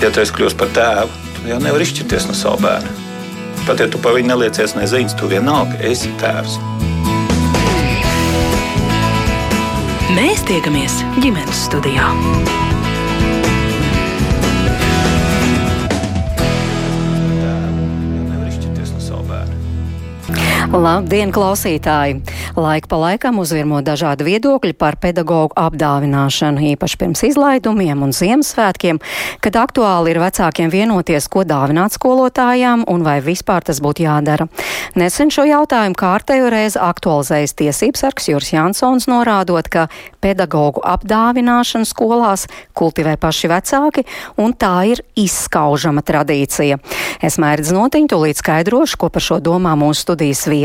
Ja 0.00 0.08
tu 0.08 0.22
esi 0.22 0.32
kļuvis 0.32 0.54
par 0.56 0.70
tēvu, 0.72 1.12
tad 1.36 1.48
jau 1.50 1.58
nevar 1.60 1.82
izšķirties 1.84 2.30
no 2.30 2.34
sava 2.36 2.56
bērna. 2.62 2.92
Pat 3.66 3.82
ja 3.82 3.88
tu 3.92 4.00
par 4.00 4.14
viņu 4.16 4.30
neliecies 4.30 4.72
neziņas, 4.78 5.16
tu 5.20 5.28
vienalga 5.28 5.76
esi 5.84 6.08
tēvs. 6.22 6.56
Mēs 10.16 10.40
tiekamies 10.48 11.02
ģimenes 11.20 11.66
studijā. 11.68 12.08
Labdien, 20.70 21.32
klausītāji! 21.34 22.20
Laika 22.54 22.86
pa 22.86 22.98
laikam 23.02 23.40
uzvirmo 23.42 23.80
dažādi 23.82 24.22
viedokļi 24.22 24.76
par 24.78 24.94
pedagoģu 25.02 25.56
apdāvināšanu, 25.58 26.62
īpaši 26.76 26.98
pirms 27.00 27.22
izlaidumiem 27.26 28.04
un 28.06 28.14
Ziemassvētkiem, 28.14 29.00
kad 29.42 29.58
aktuāli 29.58 30.12
ir 30.12 30.20
vecākiem 30.22 30.70
vienoties, 30.70 31.26
ko 31.26 31.42
dāvināt 31.42 31.96
skolotājām 31.98 32.84
un 32.86 33.02
vai 33.02 33.16
vispār 33.18 33.66
tas 33.66 33.80
būtu 33.82 34.04
jādara. 34.06 34.46
Nesen 34.94 35.34
šo 35.34 35.42
jautājumu 35.48 35.98
kārtējo 35.98 36.52
reizi 36.54 36.78
aktualizējas 36.78 37.56
tiesības 37.58 38.06
sargs 38.06 38.30
Jūras 38.30 38.52
Jansons, 38.54 39.08
norādot, 39.10 39.66
ka 39.66 39.88
pedagoģu 40.22 40.84
apdāvināšanu 40.86 41.90
skolās 41.90 42.46
kultivē 42.78 43.16
paši 43.18 43.50
vecāki, 43.50 44.06
un 44.38 44.54
tā 44.54 44.76
ir 44.94 45.02
izskaužama 45.18 46.06
tradīcija. 46.06 46.78
Es 47.18 47.42
mērķis 47.42 47.74
notiņu, 47.74 48.12
tūlīt 48.14 48.38
skaidrošu, 48.38 49.02
ko 49.02 49.10
par 49.10 49.28
šo 49.32 49.42
domā 49.42 49.74
mūsu 49.74 50.06
studijas 50.06 50.46
viesi, 50.46 50.59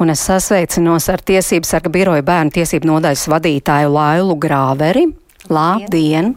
un 0.00 0.12
es 0.14 0.22
sasveicinos 0.28 1.08
ar 1.12 1.24
Tiesības 1.24 1.74
sarga 1.74 1.92
biroja 1.94 2.24
bērnu 2.26 2.54
tiesību 2.54 2.92
nodaļas 2.92 3.26
vadītāju 3.32 3.92
Lailu 3.94 4.38
Grāveri. 4.40 5.08
Labdien! 5.48 6.34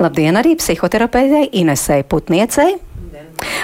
Labdien 0.00 0.40
arī 0.40 0.56
psihoterapeitei 0.60 1.48
Inesei 1.60 2.02
Putniecei! 2.02 2.78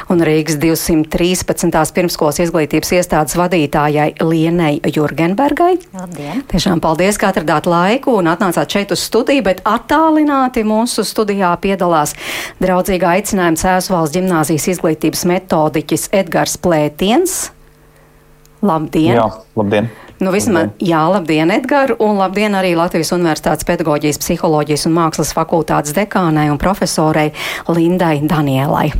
un 0.08 0.22
Rīgas 0.24 0.58
213. 0.60 1.92
pirmskolas 1.94 2.40
izglītības 2.42 2.92
iestādes 2.98 3.36
vadītājai 3.38 4.14
Lienai 4.24 4.72
Jurgenbergai. 4.94 5.74
Labdien! 5.96 6.42
Tiešām 6.50 6.82
paldies, 6.84 7.18
ka 7.20 7.32
atradāt 7.32 7.68
laiku 7.70 8.18
un 8.18 8.30
atnācāt 8.32 8.78
šeit 8.78 8.94
uz 8.94 9.04
studiju, 9.08 9.44
bet 9.48 9.62
attālināti 9.68 10.64
mūsu 10.68 11.04
studijā 11.06 11.52
piedalās 11.62 12.16
draudzīga 12.62 13.14
aicinājuma 13.18 13.62
Cēsvalsts 13.62 14.16
ģimnāzijas 14.16 14.68
izglītības 14.74 15.24
metodiķis 15.32 16.10
Edgars 16.22 16.58
Plētiens. 16.62 17.38
Labdien! 18.62 19.14
Jā, 19.14 19.26
labdien! 19.56 19.90
Nu, 20.18 20.32
vismaz, 20.34 20.66
labdien. 20.66 20.88
jā, 20.90 21.02
labdien, 21.12 21.50
Edgars, 21.54 21.94
un 22.02 22.16
labdien 22.18 22.56
arī 22.58 22.72
Latvijas 22.74 23.12
Universitātes 23.14 23.66
pedagoģijas, 23.68 24.18
psiholoģijas 24.18 24.88
un 24.88 24.96
mākslas 24.96 25.30
fakultātes 25.36 25.94
dekānai 25.94 26.48
un 26.50 26.58
profesorei 26.58 27.30
Lindai 27.70 28.18
Danielai. 28.26 28.90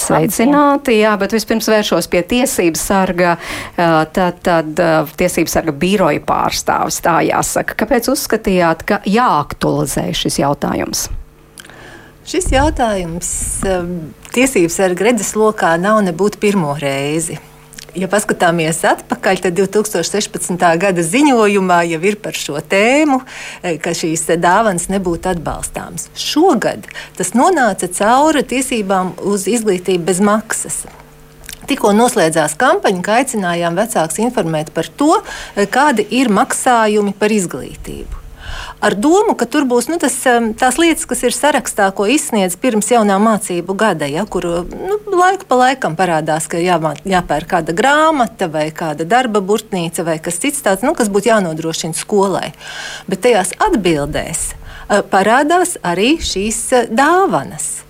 Sveicināti, 0.00 0.94
jā, 1.02 1.12
bet 1.20 1.34
vispirms 1.36 1.68
vēršos 1.68 2.08
pie 2.08 2.22
tiesības 2.24 2.86
sarga, 2.88 3.34
tad, 3.76 4.38
tad 4.46 4.80
tiesības 5.20 5.58
sarga 5.58 5.74
biroja 5.76 6.22
pārstāvis, 6.24 7.02
tā 7.04 7.18
jāsaka. 7.28 7.76
Kāpēc 7.82 8.08
uzskatījāt, 8.14 8.86
ka 8.88 9.02
jāaktualizē 9.04 10.06
šis 10.16 10.40
jautājums? 10.40 11.10
Šis 12.30 12.48
jautājums 12.54 13.30
tiesības 14.32 14.80
sarga 14.80 15.10
redzeslokā 15.10 15.76
nav 15.82 16.00
nebūt 16.08 16.40
pirmo 16.40 16.72
reizi. 16.80 17.36
Ja 17.98 18.06
paskatāmies 18.10 18.84
atpakaļ, 18.86 19.40
tad 19.46 19.56
2016. 19.58 20.60
gada 20.78 21.02
ziņojumā 21.02 21.80
jau 21.90 21.98
ir 22.06 22.16
par 22.22 22.36
šo 22.38 22.60
tēmu, 22.62 23.18
eh, 23.62 23.78
ka 23.82 23.90
šīs 23.90 24.28
dāvanas 24.38 24.86
nebūtu 24.92 25.32
atbalstāmas. 25.32 26.06
Šogad 26.14 26.86
tas 27.16 27.34
nonāca 27.34 27.90
cauri 27.90 28.44
tiesībām 28.44 29.18
uz 29.26 29.48
izglītību 29.50 30.04
bez 30.04 30.20
maksas. 30.20 30.84
Tikko 31.66 31.90
noslēdzās 31.94 32.56
kampaņa, 32.56 33.02
ka 33.02 33.18
aicinājām 33.22 33.74
vecākus 33.74 34.22
informēt 34.22 34.70
par 34.72 34.84
to, 34.84 35.22
eh, 35.56 35.66
kādi 35.66 36.06
ir 36.10 36.28
maksājumi 36.28 37.14
par 37.18 37.28
izglītību 37.28 38.19
ar 38.80 38.96
domu, 38.96 39.34
ka 39.38 39.46
tur 39.46 39.66
būs 39.68 39.90
nu, 39.90 39.98
tas, 40.00 40.16
tās 40.60 40.78
lietas, 40.80 41.06
kas 41.08 41.24
ir 41.26 41.36
sarakstā, 41.36 41.90
ko 41.96 42.08
izsniedz 42.10 42.56
pirms 42.60 42.90
jaunā 42.92 43.18
mācību 43.22 43.76
gada, 43.78 44.08
ja, 44.10 44.24
kur 44.24 44.46
nu, 44.66 44.98
laiku 45.12 45.48
pa 45.48 45.60
laikam 45.64 45.96
parādās, 45.98 46.48
ka 46.50 46.60
jāmā, 46.60 46.94
jāpērk 47.08 47.50
kāda 47.54 47.76
grāmata 47.76 48.50
vai 48.52 48.68
kāda 48.74 49.06
darba 49.08 49.42
burtnīca 49.44 50.06
vai 50.06 50.18
kas 50.22 50.40
cits 50.42 50.64
tāds, 50.64 50.86
nu, 50.86 50.94
kas 50.98 51.12
būtu 51.12 51.32
jānodrošina 51.32 51.96
skolai. 51.96 52.50
Bet 53.10 53.24
tajās 53.26 53.52
atbildēs 53.60 54.48
eh, 54.54 55.04
parādās 55.12 55.76
arī 55.84 56.16
šīs 56.24 56.64
eh, 56.76 56.90
dāvanas. 56.90 57.89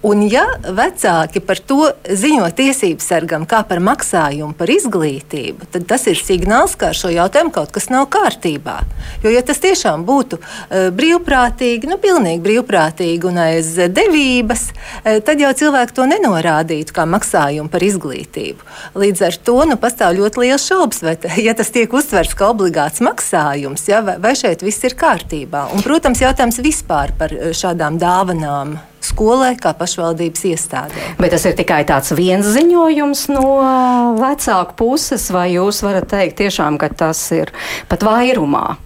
Un, 0.00 0.22
ja 0.32 0.46
vecāki 0.64 1.42
par 1.44 1.58
to 1.60 1.90
ziņo 2.08 2.46
tiesību 2.56 3.04
sargam 3.04 3.42
kā 3.48 3.58
par 3.68 3.82
maksājumu 3.84 4.56
par 4.56 4.72
izglītību, 4.72 5.68
tad 5.74 5.84
tas 5.90 6.06
ir 6.08 6.16
signāls, 6.16 6.72
ka 6.80 6.88
ar 6.88 6.96
šo 6.96 7.10
jautājumu 7.12 7.52
kaut 7.52 7.68
kas 7.74 7.90
nav 7.92 8.06
kārtībā. 8.14 8.78
Jo, 9.20 9.28
ja 9.34 9.42
tas 9.44 9.60
tiešām 9.60 10.06
būtu 10.08 10.38
uh, 10.40 10.88
brīvprātīgi, 10.96 11.90
nu, 11.90 12.00
pilnīgi 12.00 12.40
brīvprātīgi 12.46 13.28
un 13.28 13.42
aiz 13.44 13.74
devības, 13.92 14.70
uh, 14.72 15.20
tad 15.26 15.44
jau 15.44 15.52
cilvēki 15.60 15.98
to 15.98 16.08
nenorādītu 16.08 16.96
kā 16.96 17.04
maksājumu 17.04 17.68
par 17.68 17.84
izglītību. 17.84 18.72
Līdz 19.04 19.24
ar 19.28 19.40
to 19.50 19.58
nu, 19.68 19.76
pastāv 19.80 20.16
ļoti 20.16 20.46
liels 20.46 20.64
šaubas, 20.64 21.04
vai 21.04 21.18
ja 21.44 21.52
tas 21.58 21.74
tiek 21.76 21.92
uztverts 21.92 22.38
kā 22.40 22.48
obligāts 22.54 23.04
maksājums, 23.04 23.84
ja, 23.92 24.00
vai, 24.06 24.16
vai 24.22 24.32
šeit 24.32 24.64
viss 24.64 24.88
ir 24.88 24.96
kārtībā. 24.96 25.68
Un, 25.76 25.84
protams, 25.84 26.24
jautājums 26.24 26.64
vispār 26.64 27.12
par 27.20 27.36
šādām 27.52 28.00
dāvanām 28.00 28.78
skolai 29.04 29.54
kā 29.60 29.72
pašvaldības 29.76 30.44
iestādē. 30.52 31.06
Bet 31.20 31.34
tas 31.34 31.46
ir 31.48 31.56
tikai 31.58 31.82
tāds 31.88 32.14
viens 32.16 32.46
ziņojums 32.56 33.26
no 33.34 33.46
vecāku 34.20 34.76
puses, 34.78 35.30
vai 35.34 35.50
jūs 35.54 35.82
varat 35.86 36.10
teikt 36.12 36.40
tiešām, 36.42 36.78
ka 36.80 36.92
tas 37.04 37.24
ir 37.36 37.52
pat 37.90 38.06
vairumā? 38.06 38.78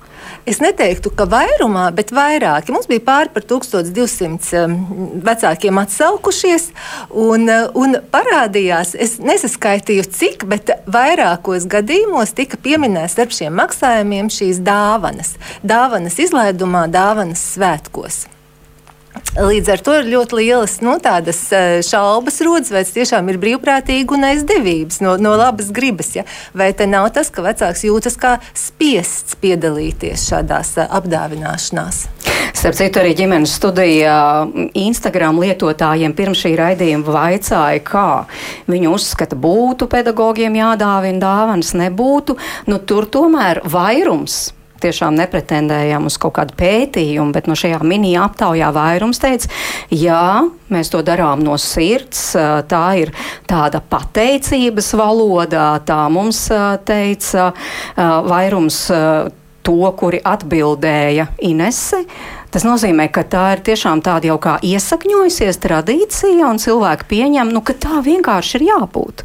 Es 0.44 0.58
neteiktu, 0.60 1.08
ka 1.16 1.24
vairumā, 1.28 1.86
bet 1.96 2.10
vairāki. 2.12 2.72
Mums 2.74 2.88
bija 2.88 3.00
pāri 3.06 3.30
par 3.32 3.46
1200 3.48 4.58
um, 4.60 4.74
vecākiem 5.24 5.80
atsaukušies, 5.80 6.66
un, 7.08 7.48
uh, 7.48 7.70
un 7.80 7.96
parādījās, 8.12 8.92
es 9.00 9.16
nesaskaitīju 9.24 10.04
cik, 10.12 10.44
bet 10.50 10.74
vairākos 10.84 11.64
gadījumos 11.72 12.36
tika 12.36 12.60
pieminēts 12.60 13.16
starp 13.16 13.32
šiem 13.32 13.56
maksājumiem 13.56 14.28
šīs 14.32 14.60
dāvanas. 14.64 15.34
Dāvanas 15.64 16.20
izlaidumā, 16.20 16.86
dāvanas 16.92 17.48
svētkos. 17.56 18.26
Līdz 19.34 19.70
ar 19.72 19.80
to 19.82 19.94
ir 19.98 20.06
ļoti 20.12 20.36
lielas 20.38 20.76
nu, 20.84 20.92
e, 21.02 21.62
šaubas, 21.82 22.36
rodas, 22.46 22.70
vai 22.70 22.84
tas 22.84 22.92
tiešām 22.94 23.32
ir 23.32 23.40
brīvprātīgi 23.42 24.14
un 24.14 24.28
aizdevības 24.28 25.00
no, 25.02 25.16
no 25.18 25.32
labas 25.34 25.72
gribas. 25.74 26.12
Ja? 26.14 26.22
Vai 26.54 26.70
te 26.72 26.86
nav 26.86 27.08
tas, 27.16 27.32
ka 27.34 27.42
vecāks 27.42 27.82
jūtas 27.82 28.14
kā 28.20 28.36
spiests 28.54 29.34
piedalīties 29.42 30.28
šādās 30.30 30.76
e, 30.78 30.86
apdāvināšanās? 30.86 32.04
Starp 32.54 32.78
citu, 32.78 33.02
arī 33.02 33.16
ģimenes 33.18 33.58
studijā 33.58 34.16
Instagram 34.78 35.42
lietotājiem 35.42 36.14
pirms 36.14 36.44
šī 36.44 36.54
raidījuma 36.60 37.18
vaicāja, 37.18 37.82
kā 37.82 38.08
viņi 38.70 38.92
uzskata, 38.94 39.34
būtu 39.34 39.90
pedagogiem 39.90 40.62
jādāvina 40.62 41.24
dāvanas, 41.26 41.74
nebūtu. 41.74 42.38
Nu, 42.70 42.78
tur 42.86 43.10
tomēr 43.10 43.64
vairums 43.66 44.44
tiešām 44.84 45.16
nepretendējam 45.18 46.08
uz 46.08 46.18
kaut 46.20 46.36
kādu 46.38 46.56
pētījumu, 46.60 47.34
bet 47.34 47.48
no 47.50 47.56
šajā 47.58 47.80
mini 47.84 48.14
aptaujā 48.20 48.70
vairums 48.74 49.22
teica, 49.22 49.50
jā, 49.90 50.44
mēs 50.72 50.92
to 50.92 51.02
darām 51.06 51.42
no 51.44 51.56
sirds, 51.60 52.32
tā 52.70 52.84
ir 53.02 53.14
tāda 53.50 53.82
pateicības 53.82 54.92
valoda, 55.00 55.70
tā 55.86 56.02
mums 56.12 56.46
teica 56.86 57.50
vairums 57.96 58.84
to, 59.64 59.80
kuri 59.96 60.20
atbildēja 60.20 61.30
Inese. 61.48 62.04
Tas 62.54 62.66
nozīmē, 62.66 63.08
ka 63.10 63.24
tā 63.26 63.44
ir 63.56 63.64
tiešām 63.66 64.04
tāda 64.04 64.28
jau 64.30 64.38
kā 64.42 64.58
iesakņojusies 64.62 65.58
tradīcija, 65.64 66.46
un 66.46 66.60
cilvēki 66.62 67.08
pieņem, 67.10 67.50
nu, 67.54 67.64
ka 67.66 67.74
tā 67.74 68.02
vienkārši 68.04 68.60
ir 68.60 68.68
jābūt. 68.68 69.24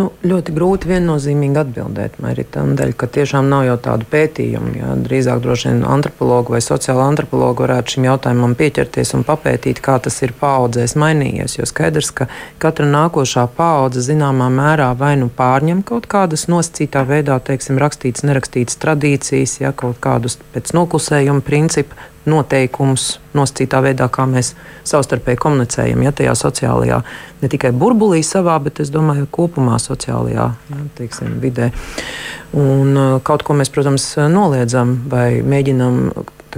Nu, 0.00 0.06
ļoti 0.24 0.54
grūti 0.56 0.88
viennozīmīgi 0.88 1.58
atbildēt, 1.60 2.14
Tādēļ, 2.54 2.92
ka 2.96 3.06
tiešām 3.12 3.50
nav 3.52 3.66
jau 3.66 3.74
tādu 3.84 4.06
pētījumu. 4.08 4.70
Jā. 4.78 4.94
Drīzāk 5.04 5.42
droši 5.44 5.68
vien 5.68 5.82
antropologi 5.84 6.54
vai 6.54 6.60
sociāla 6.64 7.04
antropologi 7.10 7.64
varētu 7.66 7.94
šim 7.94 8.06
jautājumam 8.08 8.54
pieķerties 8.56 9.12
un 9.18 9.26
papētīt, 9.28 9.82
kā 9.84 9.98
tas 10.00 10.16
ir 10.24 10.32
paudzēs 10.40 10.96
mainījies. 11.00 11.58
Jo 11.58 11.68
skaidrs, 11.68 12.12
ka 12.16 12.30
katra 12.62 12.88
nākošā 12.88 13.44
paudze 13.58 14.04
zināmā 14.06 14.48
mērā 14.54 14.88
vai 14.96 15.16
nu 15.20 15.28
pārņem 15.36 15.82
kaut 15.90 16.08
kādas 16.08 16.46
nosacītā 16.48 17.04
veidā, 17.10 17.36
teiksim, 17.44 17.80
rakstītas, 17.82 18.24
nerakstītas 18.24 18.80
tradīcijas, 18.80 19.58
jā, 19.60 19.74
kaut 19.76 20.00
kādus 20.00 20.38
pēc 20.54 20.72
noklusējuma 20.76 21.44
principu 21.44 22.08
noteikumus 22.30 23.18
nosacītā 23.36 23.82
veidā, 23.84 24.08
kā 24.12 24.26
mēs 24.30 24.54
savstarpēji 24.88 25.40
komunicējam, 25.42 26.02
ja 26.06 26.12
tajā 26.16 26.34
sociālajā, 26.38 27.00
ne 27.42 27.50
tikai 27.52 27.72
burbulī 27.76 28.22
savā, 28.26 28.58
bet 28.62 28.82
es 28.82 28.92
domāju, 28.94 29.28
kopumā 29.30 29.78
sociālajā 29.82 30.50
ja, 30.50 30.82
teiksim, 30.98 31.38
vidē. 31.42 31.70
Un 32.56 32.94
uh, 32.96 33.16
kaut 33.26 33.46
ko 33.46 33.54
mēs, 33.58 33.70
protams, 33.74 34.12
noliedzam 34.30 34.96
vai 35.10 35.40
mēģinam 35.46 36.06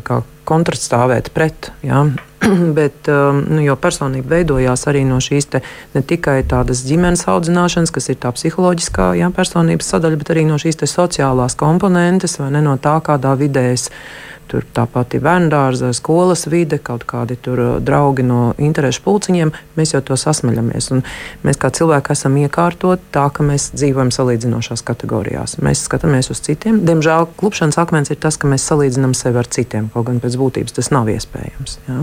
kā, 0.00 0.22
kontrastāvēt 0.48 1.32
pret. 1.36 1.72
Ja. 1.84 2.06
bet 2.78 3.08
um, 3.10 3.42
nu, 3.54 3.62
personība 3.78 4.36
veidojās 4.36 4.86
arī 4.90 5.04
no 5.06 5.20
šīs 5.22 5.48
ne 5.94 6.02
tikai 6.02 6.40
tādas 6.48 6.82
ģimenes 6.86 7.26
audzināšanas, 7.30 7.92
kas 7.94 8.10
ir 8.10 8.18
tā 8.22 8.32
psiholoģiskā 8.34 9.12
jā, 9.20 9.30
personības 9.34 9.92
sadaļa, 9.94 10.18
bet 10.18 10.34
arī 10.34 10.46
no 10.48 10.58
šīs 10.60 10.80
sociālās 10.90 11.56
komponentes 11.58 12.38
vai 12.40 12.50
ne 12.56 12.64
no 12.64 12.76
tā, 12.82 12.98
kādā 13.04 13.36
vidē 13.38 13.68
es 13.72 13.88
esmu 13.90 14.31
tur 14.52 14.66
tāpat 14.76 15.16
ir 15.16 15.24
bērngārza, 15.24 15.92
skolas 15.96 16.44
vide, 16.52 16.78
kaut 16.82 17.06
kādi 17.08 17.38
tur 17.40 17.62
uh, 17.62 17.70
draugi 17.80 18.24
no 18.26 18.52
interešu 18.60 19.02
pulciņiem. 19.06 19.52
Mēs 19.78 19.94
jau 19.94 20.02
to 20.04 20.18
sasmaļamies. 20.20 20.90
Un 20.94 21.04
mēs 21.46 21.60
kā 21.60 21.72
cilvēki 21.72 22.12
esam 22.14 22.36
iekārtoti 22.42 23.08
tā, 23.14 23.26
ka 23.32 23.46
mēs 23.46 23.70
dzīvojam 23.76 24.12
salīdzinošās 24.14 24.84
kategorijās. 24.88 25.56
Mēs 25.64 25.86
skatāmies 25.88 26.30
uz 26.34 26.42
citiem. 26.44 26.82
Diemžēl 26.86 27.30
klupšanas 27.40 27.80
akmens 27.80 28.12
ir 28.12 28.20
tas, 28.20 28.36
ka 28.36 28.50
mēs 28.50 28.66
salīdzinām 28.68 29.16
sevi 29.16 29.40
ar 29.40 29.48
citiem, 29.48 29.88
kaut 29.94 30.10
gan 30.10 30.20
pēc 30.22 30.36
būtības 30.40 30.76
tas 30.78 30.92
nav 30.94 31.10
iespējams. 31.12 31.78
Ja? 31.88 32.02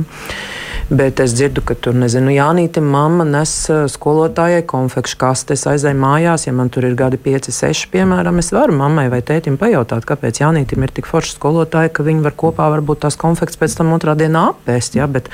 Bet 0.90 1.20
es 1.22 1.36
dzirdu, 1.38 1.62
ka 1.62 1.76
tur, 1.78 1.94
nezinu, 1.94 2.32
Jānīte, 2.34 2.82
mamma 2.82 3.26
nes 3.28 3.52
uh, 3.70 3.84
skolotājai 3.92 4.64
konfekšu 4.70 5.20
kastes, 5.22 5.68
aizēja 5.70 5.98
mājās. 6.00 6.48
Ja 6.48 6.54
man 6.58 6.72
tur 6.74 6.88
ir 6.88 6.96
gadi 6.98 7.20
5, 7.22 7.52
6, 7.54 7.90
piemēram, 7.94 8.42
es 8.42 8.50
varu 8.56 8.74
mammai 8.80 9.06
vai 9.14 9.22
tētim 9.26 9.60
pajautāt, 9.62 10.08
kāpēc 10.10 10.42
Jānītim 10.42 10.86
ir 10.86 10.94
tik 10.96 11.10
forša 11.10 11.36
skolotāja, 11.36 11.92
ka 11.94 12.06
viņi 12.08 12.26
var 12.26 12.34
kopā 12.40 12.70
varbūt 12.74 13.04
tās 13.06 13.20
konfekts 13.20 13.60
pēc 13.60 13.76
tam 13.80 13.94
otrā 13.96 14.16
dienā 14.20 14.50
apēst. 14.54 14.98
Ja, 15.00 15.08
bet 15.12 15.30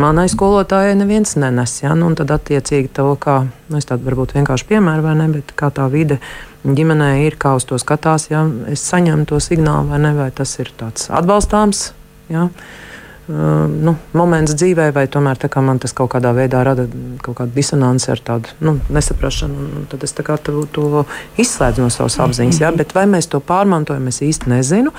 manai 0.00 0.28
skolotājai 0.32 0.96
neviens 0.98 1.36
nenes. 1.40 1.78
Ja, 1.82 1.96
nu, 1.98 2.10
tad 2.18 2.32
attiecīgi 2.34 2.92
to, 2.98 3.10
kā, 3.20 3.40
nu, 3.68 3.80
es 3.80 3.88
tādu 3.88 4.08
varbūt 4.08 4.36
vienkārši 4.38 4.68
piemēru 4.72 5.06
vai 5.06 5.16
ne, 5.20 5.30
bet 5.38 5.54
kā 5.58 5.72
tā 5.74 5.88
vide 5.92 6.20
ģimenē 6.66 7.12
ir, 7.26 7.38
kā 7.40 7.54
uz 7.58 7.66
to 7.68 7.78
skatās, 7.80 8.28
ja 8.32 8.44
es 8.70 8.82
saņemu 8.86 9.28
to 9.30 9.38
signālu 9.42 9.92
vai 9.92 10.02
ne, 10.02 10.12
vai 10.16 10.28
tas 10.34 10.54
ir 10.62 10.72
tāds 10.78 11.10
atbalstāms. 11.14 11.90
Ja. 12.28 12.48
Uh, 12.48 12.86
nu, 13.28 13.92
moments 14.16 14.54
dzīvē, 14.56 14.88
vai 14.96 15.04
tomēr 15.12 15.36
man 15.60 15.78
tas 15.78 15.92
kaut 15.92 16.10
kādā 16.14 16.32
veidā 16.32 16.62
rada 16.64 16.86
kaut 17.20 17.36
kādu 17.36 17.52
disonanci 17.54 18.10
ar 18.14 18.22
tādu 18.24 18.54
nu, 18.64 18.78
nesaprašanu. 18.88 19.84
Tad 19.92 20.04
es 20.04 20.16
to, 20.16 20.64
to 20.72 21.04
izslēdzu 21.36 21.84
no 21.84 21.90
savas 21.92 22.18
apziņas. 22.24 22.60
Ja? 22.60 22.72
Bet 22.72 22.94
vai 22.96 23.04
mēs 23.06 23.28
to 23.28 23.40
pārmantojam, 23.40 24.08
es 24.08 24.22
īsti 24.24 24.48
nezinu. 24.48 24.94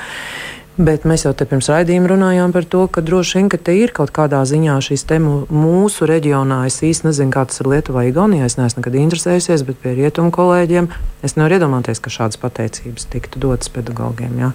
Bet 0.79 1.03
mēs 1.03 1.25
jau 1.25 1.33
te 1.35 1.43
pirms 1.43 1.67
raidījuma 1.67 2.07
runājām 2.07 2.53
par 2.55 2.63
to, 2.63 2.85
ka 2.87 3.01
droši 3.03 3.35
vien, 3.35 3.47
ka 3.51 3.57
te 3.59 3.73
ir 3.75 3.91
kaut 3.91 4.13
kādā 4.15 4.39
ziņā 4.47 4.77
šīs 4.79 5.03
mūsu 5.51 6.07
reģionā. 6.07 6.61
Es 6.71 6.79
īsti 6.79 7.09
nezinu, 7.09 7.33
kā 7.35 7.43
tas 7.49 7.59
ir 7.59 7.67
Lietuvā, 7.67 8.05
Igaunijā. 8.07 8.47
Es 8.47 8.55
neesmu 8.55 8.79
nekad 8.79 8.95
interesējusies, 8.95 9.65
bet 9.67 9.81
pie 9.83 9.97
rietumu 9.97 10.31
kolēģiem 10.31 10.87
es 11.19 11.35
nevaru 11.35 11.57
iedomāties, 11.57 11.99
ka 11.99 12.11
šādas 12.13 12.39
pateicības 12.39 13.09
tiktu 13.11 13.41
dotas 13.43 13.67
pedagogiem. 13.75 14.37
Jā. 14.39 14.49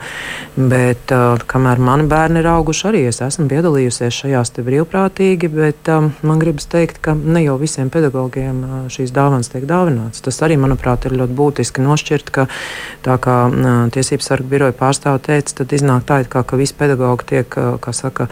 Bet 0.56 1.12
uh, 1.12 1.42
kamēr 1.44 1.82
mani 1.84 2.06
bērni 2.08 2.40
ir 2.40 2.48
auguši, 2.54 2.86
arī 2.88 3.02
es 3.10 3.20
esmu 3.24 3.44
piedalījusies 3.52 4.22
šajās 4.22 4.54
te 4.56 4.64
brīvprātīgi, 4.64 5.50
bet 5.52 5.92
um, 5.92 6.08
man 6.24 6.40
gribas 6.40 6.64
teikt, 6.72 7.02
ka 7.04 7.12
ne 7.18 7.44
jau 7.44 7.58
visiem 7.60 7.92
pedagogiem 7.92 8.64
uh, 8.64 8.78
šīs 8.88 9.12
dāvanas 9.12 9.52
tiek 9.52 9.68
dāvinātas. 9.68 10.24
Tas 10.24 10.40
arī, 10.46 10.56
manuprāt, 10.60 11.04
ir 11.04 11.18
ļoti 11.20 11.36
būtiski 11.36 11.84
nošķirt, 11.84 12.32
ka 12.32 12.48
tā 13.04 13.18
kā 13.20 13.38
uh, 13.50 13.72
Tiesības 13.92 14.32
sargu 14.32 14.48
biroja 14.48 14.72
pārstāve 14.78 15.20
teica, 15.28 15.58
tad 15.60 15.76
iznāk 15.76 16.08
tā, 16.08 16.13
tā, 16.22 16.30
kā 16.30 16.44
ka 16.46 16.60
visi 16.60 16.76
pedagoģi 16.78 17.28
tiek, 17.32 17.58
kā 17.82 17.96
saka, 17.96 18.28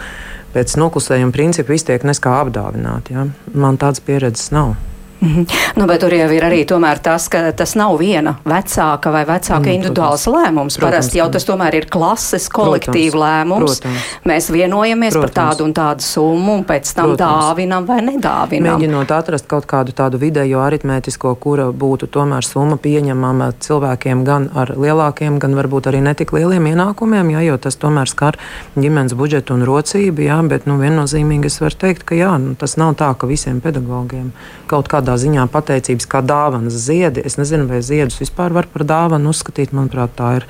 pēc 0.54 0.76
noklusējuma 0.78 1.34
principa 1.34 1.74
visi 1.74 1.90
tiek 1.90 2.06
neskā 2.06 2.38
apdāvināti. 2.44 3.16
Ja? 3.16 3.26
Man 3.54 3.80
tādas 3.82 4.04
pieredzes 4.04 4.52
nav. 4.54 4.76
Mm 5.22 5.28
-hmm. 5.28 5.46
nu, 5.76 5.86
bet 5.86 6.00
tur 6.00 6.12
jau 6.12 6.30
ir 6.30 6.42
arī 6.42 6.64
tas, 7.02 7.28
ka 7.28 7.52
tas 7.52 7.74
nav 7.74 7.98
viena 7.98 8.34
vecāka 8.44 9.12
vai 9.12 9.24
vecāka 9.24 9.68
mm, 9.68 9.74
individuāls 9.74 10.24
protams, 10.24 10.46
lēmums. 10.46 10.80
Parasti 10.80 11.18
jau 11.18 11.30
tas 11.30 11.44
tomēr 11.44 11.74
ir 11.74 11.86
klases 11.86 12.48
kolektīva 12.48 13.16
lēmums. 13.18 13.80
Protams. 13.80 14.00
Mēs 14.24 14.50
vienojamies 14.50 15.12
protams. 15.12 15.34
par 15.34 15.44
tādu 15.44 15.64
un 15.64 15.72
tādu 15.72 16.00
summu, 16.00 16.54
un 16.54 16.64
pēc 16.64 16.94
tam 16.94 17.04
protams. 17.04 17.44
dāvinam 17.44 17.86
vai 17.86 18.00
nedāvinam. 18.00 18.78
Mēģinot 18.78 19.10
atrast 19.10 19.46
kaut 19.46 19.66
kādu 19.66 19.92
tādu 19.92 20.18
vidējo 20.18 20.58
aritmētisko, 20.58 21.34
kura 21.34 21.64
būtu 21.70 22.06
tomēr 22.06 22.44
summa 22.44 22.76
pieņemama 22.76 23.52
cilvēkiem 23.60 24.24
gan 24.24 24.50
ar 24.54 24.74
lielākiem, 24.76 25.38
gan 25.38 25.54
varbūt 25.54 25.86
arī 25.86 26.02
netik 26.02 26.32
lieliem 26.32 26.66
ienākumiem, 26.66 27.30
jā, 27.30 27.40
jo 27.46 27.58
tas 27.58 27.76
tomēr 27.76 28.08
skar 28.08 28.38
ģimenes 28.74 29.14
budžetu 29.14 29.54
un 29.54 29.62
rocību. 29.62 30.22
Jā, 30.22 30.42
bet 30.48 30.66
nu, 30.66 30.78
viennozīmīgi 30.82 31.46
es 31.46 31.60
varu 31.60 31.78
teikt, 31.78 32.02
ka 32.02 32.14
jā, 32.18 32.38
nu, 32.42 32.54
tas 32.58 32.76
nav 32.76 32.94
tā, 32.94 33.14
ka 33.14 33.26
visiem 33.30 33.60
pedagogiem 33.60 34.32
kaut 34.66 34.88
kādā 34.88 35.11
tādā 35.12 35.20
ziņā 35.20 35.44
pateicības 35.52 36.06
kā 36.08 36.22
dāvanas 36.24 36.72
ziedi. 36.72 37.22
Es 37.24 37.36
nezinu, 37.36 37.66
vai 37.68 37.82
ziedus 37.82 38.20
vispār 38.20 38.52
var 38.52 38.66
par 38.72 38.84
dāvanu 38.84 39.30
uzskatīt. 39.30 39.72
Manuprāt, 39.72 40.14
tā 40.16 40.40
ir 40.40 40.46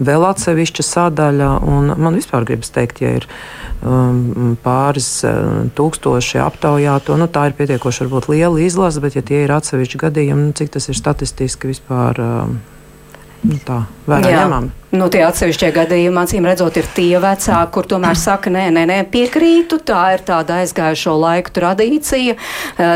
vēl 0.00 0.24
atsevišķa 0.26 0.82
sadaļa. 0.82 1.50
Man 1.96 2.14
vispār 2.14 2.44
gribas 2.44 2.70
teikt, 2.70 3.00
ja 3.00 3.14
ir 3.20 3.26
um, 3.82 4.56
pāris 4.62 5.22
uh, 5.24 5.68
tūkstoši 5.74 6.40
aptaujāto, 6.42 7.16
nu, 7.16 7.28
tā 7.28 7.48
ir 7.50 7.56
pietiekoši 7.58 8.06
varbūt 8.06 8.30
liela 8.32 8.60
izlase, 8.60 9.00
bet 9.00 9.16
ja 9.16 9.22
tie 9.22 9.44
ir 9.44 9.54
atsevišķi 9.54 10.02
gadījumi, 10.02 10.50
nu, 10.50 10.56
cik 10.56 10.74
tas 10.74 10.90
ir 10.90 10.98
statistiski 10.98 11.70
vispār. 11.70 12.18
Nu, 12.18 12.79
tā 13.66 13.84
vērā 14.08 14.36
ņemam. 14.44 14.70
Nu, 14.90 15.06
tie 15.06 15.20
atsevišķie 15.22 15.68
gadījumi, 15.70 16.18
acīm 16.18 16.46
redzot, 16.48 16.74
ir 16.80 16.86
tie 16.96 17.20
vecāki, 17.22 17.70
kur 17.76 17.86
tomēr 17.86 18.18
saka, 18.18 18.50
nē, 18.50 18.64
nē, 18.74 18.82
nē, 18.90 18.96
piekrītu, 19.12 19.78
tā 19.86 20.00
ir 20.16 20.24
tāda 20.26 20.56
aizgājušo 20.64 21.14
laiku 21.14 21.52
tradīcija. 21.54 22.34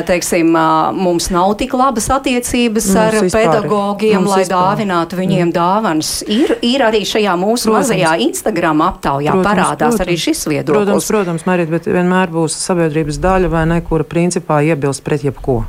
Teiksim, 0.08 0.50
mums 0.98 1.30
nav 1.30 1.54
tik 1.60 1.76
labas 1.78 2.10
attiecības 2.16 2.88
mums 2.90 2.98
ar 3.04 3.18
pedagogiem, 3.36 4.18
mums 4.18 4.32
lai 4.32 4.40
vispār. 4.42 4.56
dāvinātu 4.56 5.20
viņiem 5.20 5.46
mm. 5.46 5.54
dāvanas. 5.54 6.10
Ir, 6.26 6.56
ir 6.66 6.82
arī 6.82 7.04
šajā 7.06 7.36
mūsu 7.38 7.70
protams. 7.70 7.92
mazajā 7.94 8.16
Instagram 8.26 8.82
aptaujā 8.88 9.38
protams, 9.38 9.52
parādās 9.52 9.94
protams. 9.94 10.04
arī 10.08 10.18
šis 10.26 10.44
viedoklis. 10.50 10.74
Protams, 10.74 11.12
protams, 11.14 11.46
Marīt, 11.46 11.70
bet 11.70 11.86
vienmēr 11.86 12.34
būs 12.34 12.58
sabiedrības 12.58 13.22
daļa 13.22 13.54
vai 13.54 13.64
ne, 13.70 13.78
kura 13.86 14.02
principā 14.08 14.64
iebilst 14.66 15.06
pret 15.06 15.30
jebko. 15.30 15.62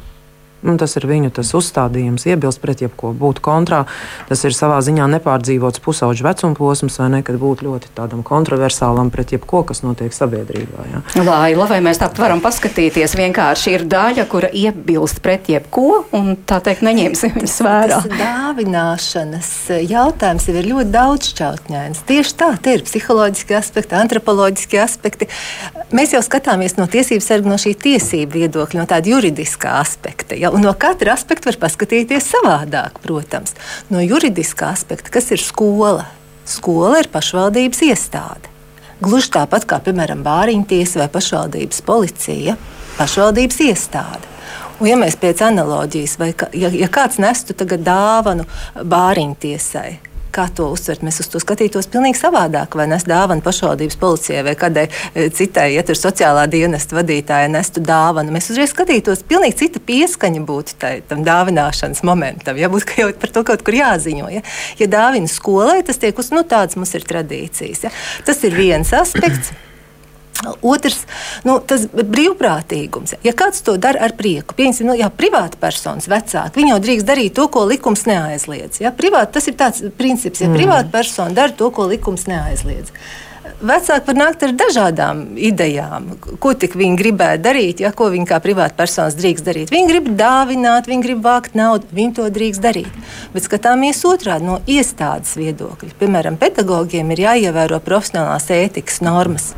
Un 0.65 0.79
tas 0.81 0.95
ir 0.97 1.06
viņu 1.06 1.29
tas 1.35 1.51
uzstādījums, 1.57 2.25
iebilst 2.25 2.62
pret 2.63 2.81
jebko, 2.81 3.12
būt 3.15 3.41
kontrā. 3.45 3.83
Tas 4.29 4.41
ir 4.47 4.56
savā 4.57 4.79
ziņā 4.85 5.06
nepārdzīvots 5.15 5.81
pusauģu 5.85 6.25
vecuma 6.25 6.57
posms, 6.57 6.97
vai 7.01 7.09
ne, 7.13 7.21
kad 7.25 7.38
būt 7.41 7.62
ļoti 7.65 7.91
tādam 7.97 8.23
kontroversālam 8.25 9.12
pret 9.13 9.35
jebko, 9.35 9.62
kas 9.69 9.83
notiek 9.85 10.15
sabiedrībā. 10.15 10.88
Ja. 10.91 11.03
Laila, 11.21 11.67
vai 11.69 11.81
mēs 11.85 12.01
tāpat 12.01 12.23
varam 12.23 12.41
paskatīties, 12.44 13.13
vienkārši 13.19 13.75
ir 13.77 13.85
daļa, 13.91 14.25
kura 14.31 14.50
iebilst 14.50 15.21
pret 15.25 15.51
jebko, 15.53 16.06
un 16.17 16.33
tā 16.50 16.59
teikt, 16.65 16.85
neņemsim 16.88 17.38
viņus 17.38 17.57
vērā. 17.65 18.01
Tas 18.01 18.19
dāvināšanas 18.23 19.51
jautājums 19.85 20.50
ir 20.50 20.61
ļoti 20.71 20.94
daudzšķautņains. 20.95 22.03
Tieši 22.09 22.35
tā, 22.41 22.51
tie 22.65 22.77
ir 22.79 22.85
psiholoģiski 22.88 23.57
aspekti, 23.57 23.97
antropoloģiski 24.00 24.81
aspekti. 24.81 25.29
Mēs 25.95 26.15
jau 26.15 26.23
skatāmies 26.25 26.77
no 26.79 26.89
tiesības 26.89 27.30
sarga 27.30 27.51
no 27.51 27.59
šī 27.61 27.75
tiesību 27.85 28.40
viedokļa, 28.42 28.81
no 28.81 28.90
tāda 28.90 29.13
juridiskā 29.13 29.78
aspekta. 29.81 30.37
Ja? 30.40 30.51
Un 30.56 30.64
no 30.64 30.71
katra 30.80 31.12
aspekta 31.12 31.50
var 31.50 31.57
paskatīties 31.66 32.30
savādāk, 32.31 33.02
protams. 33.04 33.52
No 33.92 34.00
juridiskā 34.00 34.69
aspekta, 34.71 35.12
kas 35.12 35.28
ir 35.35 35.42
skola? 35.44 36.06
Skola 36.47 37.02
ir 37.02 37.09
pašvaldības 37.12 37.81
iestāde. 37.90 38.52
Gluži 39.04 39.33
tāpat 39.35 39.66
kā, 39.68 39.81
piemēram, 39.83 40.21
bāriņtiesa 40.24 41.02
vai 41.02 41.09
pašvaldības 41.12 41.83
policija, 41.83 42.56
pašvaldības 42.95 43.59
iestāde. 43.68 44.31
Un, 44.80 44.88
ja 44.88 44.95
mēs 45.00 45.19
pēc 45.19 45.44
analoģijas, 45.44 46.16
vai 46.21 46.31
ja, 46.56 46.71
ja 46.71 46.88
kāds 46.92 47.19
nestu 47.19 47.56
dāvanu 47.59 48.47
bāriņtiesai, 48.80 49.90
kā 50.35 50.47
to 50.56 50.68
uztvert. 50.73 51.04
Mēs 51.06 51.21
uz 51.23 51.30
to 51.31 51.39
skatītos 51.42 51.89
pavisam 51.92 52.19
savādāk. 52.19 52.75
Vai 52.75 52.87
nes 52.92 53.06
dāvanu 53.07 53.44
pašvaldības 53.45 53.99
policijai 54.01 54.44
vai 54.45 54.56
kādai 54.59 54.85
e, 55.13 55.30
citai, 55.33 55.69
ja 55.75 55.83
tur 55.87 55.97
sociālā 55.99 56.45
dienesta 56.51 56.97
vadītājai 56.97 57.51
nestu 57.54 57.83
dāvanu. 57.85 58.33
Mēs 58.35 58.51
uzreiz 58.54 58.73
skatītos, 58.73 59.23
pilnīgi 59.27 59.59
cita 59.63 59.81
pieskaņa 59.83 60.44
būtu 60.45 60.80
tai, 60.81 60.95
tam 61.07 61.23
dāvināšanas 61.27 62.04
momentam. 62.07 62.59
Ja 62.59 62.71
būtu 62.71 62.99
jau 63.01 63.11
par 63.19 63.33
to 63.35 63.45
kaut 63.47 63.63
kur 63.65 63.77
jāziņo. 63.77 64.31
Ja, 64.33 64.44
ja 64.80 64.89
dāvina 64.92 65.31
skolai, 65.31 65.81
tas 65.87 66.01
tiek 66.01 66.18
uz, 66.19 66.31
nu 66.35 66.44
tāds 66.47 66.77
mums 66.80 66.95
ir 66.97 67.07
tradīcijas. 67.07 67.87
Ja. 67.87 67.94
Tas 68.27 68.44
ir 68.47 68.57
viens 68.57 68.92
aspekts. 68.95 69.54
Otrs, 70.44 71.06
nu, 71.47 71.57
tas 71.63 71.85
brīvprātīgums. 71.89 73.15
Ja 73.25 73.33
kāds 73.37 73.63
to 73.65 73.77
dara 73.81 74.04
ar 74.06 74.15
prieku, 74.18 74.56
piemēram, 74.57 74.89
nu, 74.89 74.95
ja 74.99 75.09
privāta 75.13 75.59
personas 75.61 76.09
vecāki, 76.11 76.59
viņi 76.59 76.73
jau 76.73 76.80
drīkst 76.83 77.07
darīt 77.07 77.37
to, 77.37 77.47
ko 77.51 77.65
likums 77.69 78.06
neaizliedz. 78.09 78.81
Ja, 78.83 78.92
privāt, 78.95 79.31
tas 79.35 79.47
ir 79.49 79.56
tāds 79.59 79.85
princips, 79.97 80.44
ja 80.44 80.49
mm. 80.51 80.57
privāta 80.59 80.92
persona 80.94 81.35
dara 81.35 81.56
to, 81.56 81.71
ko 81.73 81.87
likums 81.89 82.27
neaizliedz. 82.30 82.92
Vecāki 83.65 84.09
var 84.09 84.18
nākt 84.18 84.44
ar 84.44 84.51
dažādām 84.57 85.19
idejām, 85.39 86.09
ko 86.44 86.51
tik 86.59 86.75
viņi 86.75 86.97
gribētu 86.99 87.44
darīt, 87.45 87.83
ja 87.85 87.94
ko 87.95 88.09
viņi 88.11 88.27
kā 88.27 88.39
privāta 88.44 88.75
personas 88.75 89.15
drīkst 89.15 89.47
darīt. 89.47 89.71
Viņi 89.71 89.92
grib 89.94 90.09
dāvināt, 90.19 90.89
viņi 90.92 91.06
grib 91.06 91.21
vākt 91.23 91.56
naudu, 91.56 91.87
viņi 91.95 92.15
to 92.18 92.25
drīkst 92.35 92.65
darīt. 92.65 92.97
Bet 93.33 93.47
skatāmies 93.47 94.04
otrādi 94.09 94.49
no 94.49 94.59
iestādes 94.68 95.37
viedokļa. 95.39 95.95
Piemēram, 96.01 96.42
pedagogiem 96.42 97.15
ir 97.15 97.23
jāievēro 97.30 97.80
profesionālās 97.85 98.51
ētikas 98.51 98.99
normas. 99.06 99.54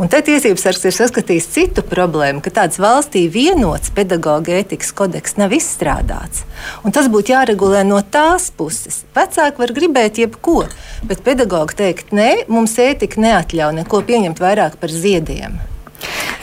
Un 0.00 0.10
te 0.10 0.20
tiesības 0.26 0.64
sargs 0.66 0.86
ir 0.88 0.94
saskatījis 0.96 1.50
citu 1.54 1.84
problēmu, 1.86 2.42
ka 2.44 2.52
tāds 2.54 2.80
valstī 2.82 3.26
vienots 3.32 3.92
pedagoģa 3.94 4.60
ētikas 4.62 4.94
kodeks 4.96 5.38
nav 5.40 5.54
izstrādāts. 5.56 6.42
Un 6.84 6.94
tas 6.94 7.10
būtu 7.12 7.34
jāregulē 7.34 7.84
no 7.86 8.00
tās 8.02 8.50
puses. 8.54 9.02
Vecāki 9.16 9.62
var 9.62 9.74
gribēt 9.76 10.22
jebko, 10.22 10.64
bet 11.08 11.22
pedagoģi 11.26 11.78
teikt, 11.82 12.16
nē, 12.16 12.32
mums 12.48 12.78
ētika 12.80 13.22
neatļauj 13.22 13.78
neko 13.82 14.02
pieņemt 14.08 14.42
vairāk 14.42 14.80
par 14.82 14.92
ziediem. 14.92 15.60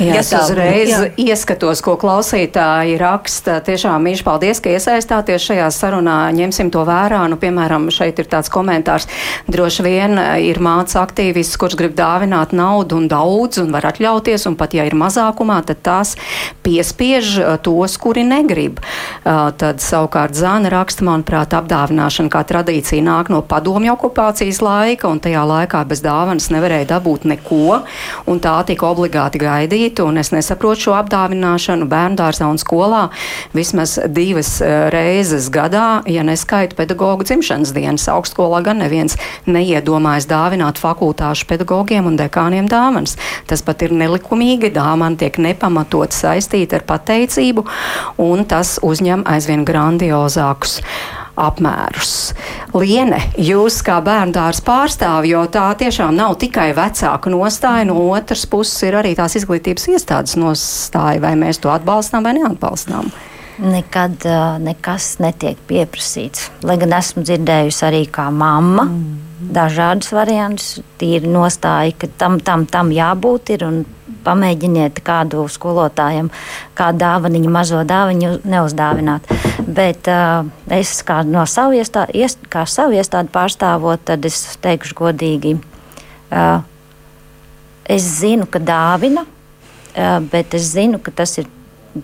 Jā, 0.01 0.18
es 0.18 0.32
uzreiz 0.34 0.89
jā. 0.89 1.00
ieskatos, 1.20 1.82
ko 1.86 1.94
klausītāji 2.00 2.96
raksta. 2.98 3.60
Tiešām 3.65 4.01
mīļš 4.08 4.24
paldies, 4.25 4.62
ka 4.63 4.72
iesaistāties 4.74 5.44
šajā 5.46 5.68
sarunā. 5.75 6.18
Ņemsim 6.34 6.72
to 6.74 6.82
vērā. 6.88 7.20
Nu, 7.30 7.38
piemēram, 7.41 7.86
šeit 7.94 8.18
ir 8.22 8.30
tāds 8.32 8.50
komentārs. 8.51 9.06
Droši 9.51 9.86
vien 9.86 10.18
ir 10.41 10.62
māca 10.63 11.03
aktīvists, 11.03 11.60
kurš 11.62 11.77
grib 11.77 11.94
dāvināt 11.98 12.56
naudu 12.58 12.98
un 12.98 13.06
daudz 13.12 13.62
un 13.62 13.70
var 13.75 13.91
atļauties, 13.91 14.48
un 14.50 14.58
pat 14.58 14.74
ja 14.77 14.88
ir 14.89 14.98
mazākumā, 14.98 15.60
tad 15.70 15.84
tās 15.86 16.15
piespiež 16.65 17.38
tos, 17.65 17.98
kuri 18.01 18.25
negrib. 18.25 18.82
Tad 19.24 19.84
savukārt 19.86 20.38
Zāna 20.38 20.72
raksta, 20.74 21.06
manuprāt, 21.06 21.53
apdāvināšana 21.58 22.34
kā 22.34 22.41
tradīcija 22.48 23.06
nāk 23.06 23.30
no 23.34 23.44
padomju 23.46 23.94
okupācijas 23.94 24.63
laika, 24.65 25.12
un 25.12 25.22
tajā 25.22 25.46
laikā 25.46 25.84
bez 25.89 26.01
dāvanas 26.01 26.50
nevarēja 26.53 26.89
dabūt 26.96 27.30
neko, 27.30 27.82
un 28.32 28.41
tā 28.41 28.58
tika 28.65 28.89
obligāti 28.89 29.38
gaidīta 29.41 29.50
darīt, 29.72 30.00
un 30.03 30.17
es 30.22 30.31
nesaprotu 30.34 30.88
šo 30.88 30.96
apdāvināšanu 31.00 31.88
bērnu 31.91 32.20
dārzā 32.20 32.48
un 32.51 32.60
skolā 32.62 33.08
vismaz 33.55 33.98
divas 34.12 34.58
eh, 34.63 34.89
reizes 34.93 35.50
gadā, 35.53 36.01
ja 36.10 36.25
neskaita 36.27 36.77
pedagoģu 36.79 37.27
dzimšanas 37.29 37.74
dienas. 37.75 38.08
Augstskolā 38.12 38.62
gan 38.65 38.81
neviens 38.84 39.17
neiedomājas 39.46 40.29
dāvināt 40.31 40.81
fakultāšu 40.81 41.48
pedagogiem 41.50 42.10
un 42.10 42.20
dekāniem 42.20 42.70
dāvanas. 42.72 43.17
Tas 43.50 43.63
pat 43.65 43.86
ir 43.86 43.96
nelikumīgi, 43.96 44.74
dāvana 44.75 45.20
tiek 45.20 45.39
nepamatot 45.41 46.15
saistīta 46.15 46.79
ar 46.79 46.88
pateicību, 46.89 47.65
un 48.22 48.46
tas 48.50 48.77
uzņem 48.86 49.25
aizvien 49.29 49.65
grandiozākus 49.67 50.79
apmērus. 51.40 52.14
Liene, 52.76 53.20
jūs 53.40 53.82
kā 53.86 54.00
bērndārs 54.04 54.62
pārstāvi, 54.66 55.34
jo 55.34 55.46
tā 55.52 55.70
tiešām 55.80 56.16
nav 56.18 56.38
tikai 56.42 56.72
vecāka 56.78 57.32
nostāja, 57.34 57.88
no 57.90 57.98
otras 58.12 58.46
puses 58.50 58.88
ir 58.88 59.00
arī 59.00 59.16
tās 59.18 59.38
izglītības 59.40 59.90
iestādes 59.96 60.38
nostāja, 60.40 61.22
vai 61.24 61.36
mēs 61.40 61.62
to 61.64 61.72
atbalstām 61.74 62.28
vai 62.28 62.36
neatbalstām. 62.40 63.12
Nekad 63.62 64.24
uh, 64.26 64.58
nekas 64.64 65.18
netiek 65.22 65.60
pieprasīts. 65.70 66.48
Lai 66.66 66.80
gan 66.82 66.96
esmu 66.98 67.22
dzirdējusi 67.28 67.84
arī 67.86 68.06
kā 68.10 68.30
mamma 68.34 68.88
mm. 68.88 69.52
dažādas 69.54 70.10
variantus, 70.16 70.80
tīri 70.98 71.30
nostāja, 71.30 71.94
ka 72.00 72.10
tam, 72.18 72.40
tam, 72.42 72.66
tam 72.66 72.90
jābūt 72.96 73.54
ir 73.54 73.68
un 73.68 73.84
pamēģiniet 74.26 75.02
kādu 75.06 75.46
skolotājam, 75.52 76.30
kādu 76.78 77.04
dāvaniņu, 77.04 77.52
mazo 77.54 77.82
dāvaniņu 77.88 78.42
neuzdāvināt. 78.50 79.30
Bet 79.72 80.08
uh, 80.12 80.48
es 80.74 80.94
kā 81.08 81.22
no 81.28 81.44
savu 81.50 81.78
iestādi, 81.78 82.20
iest, 82.24 82.42
kā 82.51 82.66
savu 82.70 82.98
iestādi 82.98 83.32
pārstāvot, 83.34 84.04
tad 84.10 84.25
es 84.28 84.40
teikšu 84.63 84.98
godīgi, 84.98 85.56
uh, 86.34 86.63
es 87.86 88.08
zinu, 88.20 88.48
ka 88.51 88.60
dāvina, 88.63 89.24
uh, 89.25 90.18
bet 90.32 90.58
es 90.58 90.72
zinu, 90.74 91.00
ka 91.04 91.13
tas 91.22 91.38
ir 91.42 91.50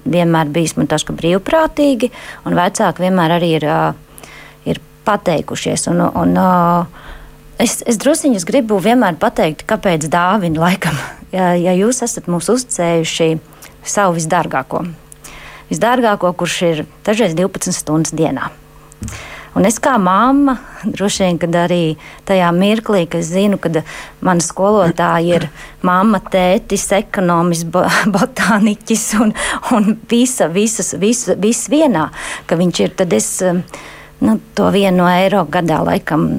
vienmēr 0.05 0.51
bijis 0.53 0.75
man 0.77 0.89
tas, 0.91 1.05
ka 1.07 1.15
brīvprātīgi, 1.17 2.11
un 2.45 2.57
vecāki 2.57 3.07
vienmēr 3.07 3.37
arī 3.39 3.51
ir, 3.57 3.67
uh, 3.67 4.23
ir 4.67 4.81
pateikušies. 5.07 5.89
Un, 5.93 6.07
un, 6.07 6.39
uh, 6.41 7.05
Es, 7.57 7.79
es 7.89 7.97
druskuļi 7.97 8.37
gribu 8.45 8.77
vienmēr 8.77 9.15
pateikt, 9.17 9.63
kāpēc 9.65 10.03
dāvina 10.13 10.61
laikam 10.61 10.93
ja, 11.35 11.55
ja 11.57 11.73
jūs 11.73 12.03
esat 12.05 12.29
mums 12.29 12.49
uzticējuši 12.53 13.29
savu 13.87 14.17
visdārgāko, 14.17 14.83
visdārgāko, 15.71 16.33
kurš 16.37 16.61
ir 16.67 16.85
dažreiz 17.07 17.35
12 17.37 17.75
stundas 17.75 18.15
dienā. 18.15 18.51
Un 19.57 19.65
es 19.65 19.79
kā 19.81 19.95
mamma, 19.97 20.53
droši 20.85 21.23
vien, 21.23 21.37
kad 21.41 21.55
arī 21.57 21.95
tajā 22.29 22.51
mirklī, 22.53 23.07
kad 23.09 23.23
es 23.23 23.31
zinu, 23.31 23.57
ka 23.57 23.71
mana 24.21 24.43
skolotāja 24.45 25.39
ir 25.39 25.47
mamma, 25.81 26.19
tētis, 26.21 26.85
ekonomists, 26.99 27.65
botāniķis 28.15 29.05
un, 29.23 29.33
un 29.73 29.95
visa, 30.11 30.45
visas, 30.53 30.93
visas, 31.01 31.39
visas 31.41 31.71
vienā, 31.73 32.09
ka 32.45 32.59
viņš 32.59 32.83
ir, 32.85 32.93
tad 33.01 33.17
es 33.17 33.31
nu, 34.19 34.39
to 34.55 34.71
vienu 34.73 35.07
eiro 35.09 35.45
gadā 35.49 35.81
laikam 35.85 36.29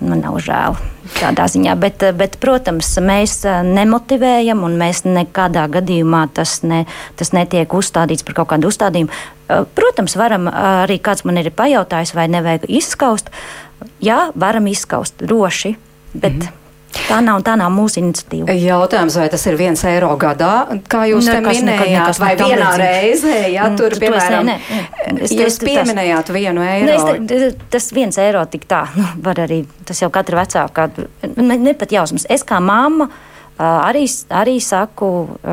man 0.00 0.20
nav 0.20 0.38
žēl 0.44 0.76
tādā 1.16 1.46
ziņā. 1.50 1.76
Bet, 1.80 2.02
bet, 2.18 2.36
protams, 2.42 2.90
mēs 3.02 3.38
eh, 3.48 3.62
nemotivējam, 3.66 4.64
un 4.66 4.76
mēs 4.80 5.04
nekādā 5.06 5.66
gadījumā 5.72 6.26
tas, 6.36 6.58
ne, 6.66 6.84
tas 7.16 7.32
netiek 7.36 7.72
uzstādīts 7.76 8.26
par 8.26 8.40
kaut 8.40 8.52
kādu 8.52 8.70
uzstādījumu. 8.72 9.12
Eh, 9.48 9.64
protams, 9.78 10.16
varam 10.18 10.50
eh, 10.50 10.60
arī 10.84 11.00
kāds 11.02 11.26
man 11.28 11.40
ir 11.40 11.52
pajautājis, 11.56 12.14
vai 12.16 12.28
nevajag 12.32 12.68
izskaust. 12.68 13.32
Jā, 14.04 14.30
varam 14.34 14.68
izskaust 14.70 15.20
droši, 15.22 15.76
bet. 16.14 16.32
Mm 16.32 16.40
-hmm. 16.40 16.62
Tā 17.06 17.18
nav, 17.22 17.42
tā 17.46 17.54
nav 17.58 17.70
mūsu 17.74 18.00
iniciatīva. 18.00 18.54
Jautājums, 18.56 19.16
vai 19.20 19.26
tas 19.30 19.44
ir 19.46 19.56
viens 19.58 19.82
eiro 19.86 20.08
gadā, 20.20 20.52
kā 20.90 21.04
jūs 21.10 21.28
nekas, 21.28 21.58
te 21.58 21.66
minējāt, 21.66 21.90
nekas, 21.92 21.92
nekas 21.92 22.20
vai 22.22 22.30
vienā 22.40 22.70
reizē, 22.80 23.34
jā, 23.52 23.66
mm, 23.68 23.78
tur, 23.78 23.94
tu, 23.94 24.00
piemēram, 24.02 24.48
ne, 24.48 24.56
ne. 24.56 25.16
Es, 25.26 25.34
jūs 25.36 25.58
pieminējāt 25.62 26.30
tas, 26.30 26.34
vienu 26.36 26.64
eiro. 26.64 26.88
Ne, 26.88 27.36
es, 27.36 27.58
tas 27.72 27.88
viens 27.94 28.18
eiro 28.22 28.42
tik 28.50 28.66
tā, 28.70 28.84
nu, 28.98 29.06
var 29.26 29.42
arī, 29.44 29.62
tas 29.88 30.02
jau 30.02 30.10
katra 30.14 30.42
vecākā, 30.42 30.88
ne, 31.36 31.58
ne 31.68 31.76
pat 31.78 31.94
jausmas. 31.94 32.26
Es 32.32 32.46
kā 32.46 32.62
mamma 32.64 33.10
arī, 33.58 34.06
arī 34.34 34.58
saku 34.64 35.10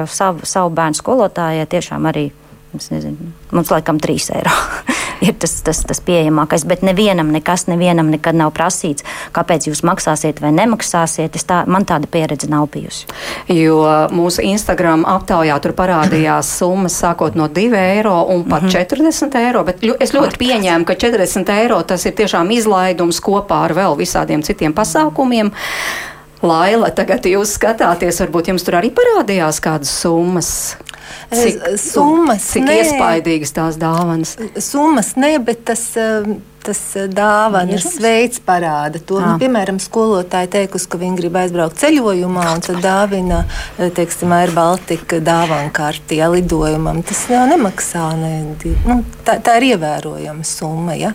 savu, 0.10 0.48
savu 0.48 0.74
bērnu 0.75 1.02
skolotājai 1.02 1.68
tiešām 1.75 2.10
arī, 2.13 2.30
es 2.78 2.90
nezinu, 2.94 3.34
mums 3.54 3.74
laikam 3.74 4.02
trīs 4.02 4.32
eiro. 4.34 4.54
ir 5.24 5.36
tas, 5.39 5.56
tas, 5.65 5.82
tas 5.88 6.01
pieejamākais. 6.03 6.65
Bet 6.68 6.84
nevienam 6.86 7.32
nekas, 7.34 7.68
nevienam 7.72 8.12
nekad 8.13 8.38
nav 8.38 8.53
prasīts, 8.56 9.06
kāpēc 9.36 9.70
jūs 9.70 9.84
maksāsiet 9.88 10.42
vai 10.44 10.53
nemaksāsiet. 10.56 11.39
Tā, 11.44 11.63
man 11.68 11.88
tāda 11.88 12.08
pieredze 12.12 12.48
nav 12.51 12.70
bijusi. 12.74 13.08
Jo 13.51 13.80
mūsu 14.13 14.44
Instagram 14.48 15.03
aptaujā 15.10 15.58
tur 15.63 15.75
parādījās 15.77 16.53
summas 16.60 16.96
sākot 17.01 17.36
no 17.39 17.50
2 17.51 17.74
eiro 17.80 18.15
un 18.32 18.46
pat 18.48 18.63
mm 18.63 18.70
-hmm. 18.70 18.88
40 19.32 19.39
eiro. 19.39 19.63
Bet 19.63 19.84
es 20.00 20.13
ļoti 20.13 20.38
pieņēmu, 20.39 20.86
ka 20.86 20.96
40 20.96 21.50
eiro 21.50 21.82
tas 21.84 22.06
ir 22.06 22.13
tiešām 22.13 22.51
izlaidums 22.51 23.22
kopā 23.22 23.63
ar 23.65 23.74
vēl 23.74 23.98
visādiem 23.98 24.44
citiem 24.44 24.74
pasākumiem. 24.74 25.51
Laila, 26.42 26.89
tagad 26.89 27.24
jūs 27.25 27.56
skatāties, 27.56 28.20
varbūt 28.20 28.48
jums 28.48 28.63
tur 28.63 28.75
arī 28.75 28.92
parādījās 28.92 29.62
kādas 29.63 29.89
summas. 30.01 30.75
Cik, 31.33 31.62
summas, 31.81 32.45
cik 32.53 32.65
nē, 32.67 32.79
iespaidīgas 32.81 33.53
tās 33.55 33.77
dāvanas? 33.81 34.36
Summas 34.62 35.15
ne, 35.19 35.36
bet 35.43 35.65
tas. 35.69 35.86
Uh, 36.00 36.36
tas 36.63 36.79
eh, 36.98 37.08
dāvanas 37.12 37.98
veids 38.01 38.41
parāda 38.43 39.01
to. 39.01 39.20
Nu, 39.22 39.36
piemēram, 39.41 39.79
skolotāji 39.84 40.51
teikusi, 40.55 40.89
ka 40.89 41.00
viņi 41.01 41.20
grib 41.20 41.38
aizbraukt 41.39 41.79
ceļojumā 41.82 42.46
un 42.53 42.63
tad 42.65 42.79
dāvina, 42.84 43.43
eh, 43.77 43.91
teiksim, 43.96 44.34
Air 44.36 44.53
Baltica 44.55 45.20
dāvana 45.24 45.72
karti, 45.75 46.20
ja 46.22 46.29
lidojumam. 46.34 47.03
Tas 47.08 47.25
jau 47.32 47.43
nemaksā. 47.50 48.05
Ne, 48.20 48.32
nu, 48.88 49.00
tā, 49.27 49.38
tā 49.43 49.58
ir 49.60 49.74
ievērojama 49.74 50.48
summa. 50.48 50.98
Ja? 51.00 51.13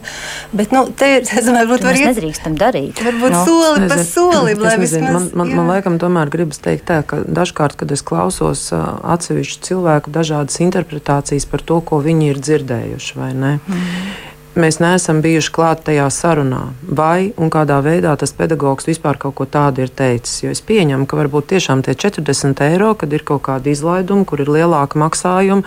Bet, 0.53 0.75
nu, 0.75 0.87
te 0.93 1.11
ir, 1.19 1.27
es 1.39 1.49
domāju, 1.49 1.73
varbūt 1.73 1.89
var 1.89 2.01
iet. 2.01 2.13
Nedrīkstam 2.13 2.59
darīt. 2.61 3.03
Varbūt 3.05 3.37
no. 3.37 3.43
soli 3.49 3.85
nezinu, 3.85 3.93
pa 3.95 4.07
solim, 4.07 4.65
lai 4.65 4.77
vismaz. 4.81 5.11
Man, 5.19 5.29
man, 5.33 5.53
jā. 5.53 5.61
man 5.61 5.73
laikam 5.75 5.99
tomēr 6.03 6.33
gribas 6.33 6.63
teikt 6.65 6.89
tā, 6.91 7.01
ka 7.07 7.23
dažkārt, 7.25 7.79
kad 7.81 7.93
es 7.95 8.05
klausos 8.07 8.69
atsevišķu 8.73 9.69
cilvēku 9.69 10.13
dažādas 10.15 10.61
interpretācijas 10.65 11.49
par 11.49 11.65
to, 11.65 11.81
ko 11.85 12.01
viņi 12.05 12.33
ir 12.33 12.43
dzirdējuši, 12.43 13.19
vai 13.19 13.35
ne? 13.37 13.59
Mm 13.69 14.27
mēs 14.61 14.81
neesam 14.83 15.23
bijuši 15.25 15.53
klāt 15.55 15.85
tajā 15.87 16.09
sarunā, 16.13 16.69
vai 16.83 17.33
un 17.39 17.51
kādā 17.55 17.79
veidā 17.85 18.15
tas 18.19 18.35
pedagogs 18.37 18.89
vispār 18.89 19.19
kaut 19.23 19.37
ko 19.39 19.47
tādu 19.47 19.85
ir 19.85 19.93
teicis. 19.95 20.43
Jo 20.45 20.55
es 20.55 20.63
pieņemu, 20.67 21.07
ka 21.09 21.19
varbūt 21.21 21.53
tiešām 21.55 21.85
tie 21.87 21.95
40 21.95 22.65
eiro, 22.69 22.95
kad 22.99 23.13
ir 23.15 23.25
kaut 23.27 23.45
kāda 23.49 23.71
izlaiduma, 23.73 24.27
kur 24.29 24.43
ir 24.45 24.51
lielāka 24.59 25.01
maksājuma, 25.01 25.65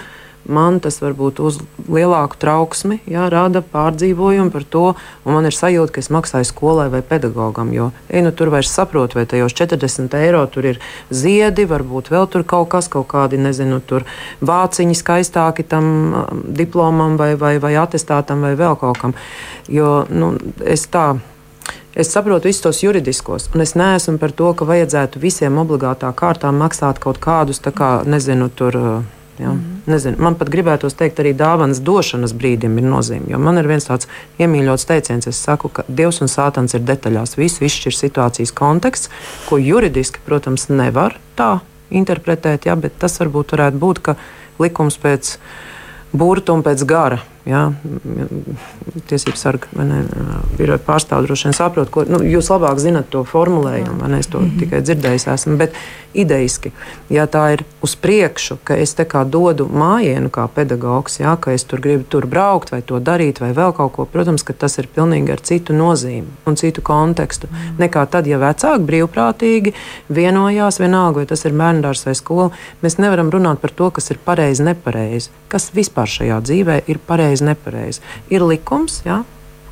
man 0.50 0.80
tas 0.82 1.00
varbūt 1.02 1.40
uz 1.44 1.60
lielāku 1.92 2.38
trauksmi, 2.42 3.00
jā, 3.10 3.28
rada 3.32 3.62
pārdzīvojumu 3.62 4.54
par 4.54 4.66
to, 4.66 4.84
un 5.26 5.38
man 5.38 5.48
ir 5.50 5.56
sajūta, 5.56 5.96
ka 5.96 6.04
es 6.04 6.12
maksāju 6.14 6.48
skolai 6.50 6.88
vai 6.94 7.02
pedagogam. 7.06 7.74
Jo 7.76 7.92
ej, 8.10 8.24
nu, 8.26 8.34
tur 8.36 8.52
vairs 8.54 8.72
saprotu, 8.74 9.20
vai 9.20 9.26
tajos 9.30 9.56
40 9.58 10.18
eiro 10.22 10.44
tur 10.52 10.72
ir 10.74 10.82
ziedi, 11.14 11.68
varbūt 11.70 12.12
vēl 12.14 12.30
tur 12.32 12.46
kaut 12.48 12.72
kas, 12.74 12.90
kaut 12.92 13.10
kādi, 13.12 13.40
nezinu, 13.42 13.82
tur 13.86 14.06
vāciņi 14.42 14.98
skaistāki 14.98 15.68
tam 15.68 15.86
um, 15.88 16.46
diplomam 16.58 17.18
vai, 17.20 17.34
vai, 17.40 17.58
vai 17.62 17.76
atestātam 17.80 18.46
vai 18.46 18.56
vēl 18.60 18.78
kaut 18.82 19.02
kam. 19.02 19.18
Jo 19.70 20.02
nu, 20.10 20.36
es 20.66 20.88
tā. 20.92 21.14
Es 21.92 22.08
saprotu 22.08 22.48
visus 22.48 22.64
tos 22.64 22.78
juridiskos, 22.80 23.50
un 23.52 23.62
es 23.66 23.74
neesmu 23.76 24.16
par 24.20 24.32
to, 24.32 24.54
ka 24.56 24.64
vajadzētu 24.64 25.20
visiem 25.20 25.58
obligātā 25.60 26.08
kārtā 26.16 26.48
maksāt 26.56 27.02
kaut 27.04 27.20
kādus, 27.20 27.60
kā, 27.60 27.98
nezinu, 28.08 28.48
tur 28.48 28.78
Ja? 29.42 29.56
Mm. 29.56 29.82
Nezinu, 29.90 30.22
man 30.22 30.38
pat 30.38 30.52
gribētos 30.54 30.94
teikt, 30.98 31.20
arī 31.24 31.34
dāvanas 31.38 31.82
došanas 31.82 32.36
brīdim 32.38 32.78
ir 32.78 32.86
nozīme. 32.86 33.40
Man 33.42 33.58
ir 33.58 33.70
viens 33.70 33.88
tāds 33.88 34.10
iemīļots 34.42 34.86
teiciens, 34.90 35.28
es 35.30 35.42
saku, 35.42 35.72
ka 35.74 35.86
Dievs 35.90 36.22
un 36.22 36.30
Sātans 36.32 36.78
ir 36.78 36.86
detaļās. 36.86 37.34
Viss 37.40 37.64
izšķir 37.66 37.98
situācijas 37.98 38.54
konteksts, 38.56 39.10
ko 39.50 39.58
juridiski, 39.62 40.22
protams, 40.28 40.70
nevar 40.70 41.18
tā 41.40 41.58
interpretēt, 41.90 42.70
ja? 42.70 42.78
bet 42.78 42.96
tas 43.02 43.18
varbūt 43.24 43.58
varētu 43.58 43.82
būt, 43.82 44.14
likums 44.62 45.00
pēc 45.02 45.36
burta 46.14 46.54
un 46.54 46.62
pēc 46.66 46.86
gara 46.86 47.22
Jā, 47.42 47.72
tiesību 49.10 49.40
sarga 49.40 49.86
biroja 50.60 50.78
pārstāvja 50.86 51.26
droši 51.26 51.48
vien 51.48 51.56
saprot, 51.58 51.90
ko 51.90 52.04
nu, 52.06 52.20
jūs 52.22 52.52
labāk 52.54 52.78
zinat 52.78 53.10
to 53.10 53.24
formulējumu? 53.26 54.06
Es 54.20 54.28
to 54.28 54.40
mm 54.40 54.46
-hmm. 54.46 54.60
tikai 54.60 54.82
dzirdējis 54.82 55.28
esmu. 55.28 55.58
Bet 55.58 55.74
idejiski, 56.14 56.72
ja 57.10 57.26
tā 57.28 57.54
ir 57.54 57.64
uz 57.82 57.96
priekšu, 57.96 58.58
ka 58.64 58.76
es 58.76 58.94
te 58.94 59.06
kā 59.08 59.24
dodu 59.30 59.68
mājienu 59.74 60.30
kā 60.30 60.48
pedagogs, 60.56 61.20
jā, 61.20 61.36
ka 61.40 61.54
es 61.56 61.64
tur 61.64 61.80
gribu 61.80 62.04
tur 62.04 62.26
braukt 62.26 62.72
vai 62.72 62.82
to 62.82 63.00
darīt 63.00 63.40
vai 63.40 63.54
vēl 63.54 63.74
kaut 63.74 63.94
ko, 63.96 64.06
protams, 64.06 64.44
ka 64.44 64.54
tas 64.54 64.78
ir 64.78 64.90
pilnīgi 64.96 65.32
ar 65.32 65.40
citu 65.40 65.74
nozīmi 65.74 66.28
un 66.46 66.56
citu 66.56 66.82
kontekstu. 66.82 67.48
Mm 67.48 67.56
-hmm. 67.58 67.80
Nekā 67.80 68.06
tad, 68.10 68.28
ja 68.28 68.38
vecāki 68.38 68.86
brīvprātīgi 68.86 69.74
vienojās, 70.10 70.80
vienalga, 70.80 71.16
vai 71.16 71.26
tas 71.26 71.46
ir 71.46 71.52
bērndārs 71.52 72.06
vai 72.06 72.16
skola, 72.16 72.50
mēs 72.84 72.98
nevaram 72.98 73.32
runāt 73.32 73.56
par 73.56 73.72
to, 73.72 73.90
kas 73.90 74.12
ir 74.12 74.18
pareizi, 74.26 74.64
nepareizi. 74.64 75.30
Kas 75.48 75.72
vispār 75.76 76.08
šajā 76.08 76.42
dzīvē 76.42 76.82
ir 76.88 77.00
pareizi, 77.08 77.31
nepareizi. 77.40 78.04
Ir 78.28 78.44
likums, 78.44 79.00
jā, 79.08 79.22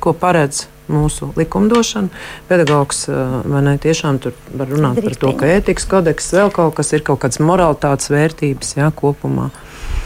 ko 0.00 0.16
paredz 0.16 0.64
mūsu 0.90 1.30
likumdošana. 1.36 2.08
Pedagogs 2.48 3.04
ne, 3.10 3.76
tiešām 3.82 4.18
tur 4.24 4.34
var 4.56 4.70
runāt 4.72 5.02
par 5.04 5.16
to, 5.20 5.32
ka 5.38 5.50
ētikas 5.58 5.86
kodeks 5.90 6.32
vēl 6.34 6.52
kaut 6.54 6.78
kas 6.80 6.94
ir, 6.96 7.04
kaut 7.06 7.22
kādas 7.22 7.42
moralitātes 7.44 8.10
vērtības 8.12 8.76
jā, 8.80 8.88
kopumā. 8.96 9.50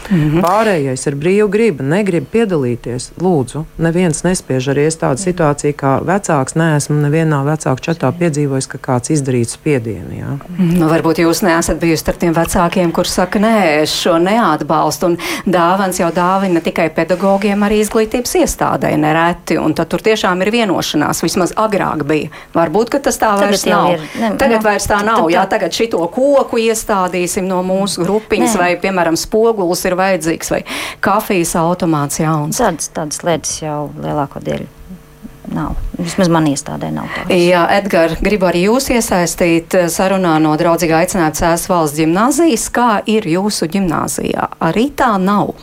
Mm 0.09 0.31
-hmm. 0.31 0.41
Pārējais 0.45 1.07
ir 1.07 1.15
brīva 1.15 1.49
griba, 1.49 1.83
negrib 1.83 2.25
piedalīties. 2.31 3.11
Lūdzu, 3.21 3.63
neviens 3.77 4.23
nespiež 4.23 4.67
arī 4.73 4.85
es 4.87 4.97
tādu 4.97 5.17
situāciju, 5.17 5.73
kā 5.73 5.93
vecāks. 6.05 6.55
Neesmu 6.55 6.95
nevienā 7.01 7.41
vecāku 7.45 7.81
čatā 7.81 8.11
piedzīvojis, 8.19 8.67
ka 8.67 8.77
kāds 8.77 9.09
izdarītu 9.09 9.49
spiedienu. 9.49 10.11
Jā. 10.19 10.37
Nu, 10.57 10.87
varbūt 10.87 11.21
jūs 11.23 11.41
neesat 11.41 11.79
bijusi 11.79 12.01
starp 12.03 12.17
tiem 12.17 12.33
vecākiem, 12.33 12.91
kurš 12.91 13.09
saka, 13.09 13.39
nē, 13.39 13.81
es 13.81 13.89
šo 13.89 14.17
neatbalstu. 14.17 15.05
Un 15.05 15.17
dāvans 15.45 15.99
jau 15.99 16.11
dāvina 16.11 16.61
tikai 16.61 16.89
pedagogiem, 16.89 17.63
arī 17.63 17.79
izglītības 17.83 18.35
iestādē 18.41 18.97
nereti. 18.97 19.57
Un 19.57 19.73
tad 19.73 19.87
tur 19.87 20.01
tiešām 20.01 20.41
ir 20.41 20.51
vienošanās, 20.51 21.23
vismaz 21.23 21.53
agrāk 21.55 22.03
bija. 22.03 22.29
Varbūt, 22.53 22.89
ka 22.89 22.99
tas 22.99 23.17
tā 23.17 23.33
vairs 23.39 23.63
tagad 23.63 23.75
nav. 23.75 23.91
Ir, 23.93 23.99
ne, 24.21 24.31
tagad 24.37 24.61
no, 24.61 24.69
vairs 24.69 24.87
tā 24.87 25.01
nav. 25.05 25.29
Jā, 25.33 25.45
tagad 25.49 25.73
šito 25.73 26.07
koku 26.07 26.57
iestādīsim 26.57 27.47
no 27.49 27.61
mūsu 27.65 28.05
grupiņas 28.05 28.55
nē. 28.55 28.61
vai, 28.61 28.71
piemēram, 28.81 29.17
spogulis 29.19 29.85
ir 29.85 29.94
ir 29.95 29.99
vajadzīgs, 30.03 30.51
vai 30.53 30.61
kafijas 31.03 31.55
automāts 31.63 32.21
jauns. 32.21 32.61
Tādas, 32.61 32.91
tādas 32.95 33.23
lietas 33.25 33.59
jau 33.63 33.79
lielāko 33.95 34.43
daļu. 34.43 34.67
Nav. 35.55 35.75
Vismaz 35.99 36.29
man 36.33 36.47
iestādē 36.49 36.89
nav 36.93 37.05
tādas. 37.13 37.37
Jā, 37.37 37.67
Edgars, 37.77 38.17
gribu 38.25 38.47
arī 38.49 38.63
jūs 38.65 38.89
iesaistīt 38.95 39.77
sarunā 39.93 40.33
no 40.41 40.55
draudzīgā 40.57 41.03
aicinājuma 41.03 41.37
Cēlās 41.37 41.67
valsts 41.69 42.01
gimnāzijas. 42.01 42.65
Kā 42.73 42.89
ir 43.05 43.27
jūsu 43.29 43.69
gimnāzijā? 43.71 44.49
Arī 44.65 44.89
tā 44.97 45.13
nav. 45.21 45.53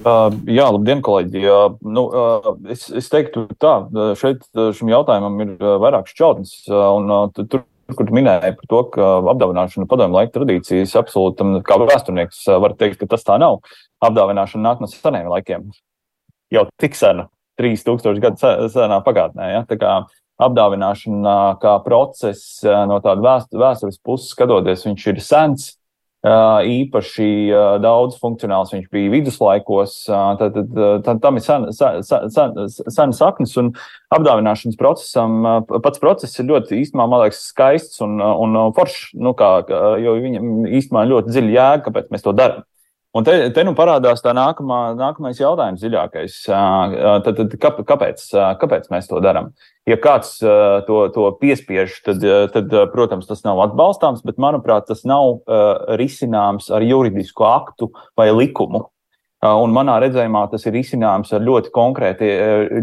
Uh, 0.00 0.30
jā, 0.48 0.64
labdien, 0.64 1.02
kolēģi. 1.04 1.42
Uh, 1.44 1.74
nu, 1.84 2.06
uh, 2.08 2.54
es, 2.72 2.86
es 2.96 3.10
teiktu, 3.12 3.44
tā, 3.60 3.74
šeit 4.16 4.46
šim 4.78 4.88
jautājumam 4.94 5.36
ir 5.44 5.50
vairākas 5.60 6.16
čautnes, 6.16 6.54
un 6.70 7.34
tur 7.42 7.66
kur 7.98 8.12
minēja 8.14 8.52
par 8.56 8.70
to, 8.70 8.80
ka 8.94 9.08
apdāvināšana 9.32 9.88
padomju 9.90 10.18
laika 10.18 10.34
tradīcijas 10.36 10.96
absolūti, 11.00 11.46
kā 11.66 11.78
vēsturnieks, 11.82 12.44
var 12.62 12.76
teikt, 12.78 13.00
ka 13.02 13.10
tas 13.14 13.26
tā 13.26 13.38
nav. 13.42 13.60
Apdāvināšana 14.04 14.64
nāk 14.66 14.82
no 14.82 14.88
seniem 14.90 15.30
laikiem. 15.32 15.68
Jau 16.54 16.66
tik 16.82 16.96
sena, 16.98 17.28
3000 17.60 18.22
gadu 18.22 18.70
senā 18.72 19.00
pagātnē. 19.06 19.50
Ja? 19.54 19.64
Tā 19.68 19.78
kā 19.80 19.96
apdāvināšana 20.40 21.36
kā 21.62 21.76
process 21.84 22.62
no 22.64 23.00
tāda 23.04 23.36
vēstures 23.52 24.00
puses 24.02 24.32
skatoties, 24.34 24.86
viņš 24.88 25.06
ir 25.12 25.20
sens 25.24 25.68
īpaši 26.20 27.28
daudz 27.80 28.18
funkcionāls 28.20 28.74
viņš 28.74 28.88
bija 28.92 29.12
viduslaikos, 29.14 30.04
tad, 30.06 30.52
tad, 30.56 30.80
tad 31.06 31.22
tam 31.22 31.38
ir 31.40 31.44
senas 31.44 31.80
sen, 31.80 32.28
sen, 32.28 32.58
sen 32.68 33.14
saknes, 33.16 33.56
un 33.60 33.72
apdāvināšanas 34.12 34.76
procesam 34.80 35.40
pats 35.70 36.02
process 36.02 36.36
ir 36.36 36.50
ļoti 36.50 36.82
īstenībā, 36.82 37.08
man 37.08 37.24
liekas, 37.24 37.46
skaists 37.54 38.04
un, 38.04 38.20
un 38.20 38.60
foršs, 38.76 39.14
nu, 39.16 39.32
kā, 39.38 39.62
jo 40.02 40.18
viņam 40.20 40.68
īstenībā 40.68 41.06
ļoti 41.08 41.32
dziļa 41.32 41.56
jēga, 41.56 41.86
kāpēc 41.88 42.12
mēs 42.12 42.26
to 42.26 42.36
darām. 42.36 42.66
Un 43.10 43.26
te, 43.26 43.32
te 43.50 43.62
nu 43.66 43.72
parādās 43.74 44.22
tā 44.22 44.30
nākamā, 44.36 44.92
nākamais 44.94 45.40
jautājums, 45.40 45.80
dziļākais. 45.82 46.34
Tad, 46.46 47.40
tad, 47.40 47.56
kāpēc, 47.88 48.22
kāpēc 48.60 48.86
mēs 48.92 49.10
to 49.10 49.18
darām? 49.24 49.48
Ja 49.90 49.96
kāds 49.98 50.36
to, 50.38 51.00
to 51.10 51.24
piespiež, 51.40 51.96
tad, 52.06 52.22
tad, 52.54 52.76
protams, 52.92 53.26
tas 53.26 53.42
nav 53.42 53.64
atbalstāms, 53.66 54.22
bet, 54.22 54.38
manuprāt, 54.38 54.86
tas 54.86 55.02
nav 55.08 55.42
risināms 55.98 56.70
ar 56.70 56.86
juridisku 56.86 57.48
aktu 57.50 57.90
vai 58.18 58.30
likumu. 58.30 58.86
Un 59.40 59.72
manā 59.72 59.94
redzējumā 60.02 60.42
tas 60.52 60.66
ir 60.68 60.74
izcināms 60.76 61.30
ar 61.32 61.40
ļoti, 61.40 61.70
konkrēti, 61.72 62.26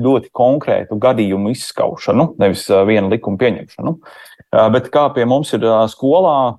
ļoti 0.02 0.32
konkrētu 0.34 0.98
gadījumu 0.98 1.52
izskaušanu, 1.54 2.32
nevis 2.42 2.64
vienu 2.90 3.12
likumu 3.12 3.38
pieņemšanu. 3.38 3.94
Bet 4.74 4.88
kā 4.90 5.04
pie 5.14 5.28
mums 5.30 5.52
ir 5.54 5.68
skolā, 5.92 6.56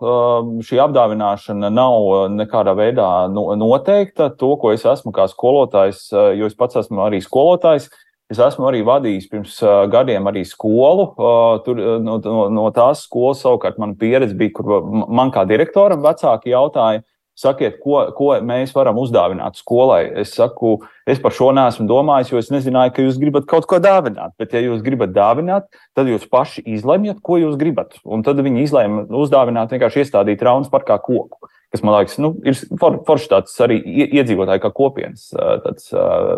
šī 0.69 0.79
apdāvināšana 0.85 1.73
nav 1.75 2.29
nekādā 2.31 2.77
veidā 2.79 3.09
noteikta. 3.33 4.31
To, 4.39 4.53
ko 4.61 4.71
es 4.77 4.87
esmu 4.87 5.11
kā 5.17 5.27
skolotājs, 5.33 6.07
jo 6.13 6.47
es 6.47 6.55
pats 6.55 6.79
esmu 6.85 7.03
arī 7.09 7.19
skolotājs, 7.25 7.91
es 8.31 8.39
esmu 8.39 8.71
arī 8.71 8.85
vadījis 8.87 9.29
pirms 9.33 9.59
gadiem 9.91 10.31
arī 10.31 10.47
skolu. 10.47 11.11
Tur, 11.67 11.85
no, 12.07 12.21
no, 12.23 12.49
no 12.55 12.71
tās 12.77 13.03
skolas 13.09 13.43
savukārt 13.43 13.83
man 13.83 13.99
pieredze 13.99 14.39
bija, 14.39 14.61
kur 14.61 14.79
man 15.11 15.35
kā 15.35 15.43
direktoram 15.49 16.07
vecāki 16.07 16.55
jautāja, 16.55 17.03
Sakiet, 17.39 17.77
ko, 17.79 18.01
ko 18.19 18.33
mēs 18.43 18.73
varam 18.75 18.97
uzdāvināt 18.99 19.61
skolai. 19.61 20.01
Es 20.25 20.33
saku, 20.35 20.81
es 21.07 21.21
par 21.23 21.35
šo 21.37 21.53
neesmu 21.55 21.87
domājis, 21.87 22.33
jo 22.33 22.41
es 22.41 22.51
nezināju, 22.51 22.95
ka 22.97 23.05
jūs 23.05 23.21
gribat 23.23 23.47
kaut 23.51 23.69
ko 23.71 23.79
dāvināt. 23.83 24.35
Bet, 24.41 24.57
ja 24.57 24.65
jūs 24.65 24.83
gribat 24.83 25.13
dāvināt, 25.15 25.69
tad 25.95 26.11
jūs 26.11 26.27
paši 26.27 26.65
izlemjat, 26.75 27.21
ko 27.23 27.39
jūs 27.39 27.55
gribat. 27.61 28.01
Un 28.03 28.27
tad 28.27 28.43
viņi 28.43 28.67
izlēma 28.67 29.07
uzdāvināt 29.21 29.71
vienkārši 29.71 30.03
iestādīt 30.03 30.43
Raunas 30.43 30.73
parkā 30.73 30.99
koku. 30.99 31.47
Kas 31.71 31.85
man 31.85 31.99
liekas, 31.99 32.19
nu, 32.19 32.33
ir 32.49 32.59
for, 32.81 32.99
forši 33.07 33.31
tāds 33.31 33.55
arī 33.63 33.77
iedzīvotāji 34.09 34.65
kā 34.65 34.73
kopienas 34.75 35.29
tāds, 35.37 35.93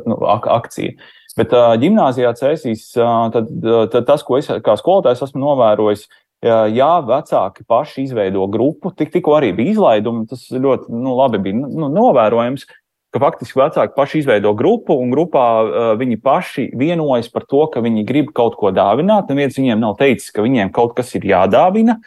nu, 0.05 0.21
ak 0.27 0.49
akcija. 0.53 0.97
Bet 1.39 1.55
ģimnāzijā 1.81 2.35
cēsīs, 2.37 2.89
tad, 2.97 3.53
tad 3.95 4.09
tas, 4.09 4.25
ko 4.27 4.41
es 4.41 4.51
kā 4.51 4.75
skolotājs 4.77 5.23
esmu 5.25 5.47
novērojis, 5.47 6.09
ja 6.43 6.91
vecāki 7.05 7.67
paši 7.69 8.07
izveido 8.07 8.47
grupu, 8.49 8.93
tik, 8.97 9.13
tikko 9.13 9.37
arī 9.37 9.53
bija 9.57 9.75
izlaidumi, 9.75 10.27
tas 10.31 10.47
ļoti 10.53 10.93
nu, 10.95 11.13
labi 11.19 11.41
bija 11.45 11.59
nu, 11.61 11.91
novērojams, 11.93 12.65
ka 13.11 13.21
faktiski 13.23 13.59
vecāki 13.59 13.97
paši 13.97 14.23
izveido 14.23 14.53
grupu, 14.57 14.95
un 15.03 15.11
grupā 15.13 15.47
uh, 15.61 15.79
viņi 16.01 16.21
paši 16.23 16.69
vienojas 16.79 17.29
par 17.33 17.45
to, 17.51 17.65
ka 17.73 17.83
viņi 17.85 18.07
grib 18.09 18.31
kaut 18.37 18.57
ko 18.61 18.71
dāvināt. 18.75 19.31
Neviens 19.31 19.59
viņiem 19.59 19.83
nav 19.83 19.97
teicis, 19.99 20.31
ka 20.35 20.45
viņiem 20.47 20.71
kaut 20.75 20.95
kas 20.99 21.13
ir 21.19 21.27
jādāvina. 21.33 21.99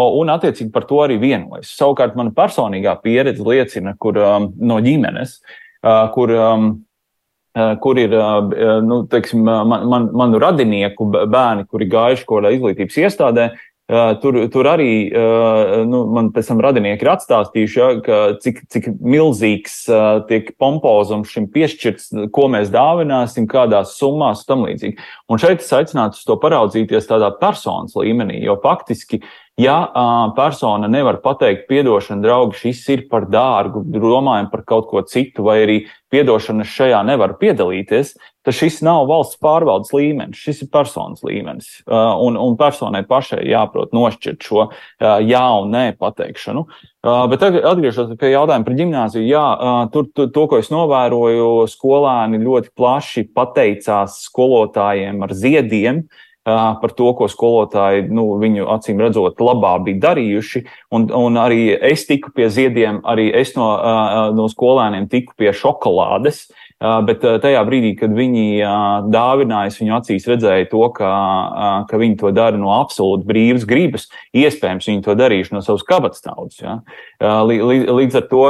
Un, 0.00 0.30
attiecīgi, 0.30 0.70
par 0.72 0.84
to 0.86 1.00
arī 1.02 1.16
vienojas. 1.20 1.72
Savukārt, 1.76 2.14
mana 2.16 2.30
personīgā 2.32 2.92
pieredze 3.02 3.42
liecina, 3.44 3.96
kur 4.00 4.16
um, 4.22 4.46
no 4.56 4.78
ģimenes, 4.84 5.40
uh, 5.82 6.06
kur 6.14 6.30
um, 6.36 6.70
kur 7.82 7.98
ir 7.98 8.12
nu, 8.86 9.00
teiksim, 9.10 9.42
man, 9.42 9.82
man, 9.90 10.04
manu 10.14 10.38
radinieku 10.38 11.08
bērni, 11.10 11.64
kuri 11.66 11.88
gājuši 11.90 12.22
kaut 12.22 12.38
kādā 12.38 12.52
izglītības 12.54 12.98
iestādē, 13.02 13.46
Tur, 14.22 14.36
tur 14.54 14.68
arī 14.70 15.10
nu, 15.90 16.04
man 16.14 16.28
pēc 16.30 16.52
tam 16.52 16.60
radinieki 16.62 17.02
ir 17.02 17.10
atstāstījuši, 17.10 17.80
ja, 17.80 17.88
cik, 18.38 18.60
cik 18.70 18.86
milzīgs 19.02 19.80
tiek 20.28 20.52
pompozums 20.62 21.32
šim 21.34 21.48
piešķirts, 21.50 22.12
ko 22.30 22.46
mēs 22.54 22.70
dāvināsim, 22.70 23.48
kādās 23.50 23.96
summās 23.98 24.44
un 24.44 24.50
tam 24.52 24.62
līdzīgi. 24.68 24.94
Un 25.26 25.42
šeit 25.42 25.64
es 25.64 25.74
aicinātu 25.74 26.22
to 26.22 26.38
paraudzīties 26.38 27.10
tādā 27.10 27.32
personas 27.40 27.98
līmenī, 27.98 28.38
jo 28.46 28.54
faktiski 28.62 29.24
Ja 29.60 29.76
uh, 29.84 30.32
persona 30.36 30.88
nevar 30.88 31.18
pateikt, 31.20 31.68
atdošana, 31.68 32.22
draugi, 32.24 32.56
šis 32.62 32.80
ir 32.94 33.00
par 33.10 33.26
dārgu, 33.28 33.82
domājam 33.92 34.46
par 34.48 34.62
kaut 34.64 34.86
ko 34.88 35.02
citu, 35.04 35.44
vai 35.44 35.58
arī 35.66 35.76
atdošana 36.14 36.64
šajā 36.64 37.00
nevar 37.04 37.34
piedalīties, 37.40 38.14
tad 38.46 38.56
šis 38.56 38.78
nav 38.86 39.04
valsts 39.10 39.36
pārvaldes 39.42 39.92
līmenis, 39.92 40.40
šis 40.40 40.62
ir 40.64 40.70
personas 40.72 41.20
līmenis. 41.26 41.68
Uh, 41.82 42.14
un, 42.24 42.38
un 42.40 42.56
personai 42.60 43.02
pašai 43.10 43.42
jāprot 43.50 43.92
nošķirt 43.96 44.48
šo 44.48 44.62
uh, 44.70 44.72
jā 45.20 45.44
un 45.60 45.74
nē 45.74 45.84
pateikšanu. 46.00 46.64
Uh, 47.04 47.26
bet 47.32 47.44
atgriežoties 47.44 48.16
pie 48.20 48.32
jautājuma 48.32 48.64
par 48.64 48.78
gimnāziju, 48.80 49.26
jā, 49.28 49.44
uh, 49.44 49.82
tur 49.92 50.08
to, 50.14 50.30
to, 50.32 50.46
ko 50.48 50.62
es 50.62 50.72
novēroju, 50.72 51.52
skolēni 51.74 52.40
ļoti 52.46 52.72
plaši 52.80 53.28
pateicās 53.36 54.22
skolotājiem 54.30 55.20
ar 55.28 55.36
ziediem. 55.36 56.04
Uh, 56.06 56.26
par 56.44 56.94
to, 56.96 57.10
ko 57.16 57.28
skolotāji 57.28 58.06
nu, 58.08 58.24
viņu 58.40 58.68
acīm 58.72 59.00
redzot 59.02 59.40
labā 59.44 59.74
bija 59.84 60.00
darījuši. 60.08 60.64
Un, 60.96 61.08
un 61.12 61.36
arī 61.40 61.74
es 61.74 62.06
tiku 62.08 62.32
pie 62.34 62.48
ziediem, 62.52 63.02
arī 63.04 63.28
es 63.36 63.52
no, 63.58 63.68
no 64.36 64.48
skolēniem 64.48 65.08
tiku 65.12 65.36
pie 65.36 65.52
šokolādes. 65.56 66.48
Bet 66.80 67.20
tajā 67.20 67.60
brīdī, 67.68 67.90
kad 67.98 68.14
viņi 68.16 68.62
dāvinājis, 69.12 69.74
viņu 69.82 69.92
acīs 69.98 70.24
redzēja 70.30 70.70
to, 70.70 70.80
ka, 70.96 71.10
ka 71.90 71.98
viņi 72.00 72.16
to 72.22 72.30
dara 72.32 72.56
no 72.56 72.70
absolūti 72.72 73.28
brīvas 73.28 73.66
gribas, 73.68 74.06
iespējams, 74.32 74.88
viņi 74.88 75.04
to 75.04 75.12
darījuši 75.20 75.52
no 75.52 75.60
savas 75.66 75.84
kabatas 75.84 76.24
naudas. 76.24 76.56
Ja? 76.62 76.78
Līdz 77.20 78.16
ar 78.22 78.24
to 78.30 78.46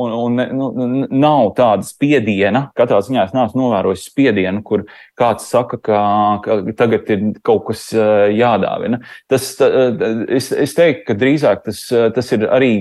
un, 0.00 0.14
un, 0.16 0.44
nu, 0.56 0.68
nav 1.12 1.50
tāda 1.58 1.84
spiediena, 1.84 2.70
katrā 2.72 3.02
ziņā 3.04 3.26
es 3.28 3.36
neesmu 3.36 3.66
novērojis 3.66 4.06
spiedienu, 4.08 4.64
kur 4.64 4.86
kāds 5.20 5.44
saka, 5.52 5.76
ka, 5.76 6.00
ka 6.40 6.56
tagad 6.80 7.12
ir 7.12 7.28
kaut 7.44 7.66
kas 7.68 7.84
jādāvina. 7.92 9.02
Tas, 9.28 9.50
es, 9.60 10.48
es 10.56 10.76
teiktu, 10.78 11.04
ka 11.10 11.18
drīzāk 11.20 11.68
tas, 11.68 11.84
tas 12.16 12.32
ir 12.32 12.48
arī, 12.48 12.72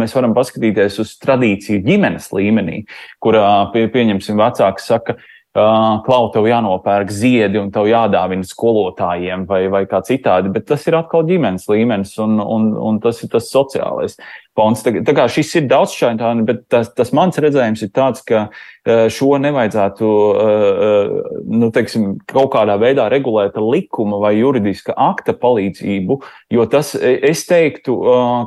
mēs 0.00 0.16
varam 0.16 0.32
paskatīties 0.32 0.96
uz 1.04 1.14
tradīciju 1.20 1.84
ģimenes 1.84 2.32
līmenī, 2.32 2.82
kurā 3.20 3.46
pie, 3.76 3.84
pieņemsim 3.92 4.45
vecāks 4.46 4.92
saka, 4.92 5.18
Uh, 5.56 6.02
Klau, 6.04 6.26
tev 6.34 6.44
jānopērk 6.50 7.08
ziedi 7.16 7.56
un 7.56 7.70
tev 7.72 7.86
jādāvina 7.88 8.44
skolotājiem 8.44 9.46
vai, 9.48 9.62
vai 9.72 9.86
kā 9.88 10.02
citādi, 10.04 10.50
bet 10.52 10.66
tas 10.68 10.82
ir 10.84 10.98
atkal 10.98 11.24
ģimenes 11.24 11.64
līmenis 11.70 12.10
un, 12.20 12.34
un, 12.44 12.66
un 12.76 12.98
tas 13.00 13.22
ir 13.24 13.30
tas 13.32 13.48
sociālais 13.48 14.18
fons. 14.56 14.82
Tā, 14.84 14.92
tā 15.06 15.14
kā 15.16 15.26
šis 15.30 15.52
ir 15.60 15.68
daudzšķaitājs, 15.70 16.42
bet 16.48 16.64
tas, 16.72 16.90
tas 16.96 17.12
mans 17.16 17.38
redzējums 17.42 17.84
ir 17.84 17.92
tāds, 17.94 18.24
ka 18.26 18.46
uh, 18.48 19.06
šo 19.12 19.36
nevajadzētu, 19.42 20.08
uh, 20.08 21.14
nu, 21.52 21.70
teiksim, 21.74 22.16
kaut 22.30 22.52
kādā 22.54 22.78
veidā 22.80 23.08
regulēt 23.12 23.58
ar 23.58 23.66
likuma 23.66 24.20
vai 24.22 24.34
juridiska 24.38 24.96
akta 24.96 25.36
palīdzību, 25.36 26.18
jo 26.56 26.66
tas, 26.72 26.94
es 26.96 27.44
teiktu, 27.48 27.96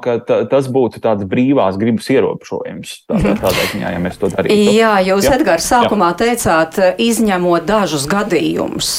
ka 0.04 0.18
ta, 0.26 0.42
tas 0.50 0.70
būtu 0.72 1.02
tāds 1.04 1.28
brīvās 1.30 1.78
gribas 1.80 2.10
ierobežojums. 2.12 2.96
Tādā, 3.10 3.34
mhm. 3.34 3.40
tādā 3.44 3.68
ziņā, 3.74 3.94
ja 3.96 4.04
mēs 4.04 4.20
to 4.22 4.32
darītu. 4.34 4.76
Jā, 4.76 4.94
jūs, 5.06 5.30
ja? 5.30 5.38
Edgars, 5.40 5.70
sākumā 5.70 6.12
Jā. 6.14 6.20
teicāt, 6.24 6.80
izņemot 7.02 7.68
dažus 7.70 8.08
gadījumus. 8.10 8.92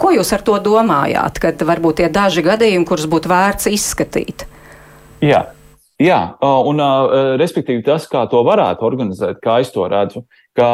Ko 0.00 0.12
jūs 0.14 0.32
ar 0.36 0.44
to 0.46 0.58
domājāt, 0.62 1.40
kad 1.42 1.66
varbūt 1.68 2.02
tie 2.02 2.10
daži 2.12 2.44
gadījumi, 2.46 2.88
kurus 2.88 3.08
būtu 3.10 3.30
vērts 3.32 3.70
izskatīt? 3.72 4.46
Jā, 5.24 5.46
Jā, 5.96 6.36
un 6.68 6.80
respektīvi 7.40 7.80
tas, 7.86 8.04
kā 8.10 8.26
to 8.28 8.42
varētu 8.44 8.84
organizēt, 8.84 9.38
kā 9.40 9.62
es 9.62 9.70
to 9.72 9.86
redzu, 9.88 10.26
ka, 10.56 10.68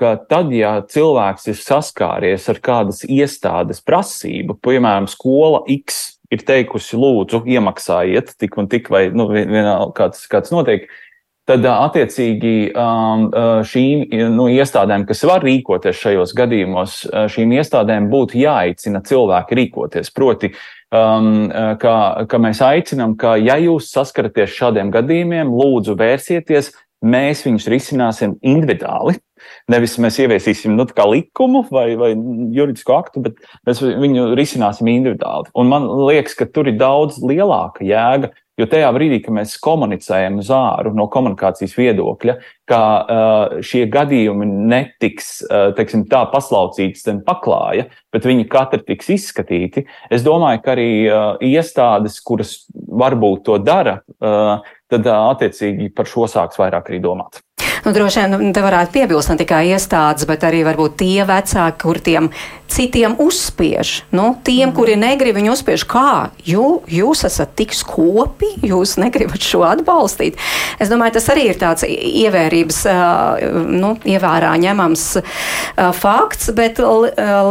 ka 0.00 0.14
tad, 0.24 0.52
ja 0.56 0.78
cilvēks 0.88 1.50
ir 1.52 1.58
saskāries 1.60 2.48
ar 2.48 2.60
kādas 2.64 3.02
iestādes 3.04 3.84
prasību, 3.84 4.56
piemēram, 4.64 5.04
skola 5.10 5.60
X 5.68 6.14
ir 6.32 6.46
teikusi, 6.48 6.96
lūdzu, 6.96 7.42
iemaksājiet 7.44 8.32
tik 8.40 8.56
un 8.56 8.70
tik, 8.72 8.88
vai 8.92 9.10
nu, 9.12 9.28
vienā 9.28 9.76
kāds, 9.96 10.24
kāds 10.32 10.54
notiek, 10.54 10.88
tad 11.44 11.66
attiecīgi 11.68 12.72
šīm 13.68 14.06
nu, 14.32 14.48
iestādēm, 14.48 15.04
kas 15.08 15.26
var 15.28 15.44
rīkoties 15.44 16.00
šajos 16.00 16.32
gadījumos, 16.40 17.02
šīm 17.34 17.52
iestādēm 17.58 18.08
būtu 18.12 18.40
jāaicina 18.40 19.04
cilvēki 19.04 19.60
rīkoties. 19.60 20.08
Proti, 20.16 20.54
um, 20.94 21.28
ka, 21.80 21.94
ka 22.30 22.40
mēs 22.42 22.62
aicinām, 22.64 23.16
ka, 23.20 23.34
ja 23.40 23.58
jūs 23.60 23.90
saskaraties 23.94 24.54
šādiem 24.54 24.92
gadījumiem, 24.94 25.52
lūdzu 25.52 25.96
vērsieties, 26.00 26.72
mēs 27.04 27.44
viņus 27.44 27.68
risināsim 27.72 28.38
individuāli. 28.44 29.18
Nevis 29.68 29.98
mēs 30.00 30.16
ieviesīsim 30.22 30.72
nu, 30.76 30.86
likumu 31.10 31.66
vai, 31.72 31.90
vai 32.00 32.12
juridisku 32.56 32.94
aktu, 32.96 33.20
bet 33.26 33.42
mēs 33.68 33.82
viņu 33.84 34.30
risināsim 34.38 34.88
individuāli. 34.88 35.52
Un 35.60 35.68
man 35.68 35.88
liekas, 36.08 36.36
ka 36.38 36.48
tur 36.48 36.70
ir 36.70 36.78
daudz 36.80 37.20
lielāka 37.20 37.84
jēga 37.84 38.32
Jo 38.54 38.68
tajā 38.70 38.86
brīdī, 38.94 39.16
kad 39.24 39.34
mēs 39.34 39.56
komunicējam 39.58 40.36
uz 40.38 40.50
āru 40.54 40.92
no 40.94 41.08
komunikācijas 41.10 41.72
viedokļa, 41.74 42.36
ka 42.70 42.78
uh, 42.78 43.56
šie 43.66 43.82
gadījumi 43.90 44.46
netiks 44.70 45.40
uh, 45.48 45.72
teiksim, 45.74 46.04
tā 46.10 46.20
paslaucīti 46.30 47.02
zem 47.02 47.18
paklāja, 47.26 47.88
bet 48.14 48.28
viņi 48.30 48.46
katri 48.52 48.84
tiks 48.86 49.10
izskatīti, 49.16 49.82
es 50.06 50.22
domāju, 50.26 50.62
ka 50.62 50.76
arī 50.76 50.88
uh, 51.08 51.24
iestādes, 51.42 52.20
kuras 52.22 52.60
varbūt 52.70 53.42
to 53.50 53.58
dara, 53.58 53.98
uh, 54.22 54.62
tad 54.86 55.10
uh, 55.10 55.32
attiecīgi 55.34 55.90
par 55.90 56.06
šo 56.06 56.30
sāks 56.30 56.62
vairāk 56.62 56.92
arī 56.92 57.02
domāt. 57.02 57.42
Nu, 57.84 57.92
droši 57.92 58.24
vien 58.24 58.52
te 58.56 58.62
varētu 58.64 58.94
piebilst 58.94 59.28
ne 59.28 59.36
tikai 59.40 59.66
iestādes, 59.74 60.24
bet 60.28 60.44
arī 60.48 60.62
varbūt 60.64 60.96
tie 61.02 61.26
vecāki, 61.28 61.80
kur 61.82 62.00
tiem 62.00 62.30
citiem 62.74 63.14
uzspiež. 63.20 64.06
Nu, 64.10 64.34
tiem, 64.42 64.70
mm. 64.70 64.74
kuri 64.76 64.96
negrib 64.98 65.36
viņu 65.36 65.52
uzspiež, 65.52 65.84
kā 65.88 66.30
jū, 66.48 66.80
jūs 66.90 67.24
esat 67.28 67.52
tik 67.58 67.74
skopi, 67.76 68.48
jūs 68.64 68.96
negribat 69.00 69.44
šo 69.44 69.62
atbalstīt. 69.68 70.40
Es 70.80 70.90
domāju, 70.90 71.18
tas 71.18 71.28
arī 71.34 71.50
ir 71.52 71.60
tāds 71.60 71.84
ievērības, 71.86 72.80
nu, 73.68 73.94
ievērā 74.08 74.54
ņemams 74.64 75.04
fakts, 76.00 76.50
bet 76.56 76.80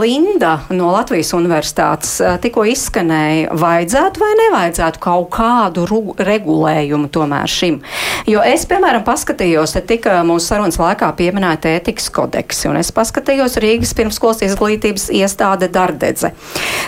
Linda 0.01 0.55
no 0.73 0.91
Latvijas 0.95 1.33
universitātes 1.37 2.17
tikko 2.43 2.65
izskanēja, 2.73 3.53
vajadzētu 3.59 4.23
vai 4.23 4.33
nevajadzētu 4.41 5.03
kaut 5.03 5.29
kādu 5.37 5.85
regulējumu 6.19 7.11
tomēr 7.13 7.53
šim. 7.53 7.79
Jo 8.23 8.39
es, 8.47 8.63
piemēram, 8.63 9.03
paskatījos, 9.03 9.73
te 9.75 9.81
tika 9.83 10.21
mūsu 10.23 10.53
sarunas 10.53 10.77
laikā 10.79 11.09
pieminēta 11.17 11.73
ētikas 11.75 12.05
kodeksi, 12.13 12.69
un 12.69 12.77
es 12.79 12.87
paskatījos 12.95 13.57
Rīgas 13.59 13.91
pirmskolas 13.97 14.39
izglītības 14.47 15.09
iestāde 15.11 15.67
Dardedze. 15.67 16.31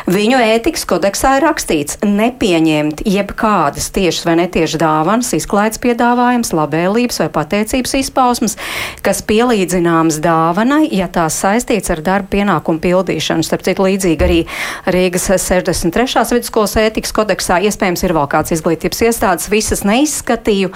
Viņu 0.08 0.40
ētikas 0.40 0.86
kodeksā 0.88 1.34
ir 1.36 1.44
rakstīts 1.44 2.00
nepieņemt 2.08 3.04
jebkādas 3.04 3.90
tiešas 3.92 4.24
vai 4.30 4.38
netiešas 4.40 4.80
dāvanas, 4.80 5.34
izklaides 5.36 5.82
piedāvājums, 5.84 6.54
labēlības 6.56 7.20
vai 7.26 7.28
pateicības 7.36 7.98
izpausmes, 8.00 8.56
kas 9.04 9.20
pielīdzināmas 9.28 10.22
dāvanai, 10.24 10.86
ja 10.96 11.10
tās 11.12 11.42
saistīts 11.44 11.92
ar 11.92 12.04
darba 12.06 12.32
pienākumu 12.38 12.80
pildīšanu. 12.86 13.44
Starp 13.44 13.68
citu, 13.68 13.84
līdzīgi 13.90 14.24
arī 14.30 14.40
Rīgas 14.88 15.28
63. 15.36 16.24
vidusskolas 16.32 16.80
ētikas 16.86 17.12
kodeksā 17.20 17.60
iespējams 17.68 18.08
ir 18.08 18.16
vēl 18.16 18.32
kāds 18.32 18.56
izglītības 18.56 19.04
iestādes, 19.10 19.52
visas 19.52 19.84
neizskatīju. 19.84 20.72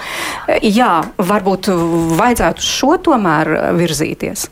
Jā, 0.64 0.94
varbūt 1.16 1.68
vajadzētu 2.18 2.40
vajadzētu 2.40 2.64
šo 2.64 2.96
tomēr 3.04 3.54
eh, 3.56 3.68
virzīties? 3.78 4.48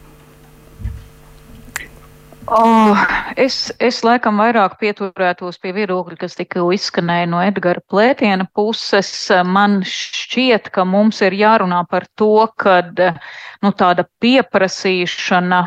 Oh, 2.49 2.97
es, 3.37 3.69
es 3.77 3.99
laikam 4.07 4.39
vairāk 4.41 4.79
pieturētos 4.81 5.59
pie 5.61 5.75
viedokļa, 5.77 6.17
kas 6.17 6.39
tikko 6.39 6.71
izskanēja 6.73 7.27
no 7.29 7.43
Edgara 7.45 7.83
Plētiena 7.93 8.47
puses. 8.57 9.11
Man 9.45 9.83
šķiet, 9.85 10.71
ka 10.73 10.87
mums 10.89 11.21
ir 11.27 11.37
jārunā 11.37 11.83
par 11.91 12.07
to, 12.17 12.49
ka 12.57 12.81
nu, 12.97 13.75
tāda 13.77 14.07
pieprasīšana 14.25 15.61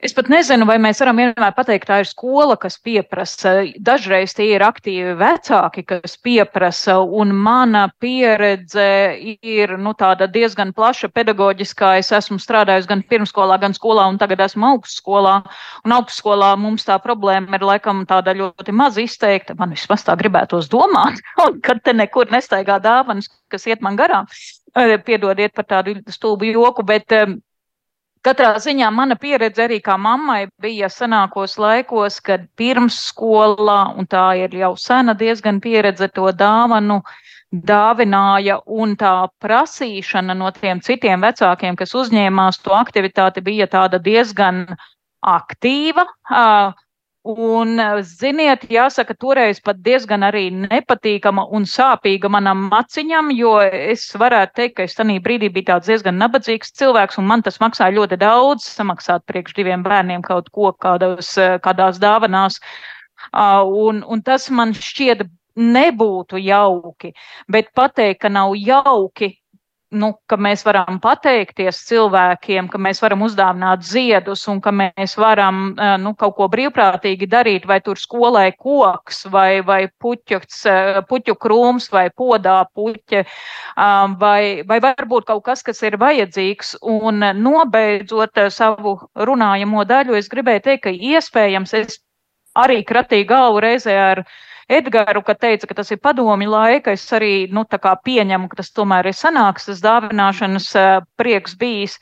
Es 0.00 0.14
pat 0.16 0.30
nezinu, 0.32 0.64
vai 0.64 0.78
mēs 0.80 1.02
varam 1.02 1.18
vienmēr 1.20 1.52
pateikt, 1.52 1.84
tā 1.90 1.98
ir 2.00 2.06
skola, 2.08 2.54
kas 2.56 2.78
pieprasa. 2.80 3.50
Dažreiz 3.84 4.32
tie 4.32 4.46
ir 4.54 4.62
aktīvi 4.64 5.12
vecāki, 5.20 5.82
kas 5.84 6.14
pieprasa, 6.24 6.94
un 7.04 7.34
mana 7.36 7.82
pieredze 8.00 8.86
ir 9.20 9.74
nu, 9.76 9.92
diezgan 10.36 10.72
plaša 10.72 11.10
pedagoģiskā. 11.12 11.90
Es 12.00 12.08
esmu 12.16 12.40
strādājusi 12.40 12.88
gan 12.88 13.02
pirmskolā, 13.12 13.58
gan 13.60 13.76
skolā, 13.76 14.06
un 14.08 14.16
tagad 14.22 14.40
esmu 14.46 14.70
augstskolā. 14.70 15.34
Un 15.84 15.96
augstskolā 15.98 16.54
mums 16.56 16.88
tā 16.88 16.96
problēma 17.04 17.60
ir 17.60 17.68
laikam 17.68 18.00
tāda 18.08 18.32
ļoti 18.40 18.72
maz 18.72 18.96
izteikta. 18.96 19.58
Man 19.60 19.76
vismaz 19.76 20.06
tā 20.08 20.16
gribētos 20.16 20.72
domāt, 20.72 21.20
kad 21.66 21.84
te 21.84 21.92
nekur 21.92 22.32
nestaigā 22.32 22.80
dāvanas, 22.80 23.28
kas 23.52 23.68
iet 23.68 23.84
man 23.84 24.00
garām. 24.00 24.32
Piedodiet 25.04 25.52
par 25.52 25.68
tādu 25.68 25.98
stulbu 26.08 26.54
joku, 26.54 26.88
bet 26.88 27.20
Katrā 28.20 28.58
ziņā 28.60 28.90
mana 28.92 29.16
pieredze 29.16 29.62
arī 29.64 29.78
kā 29.80 29.94
mammai 29.96 30.42
bija 30.60 30.90
senākos 30.92 31.54
laikos, 31.56 32.18
kad 32.20 32.42
pirmsskolā, 32.60 33.78
un 33.96 34.08
tā 34.12 34.24
ir 34.42 34.56
jau 34.60 34.74
sena 34.76 35.14
diezgan 35.16 35.60
pieredze, 35.64 36.10
to 36.12 36.28
dāvanu 36.42 36.98
dāvināja, 37.50 38.58
un 38.66 38.92
tā 39.00 39.14
prasīšana 39.40 40.36
no 40.36 40.50
tiem 40.52 40.82
citiem 40.84 41.24
vecākiem, 41.24 41.78
kas 41.80 41.96
uzņēmās 41.96 42.60
to 42.66 42.76
aktivitāti, 42.76 43.40
bija 43.40 43.66
tāda 43.72 43.98
diezgan 43.98 44.66
aktīva. 45.24 46.04
Un, 47.20 47.76
ziniet, 48.00 48.62
jāsaka, 48.72 49.12
toreiz 49.12 49.58
pat 49.60 49.76
diezgan 49.84 50.22
arī 50.24 50.46
nepatīkama 50.54 51.42
un 51.52 51.66
sāpīga 51.68 52.30
manam 52.32 52.62
maciņam, 52.70 53.28
jo 53.36 53.58
es 53.60 54.06
varētu 54.16 54.56
teikt, 54.56 54.74
ka 54.78 54.86
es 54.88 54.96
tajā 54.96 55.18
brīdī 55.20 55.50
biju 55.52 55.66
tāds 55.68 55.90
diezgan 55.92 56.16
nabadzīgs 56.16 56.72
cilvēks, 56.80 57.18
un 57.20 57.28
man 57.28 57.44
tas 57.44 57.60
maksāja 57.60 57.92
ļoti 57.98 58.16
daudz 58.22 58.64
samaksāt 58.64 59.26
priekš 59.28 59.52
diviem 59.58 59.84
bērniem 59.84 60.24
kaut 60.24 60.48
ko 60.48 60.72
kādos, 60.72 61.34
kādās 61.60 62.00
dāvanās. 62.00 62.56
Un, 63.36 64.00
un 64.00 64.24
tas 64.24 64.48
man 64.48 64.72
šķiet 64.72 65.26
nebūtu 65.60 66.40
jauki, 66.40 67.12
bet 67.52 67.68
pateikt, 67.76 68.22
ka 68.22 68.32
nav 68.32 68.56
jauki, 68.56 69.34
nu, 69.90 70.10
ka 70.30 70.36
mēs 70.40 70.62
varam 70.66 71.00
pateikties 71.02 71.80
cilvēkiem, 71.88 72.68
ka 72.70 72.78
mēs 72.82 73.00
varam 73.02 73.24
uzdāvināt 73.26 73.82
ziedus 73.86 74.44
un 74.50 74.60
ka 74.62 74.72
mēs 74.74 75.16
varam 75.18 75.72
nu, 76.02 76.12
kaut 76.18 76.36
ko 76.38 76.46
brīvprātīgi 76.52 77.28
darīt, 77.30 77.66
vai 77.66 77.80
tur 77.84 77.98
skolai 77.98 78.50
koks, 78.54 79.24
vai, 79.32 79.60
vai 79.66 79.80
puķuks, 80.02 80.62
puķu 81.10 81.36
krūms, 81.42 81.90
vai 81.92 82.06
podā 82.10 82.60
puķe, 82.74 83.24
vai, 84.20 84.42
vai 84.68 84.78
varbūt 84.84 85.26
kaut 85.32 85.44
kas, 85.48 85.64
kas 85.66 85.82
ir 85.86 85.98
vajadzīgs. 86.00 86.76
Un 86.86 87.24
nobeidzot 87.42 88.44
savu 88.54 88.96
runājamo 89.14 89.86
daļu, 89.88 90.18
es 90.18 90.30
gribēju 90.30 90.66
teikt, 90.68 90.84
ka 90.86 90.94
iespējams 90.94 91.74
es 91.82 91.98
arī 92.58 92.80
kratīju 92.86 93.28
galvu 93.30 93.60
reizē 93.62 93.96
ar 93.98 94.24
Edgars, 94.70 95.24
ka 95.26 95.34
teica, 95.34 95.66
ka 95.66 95.74
tas 95.80 95.90
ir 95.90 95.98
padomi 95.98 96.46
laika, 96.46 96.94
es 96.94 97.06
arī 97.16 97.48
nu, 97.50 97.64
pieņemu, 97.66 98.48
ka 98.50 98.60
tas 98.60 98.70
tomēr 98.70 99.10
ir 99.10 99.16
sanāks, 99.18 99.66
tas 99.66 99.82
dāvināšanas 99.82 100.68
prieks 101.18 101.56
bijis. 101.58 101.98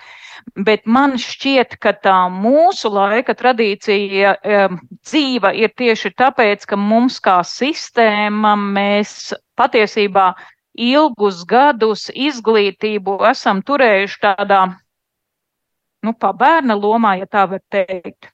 Bet 0.54 0.84
man 0.86 1.16
šķiet, 1.18 1.78
ka 1.80 1.92
tā 1.92 2.18
mūsu 2.32 2.90
laika 2.92 3.34
tradīcija 3.34 4.36
dzīva 4.44 5.52
ir 5.56 5.72
tieši 5.76 6.12
tāpēc, 6.12 6.64
ka 6.68 6.76
mums 6.76 7.18
kā 7.20 7.40
sistēma 7.44 8.54
mēs 8.56 9.34
patiesībā 9.56 10.34
ilgus 10.78 11.42
gadus 11.48 12.08
izglītību 12.14 13.18
esam 13.30 13.62
turējuši 13.66 14.20
tādā, 14.22 14.62
nu, 16.04 16.14
pa 16.14 16.32
bērna 16.32 16.76
lomā, 16.78 17.18
ja 17.18 17.26
tā 17.26 17.48
var 17.50 17.64
teikt. 17.72 18.30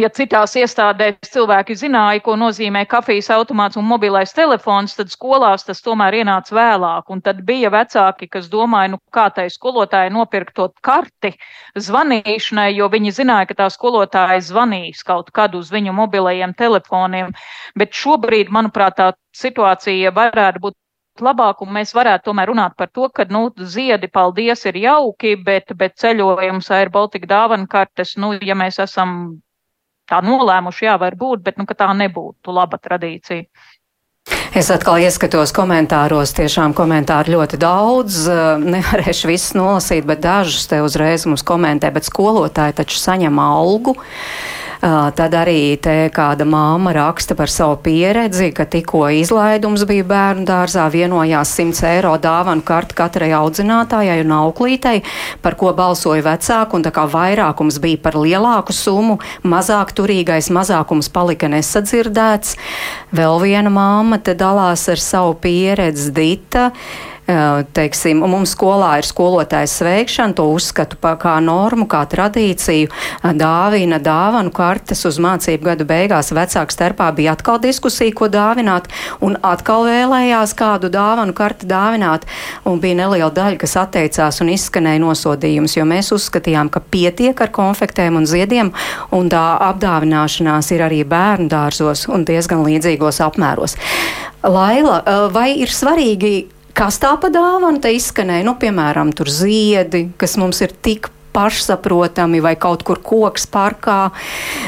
Ja 0.00 0.08
citās 0.16 0.54
iestādēs 0.56 1.28
cilvēki 1.34 1.74
zināja, 1.76 2.20
ko 2.24 2.32
nozīmē 2.40 2.86
kafijas 2.88 3.26
automāts 3.34 3.76
un 3.76 3.84
mobilais 3.84 4.30
telefons, 4.32 4.94
tad 4.96 5.10
skolās 5.12 5.66
tas 5.66 5.82
tomēr 5.84 6.14
ienāca 6.22 6.54
vēlāk. 6.56 7.10
Un 7.12 7.20
tad 7.26 7.42
bija 7.48 7.68
vecāki, 7.74 8.28
kas 8.32 8.48
domāja, 8.52 8.94
nu 8.94 9.00
kā 9.12 9.26
tai 9.36 9.48
skolotāji 9.52 10.12
nopirkt 10.14 10.54
to 10.56 10.70
karti 10.86 11.34
zvanīšanai, 11.88 12.70
jo 12.78 12.88
viņi 12.94 13.12
zināja, 13.18 13.50
ka 13.50 13.58
tā 13.58 13.66
skolotāja 13.74 14.38
zvanīs 14.46 15.02
kaut 15.10 15.28
kad 15.36 15.58
uz 15.58 15.68
viņu 15.74 15.92
mobilajiem 15.98 16.54
telefoniem. 16.56 17.34
Bet 17.76 17.92
šobrīd, 17.92 18.48
manuprāt, 18.56 18.96
tā 19.02 19.10
situācija 19.36 20.14
varētu 20.16 20.64
būt 20.64 20.78
labāk, 21.20 21.60
un 21.60 21.74
mēs 21.76 21.92
varētu 21.98 22.30
tomēr 22.30 22.54
runāt 22.54 22.78
par 22.80 22.88
to, 22.88 23.10
ka, 23.12 23.28
nu, 23.28 23.50
ziedi, 23.76 24.08
paldies, 24.08 24.64
ir 24.70 24.80
jauki, 24.80 25.36
bet, 25.44 25.76
bet 25.76 26.00
ceļojums 26.00 26.72
Air 26.78 26.94
Baltica 26.96 27.28
dāvana 27.36 27.68
kartes, 27.68 28.16
nu, 28.16 28.32
ja 28.40 28.56
mēs 28.56 28.80
esam 28.80 29.42
tā 30.10 30.20
nolēmuši, 30.26 30.88
jā, 30.88 30.96
var 31.00 31.16
būt, 31.18 31.44
bet 31.46 31.60
nu, 31.60 31.68
tā 31.70 31.92
nebūtu 31.96 32.54
laba 32.54 32.80
tradīcija. 32.82 33.46
Es 34.50 34.66
atkal 34.74 34.98
ieskatos 34.98 35.52
komentāros, 35.54 36.32
tiešām 36.34 36.74
komentāru 36.74 37.36
ļoti 37.36 37.58
daudz. 37.62 38.24
Nevarēšu 38.60 39.30
visus 39.30 39.54
nolasīt, 39.54 40.06
bet 40.06 40.24
dažus 40.24 40.66
te 40.70 40.80
uzreiz 40.82 41.26
mums 41.30 41.44
komentē, 41.46 41.92
bet 41.94 42.08
skolotāji 42.08 42.80
taču 42.82 42.98
saņem 42.98 43.38
algu. 43.42 43.94
Tad 44.80 45.34
arī 45.36 45.76
te 45.76 46.08
kāda 46.08 46.46
māma 46.48 46.94
raksta 46.96 47.34
par 47.36 47.50
savu 47.52 47.74
pieredzi, 47.84 48.46
ka 48.56 48.64
tikko 48.64 49.02
izlaidums 49.12 49.84
bija 49.84 50.06
bērnu 50.08 50.46
dārzā, 50.48 50.86
vienojās 50.88 51.52
100 51.58 51.84
eiro 51.90 52.14
dāvanu 52.16 52.64
kartu 52.64 52.96
katrai 52.96 53.28
audzinātājai 53.36 54.22
un 54.24 54.32
auklītei, 54.38 55.02
par 55.44 55.58
ko 55.60 55.74
balsoja 55.76 56.24
vecāku, 56.24 56.80
un 56.80 56.86
tā 56.86 56.94
kā 56.96 57.04
vairākums 57.12 57.76
bija 57.84 58.00
par 58.06 58.16
lielāku 58.16 58.72
summu, 58.72 59.18
mazāk 59.44 59.92
turīgais 60.00 60.48
mazākums 60.48 61.12
palika 61.12 61.52
nesadzirdēts. 61.52 62.56
Vēl 63.12 63.36
viena 63.44 63.68
māma 63.68 64.16
te 64.24 64.32
dalās 64.32 64.88
ar 64.88 65.04
savu 65.10 65.36
pieredzi 65.44 66.08
Dita 66.16 66.70
teiksim, 67.76 68.22
mums 68.26 68.54
skolā 68.54 68.96
ir 69.00 69.06
skolotājas 69.08 69.76
sveikšana, 69.80 70.34
to 70.36 70.46
uzskatu 70.52 70.98
kā 71.20 71.36
normu, 71.44 71.86
kā 71.90 72.02
tradīciju, 72.10 72.90
dāvina 73.36 74.00
dāvanu 74.02 74.52
kartes 74.54 75.04
uz 75.08 75.20
mācību 75.22 75.70
gadu 75.70 75.86
beigās. 75.88 76.32
Vecāku 76.36 76.74
starpā 76.74 77.10
bija 77.16 77.34
atkal 77.36 77.60
diskusija, 77.62 78.14
ko 78.16 78.28
dāvināt, 78.32 78.88
un 79.24 79.36
atkal 79.46 79.86
vēlējās 79.88 80.54
kādu 80.58 80.90
dāvanu 80.92 81.34
karti 81.36 81.68
dāvināt, 81.70 82.26
un 82.68 82.80
bija 82.82 83.00
neliela 83.02 83.30
daļa, 83.34 83.60
kas 83.60 83.76
atteicās 83.80 84.40
un 84.44 84.52
izskanēja 84.54 85.02
nosodījums, 85.04 85.76
jo 85.78 85.86
mēs 85.88 86.12
uzskatījām, 86.16 86.72
ka 86.72 86.82
pietiek 86.82 87.40
ar 87.40 87.52
konfektēm 87.54 88.20
un 88.20 88.28
ziediem, 88.30 88.72
un 89.16 89.30
tā 89.32 89.44
apdāvināšanās 89.70 90.72
ir 90.74 90.86
arī 90.88 91.02
bērnu 91.08 91.50
dārzos 91.52 92.06
un 92.10 92.24
diezgan 92.28 92.64
līdzīgos 92.66 93.22
apmēros. 93.26 93.76
Laila, 94.40 95.02
vai 95.34 95.50
ir 95.60 95.68
svarīgi 95.68 96.59
kas 96.80 96.96
tā 97.00 97.12
pa 97.20 97.28
dāvanu 97.32 97.80
te 97.82 97.92
izskanēja, 97.92 98.46
nu, 98.46 98.56
piemēram, 98.60 99.12
tur 99.16 99.28
ziedi, 99.32 100.06
kas 100.20 100.38
mums 100.40 100.62
ir 100.64 100.72
tik 100.72 101.10
pašsaprotami, 101.34 102.40
vai 102.42 102.56
kaut 102.58 102.82
kur 102.86 102.98
koks 103.04 103.46
parkā, 103.52 104.00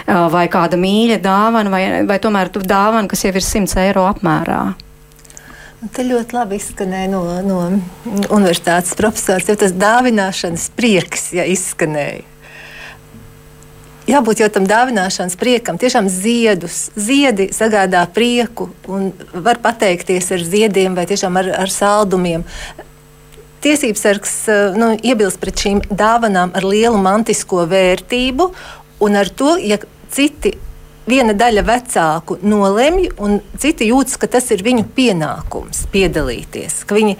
vai 0.06 0.44
kāda 0.52 0.78
mīļa 0.78 1.18
dāvana, 1.24 1.72
vai, 1.72 1.82
vai 2.06 2.18
tomēr 2.22 2.52
dāvana, 2.52 3.08
kas 3.10 3.24
jau 3.24 3.32
ir 3.32 3.46
100 3.46 3.80
eiro 3.86 4.06
apmērā. 4.10 4.62
Te 5.92 6.04
ļoti 6.06 6.36
labi 6.36 6.60
izskanēja 6.60 7.08
no, 7.10 7.22
no 7.42 7.62
universitātes 8.28 8.94
profesors, 8.94 9.48
jo 9.50 9.56
tas 9.58 9.72
dāvināšanas 9.74 10.68
prieks 10.78 11.32
ja, 11.34 11.48
izskanēja 11.48 12.28
jābūt 14.08 14.42
jau 14.42 14.48
tam 14.52 14.66
dāvināšanas 14.68 15.36
priekam, 15.40 15.78
tiešām 15.80 16.08
ziedus. 16.12 16.90
Ziedi 16.96 17.50
sagādā 17.54 18.04
prieku 18.14 18.70
un 18.90 19.10
var 19.32 19.60
pateikties 19.62 20.32
ar 20.34 20.42
ziediem 20.46 20.96
vai 20.98 21.06
tiešām 21.10 21.38
ar, 21.40 21.52
ar 21.64 21.72
saldumiem. 21.72 22.46
Tiesības 23.62 24.02
sargs 24.02 24.34
eh, 24.50 24.74
nu, 24.78 24.92
iebilst 24.98 25.38
pret 25.42 25.62
šīm 25.62 25.84
dāvanām 25.90 26.54
ar 26.58 26.66
lielu 26.66 26.98
mantisko 26.98 27.62
vērtību, 27.70 28.50
un 29.06 29.18
ar 29.18 29.30
to, 29.30 29.54
ja 29.62 29.78
citi 30.12 30.56
viena 31.06 31.34
daļa 31.34 31.62
vecāku 31.66 32.38
nolemj, 32.46 33.08
un 33.22 33.38
citi 33.58 33.88
jūtas, 33.90 34.18
ka 34.20 34.28
tas 34.30 34.50
ir 34.54 34.62
viņu 34.66 34.86
pienākums 34.96 35.86
piedalīties. 35.94 36.82
Viņi 36.90 37.16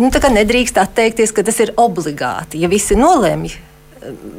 nu, 0.00 0.10
nedrīkst 0.10 0.80
atteikties, 0.80 1.34
ka 1.36 1.44
tas 1.46 1.60
ir 1.64 1.74
obligāti. 1.80 2.60
Ja 2.62 2.70
visi 2.72 2.96
nolemj, 2.98 3.56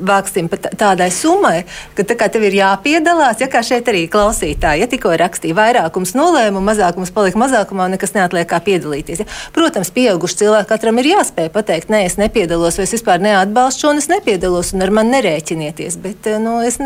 vāksim 0.08 0.50
pat 0.52 0.70
tādai 0.78 1.10
summai, 1.14 1.64
ka 1.98 2.06
tā 2.08 2.18
kā 2.20 2.30
tev 2.32 2.46
ir 2.48 2.58
jāpiedalās, 2.60 3.42
ja 3.42 3.50
kā 3.52 3.62
šeit 3.66 3.88
arī 3.92 4.06
klausītāji, 4.12 4.84
ja 4.84 4.90
tikko 4.90 5.14
rakstīja 5.20 5.58
vairākums 5.58 6.14
nolēma, 6.18 6.62
mazākums 6.64 7.12
palika 7.16 7.40
mazākumā 7.42 7.90
nekas 7.94 8.16
neatliek 8.16 8.48
kā 8.50 8.60
piedalīties. 8.64 9.24
Ja. 9.24 9.28
Protams, 9.56 9.92
pieauguši 9.96 10.42
cilvēki 10.44 10.70
katram 10.72 11.02
ir 11.02 11.12
jāspēj 11.14 11.50
pateikt, 11.54 11.92
nē, 11.94 12.04
es 12.08 12.18
nepiedalos, 12.20 12.80
vai 12.80 12.88
es 12.88 12.96
vispār 12.96 13.24
neatbalstu 13.24 13.92
un 13.92 14.02
es 14.02 14.10
nepiedalos, 14.12 14.74
un 14.76 14.86
ar 14.86 14.94
mani 15.00 15.16
nerēķinieties. 15.18 16.00
Bet 16.04 16.30
eh, 16.32 16.40
nu, 16.42 16.60
es 16.66 16.80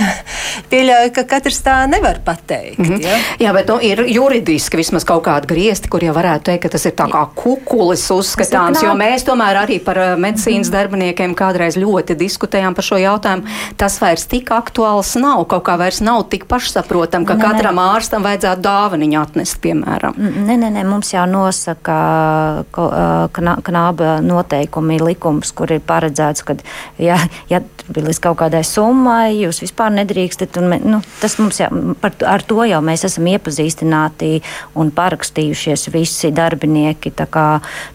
pieļauju, 0.72 1.12
ka 1.16 1.26
katrs 1.36 1.62
tā 1.64 1.78
nevar 1.90 2.22
pateikt. 2.24 2.78
Mm 2.78 2.90
-hmm. 2.90 3.02
ja. 3.06 3.18
Jā, 3.46 3.52
bet 3.56 3.68
nu, 3.68 3.78
ir 3.80 4.04
juridiski 4.08 4.76
vismaz 4.76 5.04
kaut 5.08 5.24
kāda 5.26 5.48
griezti, 5.48 5.88
kur 5.88 6.04
jau 6.04 6.14
varētu 6.14 6.50
teikt, 6.50 6.62
ka 6.62 6.68
tas 6.76 6.86
ir 6.86 6.96
tā 6.98 7.08
kā 7.10 7.26
kukulis 7.34 8.04
uzskatāms, 8.10 8.82
jo 8.84 8.94
mēs 8.98 9.26
tomēr 9.26 9.62
arī 9.64 9.78
par 9.84 9.98
eh, 9.98 10.16
medicīnas 10.16 10.70
darbiniekiem 10.72 11.34
kādreiz 11.34 11.76
ļoti 11.76 12.11
ļoti 12.12 12.20
diskutējām 12.20 12.74
par 12.76 12.84
šo 12.84 12.98
jautājumu, 13.00 13.48
tas 13.76 13.98
vairs 14.00 14.26
tik 14.28 14.50
aktuāls 14.52 15.14
nav. 15.16 15.46
Kaut 15.48 15.64
kā 15.66 15.76
vairs 15.80 16.00
nav 16.00 16.28
tik 16.30 16.46
pašsaprotam, 16.50 17.24
ka 17.24 17.36
ne, 17.36 17.42
katram 17.42 17.76
ne. 17.76 17.88
ārstam 17.96 18.22
vajadzētu 18.22 18.62
dāvaniņu 18.62 19.20
atnest, 19.20 19.60
piemēram. 19.62 20.16
Nē, 20.16 20.56
nē, 20.56 20.70
nē, 20.76 20.84
mums 20.84 21.12
jau 21.12 21.24
nosaka 21.26 22.64
knāba 22.72 24.20
noteikumi, 24.22 25.00
likums, 25.02 25.52
kur 25.52 25.72
ir 25.72 25.82
paredzēts, 25.86 26.44
ka, 26.44 26.56
ja, 27.00 27.18
ja 27.50 27.62
līdz 27.92 28.20
kaut 28.22 28.38
kādai 28.42 28.62
summai 28.66 29.34
jūs 29.40 29.62
vispār 29.64 29.92
nedrīkstat, 29.96 30.56
un, 30.60 30.76
nu, 30.84 31.00
tas 31.20 31.36
mums 31.40 31.60
jau, 31.60 31.70
par, 32.00 32.14
ar 32.28 32.44
to 32.46 32.62
jau 32.68 32.80
mēs 32.84 33.06
esam 33.08 33.26
iepazīstināti 33.32 34.34
un 34.78 34.92
parakstījušies 34.94 35.88
visi 35.94 36.32
darbinieki. 36.34 37.12
Tā 37.16 37.26
kā 37.32 37.46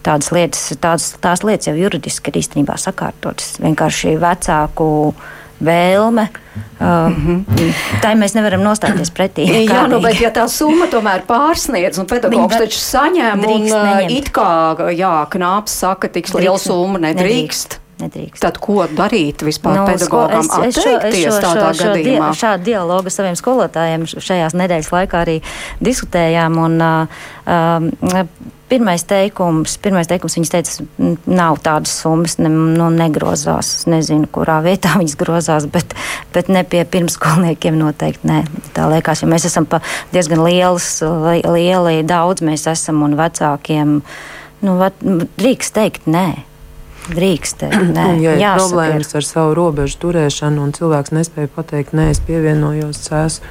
tādas 0.06 0.30
lietas, 0.34 0.68
tādas, 0.80 1.10
tās 1.22 1.44
lietas 1.46 1.70
jau 1.70 1.76
juridiski 1.78 2.32
ir 2.32 2.40
īstenībā 2.42 2.76
sakārtotas. 2.80 3.56
Vienkārši 3.62 3.97
vienkārši 3.98 4.18
vecāku 4.20 5.14
vēlme. 5.60 6.28
Uh, 6.80 6.86
mm 6.86 7.46
-hmm. 7.48 7.72
Tā 8.02 8.14
mēs 8.14 8.34
nevaram 8.34 8.60
nostāties 8.62 9.10
pretī. 9.10 9.66
Jā, 9.66 9.88
nu, 9.88 10.00
bet 10.00 10.20
ja 10.20 10.30
tā 10.30 10.48
summa 10.48 10.86
tomēr 10.86 11.22
pārsniedz, 11.26 11.98
un 11.98 12.06
pedagogs 12.06 12.56
taču 12.56 12.78
saņem, 12.78 13.44
un 13.46 13.62
uh, 13.62 14.10
it 14.10 14.30
kā, 14.30 14.76
jā, 14.94 15.26
knāps 15.30 15.68
saka, 15.70 16.08
tiks 16.08 16.34
liela 16.34 16.58
summa 16.58 16.98
nedrīkst. 16.98 17.18
nedrīkst. 17.18 17.78
Nedrīkst. 17.98 18.40
Tad 18.40 18.58
ko 18.58 18.86
darīt 18.86 19.42
vispār 19.42 19.74
no, 19.74 19.82
nu, 19.82 19.86
pedagogam? 19.92 20.46
Es, 20.68 20.76
es 20.76 20.84
šo, 20.84 20.98
es 21.02 21.14
šo, 21.14 21.30
šo? 21.40 21.74
Šo, 21.74 22.32
šādu 22.32 22.64
dialogu 22.64 23.10
saviem 23.10 23.34
skolotājiem 23.34 24.06
šajās 24.06 24.54
nedēļas 24.54 24.92
laikā 24.92 25.24
arī 25.24 25.42
diskutējām. 25.80 26.58
Un, 26.58 26.80
uh, 26.80 27.08
uh, 27.46 28.22
Pirmais 28.68 29.00
teikums, 29.08 29.78
pirmais 29.80 30.08
teikums, 30.10 30.34
viņas 30.36 30.50
teica, 30.52 30.84
nav 31.24 31.56
tādas 31.64 31.94
summas, 32.02 32.36
ne, 32.36 32.50
nu, 32.52 32.90
negrozās. 32.92 33.70
Es 33.78 33.86
nezinu, 33.88 34.28
kurā 34.32 34.58
vietā 34.64 34.92
viņas 35.00 35.16
grozās, 35.20 35.68
bet, 35.72 35.94
bet 36.34 36.50
ne 36.52 36.64
pie 36.68 36.82
pirmskolniekiem 36.84 37.78
noteikti 37.80 38.28
nē. 38.28 38.42
Tā 38.76 38.90
liekas, 38.92 39.24
jo 39.24 39.30
mēs 39.30 39.48
esam 39.48 39.68
diezgan 40.12 40.44
liels, 40.44 40.90
lieli, 41.48 42.02
daudz 42.08 42.44
mēs 42.44 42.68
esam 42.68 43.00
un 43.06 43.16
vecākiem, 43.16 43.96
nu, 44.68 44.76
drīkst 45.40 45.76
teikt 45.80 46.10
nē. 46.10 46.28
Drīkstēt. 47.14 47.74
Nē, 47.96 48.06
ja 48.22 48.34
ir 48.36 48.42
jāsaka, 48.42 48.62
problēmas 48.62 49.14
ar 49.18 49.26
savu 49.26 49.54
robežu 49.58 49.98
turēšanu, 50.04 50.62
un 50.64 50.74
cilvēks 50.76 51.14
nespēja 51.16 51.50
pateikt, 51.54 51.94
nē, 51.96 52.08
es 52.14 52.20
pievienojos 52.24 53.00
cēsu 53.06 53.44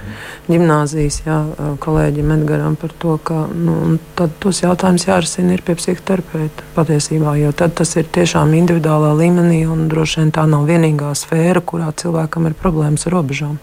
gimnāzijas 0.47 1.19
jā, 1.25 1.37
kolēģim 1.83 2.33
Edgaram 2.37 2.77
par 2.79 2.93
to, 3.01 3.17
ka 3.23 3.45
nu, 3.51 3.97
tos 4.15 4.63
jautājumus 4.63 5.07
jārisina 5.09 5.57
ir 5.57 5.63
pie 5.67 5.77
psihoterapeita 5.79 6.67
patiesībā, 6.77 7.35
jo 7.41 7.53
tad 7.57 7.75
tas 7.79 7.95
ir 7.99 8.09
tiešām 8.17 8.55
individuālā 8.57 9.13
līmenī, 9.19 9.63
un 9.69 9.87
droši 9.91 10.23
vien 10.23 10.33
tā 10.35 10.47
nav 10.49 10.67
vienīgā 10.69 11.13
sfēra, 11.17 11.63
kurā 11.65 11.91
cilvēkam 11.97 12.49
ir 12.49 12.57
problēmas 12.57 13.07
ar 13.09 13.17
robežām. 13.17 13.57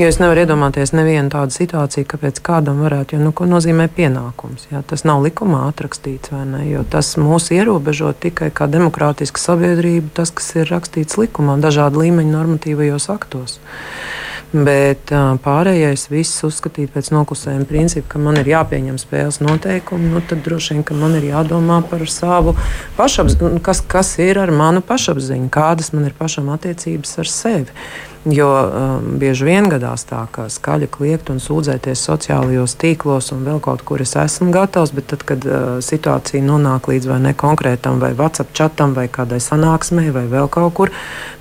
Jo 0.00 0.06
es 0.08 0.16
nevaru 0.16 0.40
iedomāties 0.46 0.94
nevienu 0.96 1.28
tādu 1.28 1.52
situāciju, 1.52 2.06
kāpēc 2.08 2.38
kādam 2.40 2.78
varētu, 2.80 3.18
jo 3.18 3.24
nu, 3.26 3.34
ko 3.36 3.44
nozīmē 3.44 3.84
pienākums. 3.92 4.64
Jā, 4.70 4.80
tas 4.88 5.04
nav 5.04 5.20
likumā 5.26 5.66
atrakstīts, 5.66 6.32
vai 6.32 6.46
ne? 6.48 6.60
Jo 6.70 6.86
tas 6.88 7.10
mūs 7.20 7.50
ierobežo 7.52 8.14
tikai 8.16 8.48
kā 8.48 8.64
demokrātiska 8.70 9.42
sabiedrība, 9.42 10.08
tas, 10.16 10.32
kas 10.32 10.54
ir 10.56 10.72
rakstīts 10.72 11.20
likumā, 11.20 11.58
dažādu 11.60 12.00
līmeņu 12.00 12.32
normatīvajos 12.32 13.10
aktos. 13.12 13.58
Bet 14.50 15.12
pārējais 15.44 16.08
viss 16.10 16.46
uzskatīt 16.48 16.94
pēc 16.96 17.12
noklusējuma 17.12 17.68
principa, 17.68 18.14
ka 18.14 18.22
man 18.24 18.40
ir 18.40 18.48
jāpieņem 18.50 18.96
spēles 18.98 19.42
noteikumi, 19.44 20.14
nu, 20.14 20.22
tad 20.24 20.40
droši 20.48 20.78
vien, 20.78 20.86
ka 20.88 20.96
man 20.96 21.18
ir 21.20 21.28
jādomā 21.28 21.82
par 21.92 22.08
savu 22.08 22.56
pašapziņu, 22.96 23.60
kas, 23.68 23.84
kas 23.84 24.16
ir 24.24 24.40
ar 24.40 24.50
manu 24.50 24.80
pašapziņu, 24.80 25.52
kādas 25.52 25.92
man 25.92 26.08
ir 26.08 26.16
pašam 26.18 26.48
attiecības 26.56 27.20
ar 27.20 27.30
sevi. 27.30 27.82
Jo 28.24 28.48
um, 28.52 29.04
bieži 29.16 29.46
vien 29.48 29.64
gadās 29.72 30.02
tā, 30.04 30.26
ka 30.28 30.44
skaļi 30.52 30.90
kliegt 30.92 31.30
un 31.32 31.38
sūdzēties 31.40 32.02
sociālajos 32.04 32.74
tīklos 32.76 33.30
un 33.32 33.46
vēl 33.46 33.62
kaut 33.64 33.80
kur 33.88 34.02
es 34.04 34.12
esmu 34.20 34.50
gatavs, 34.52 34.92
bet 34.92 35.06
tad, 35.08 35.24
kad 35.24 35.46
uh, 35.48 35.78
situācija 35.80 36.44
nonāk 36.44 36.90
līdz 36.92 37.08
vai 37.08 37.16
ne 37.24 37.32
konkrētam 37.32 37.96
vai 38.02 38.10
WhatsApp 38.18 38.52
chatam 38.52 38.92
vai 38.92 39.06
kādai 39.08 39.38
sanāksmei 39.40 40.12
vai 40.12 40.26
vēl 40.28 40.50
kaut 40.52 40.74
kur, 40.76 40.92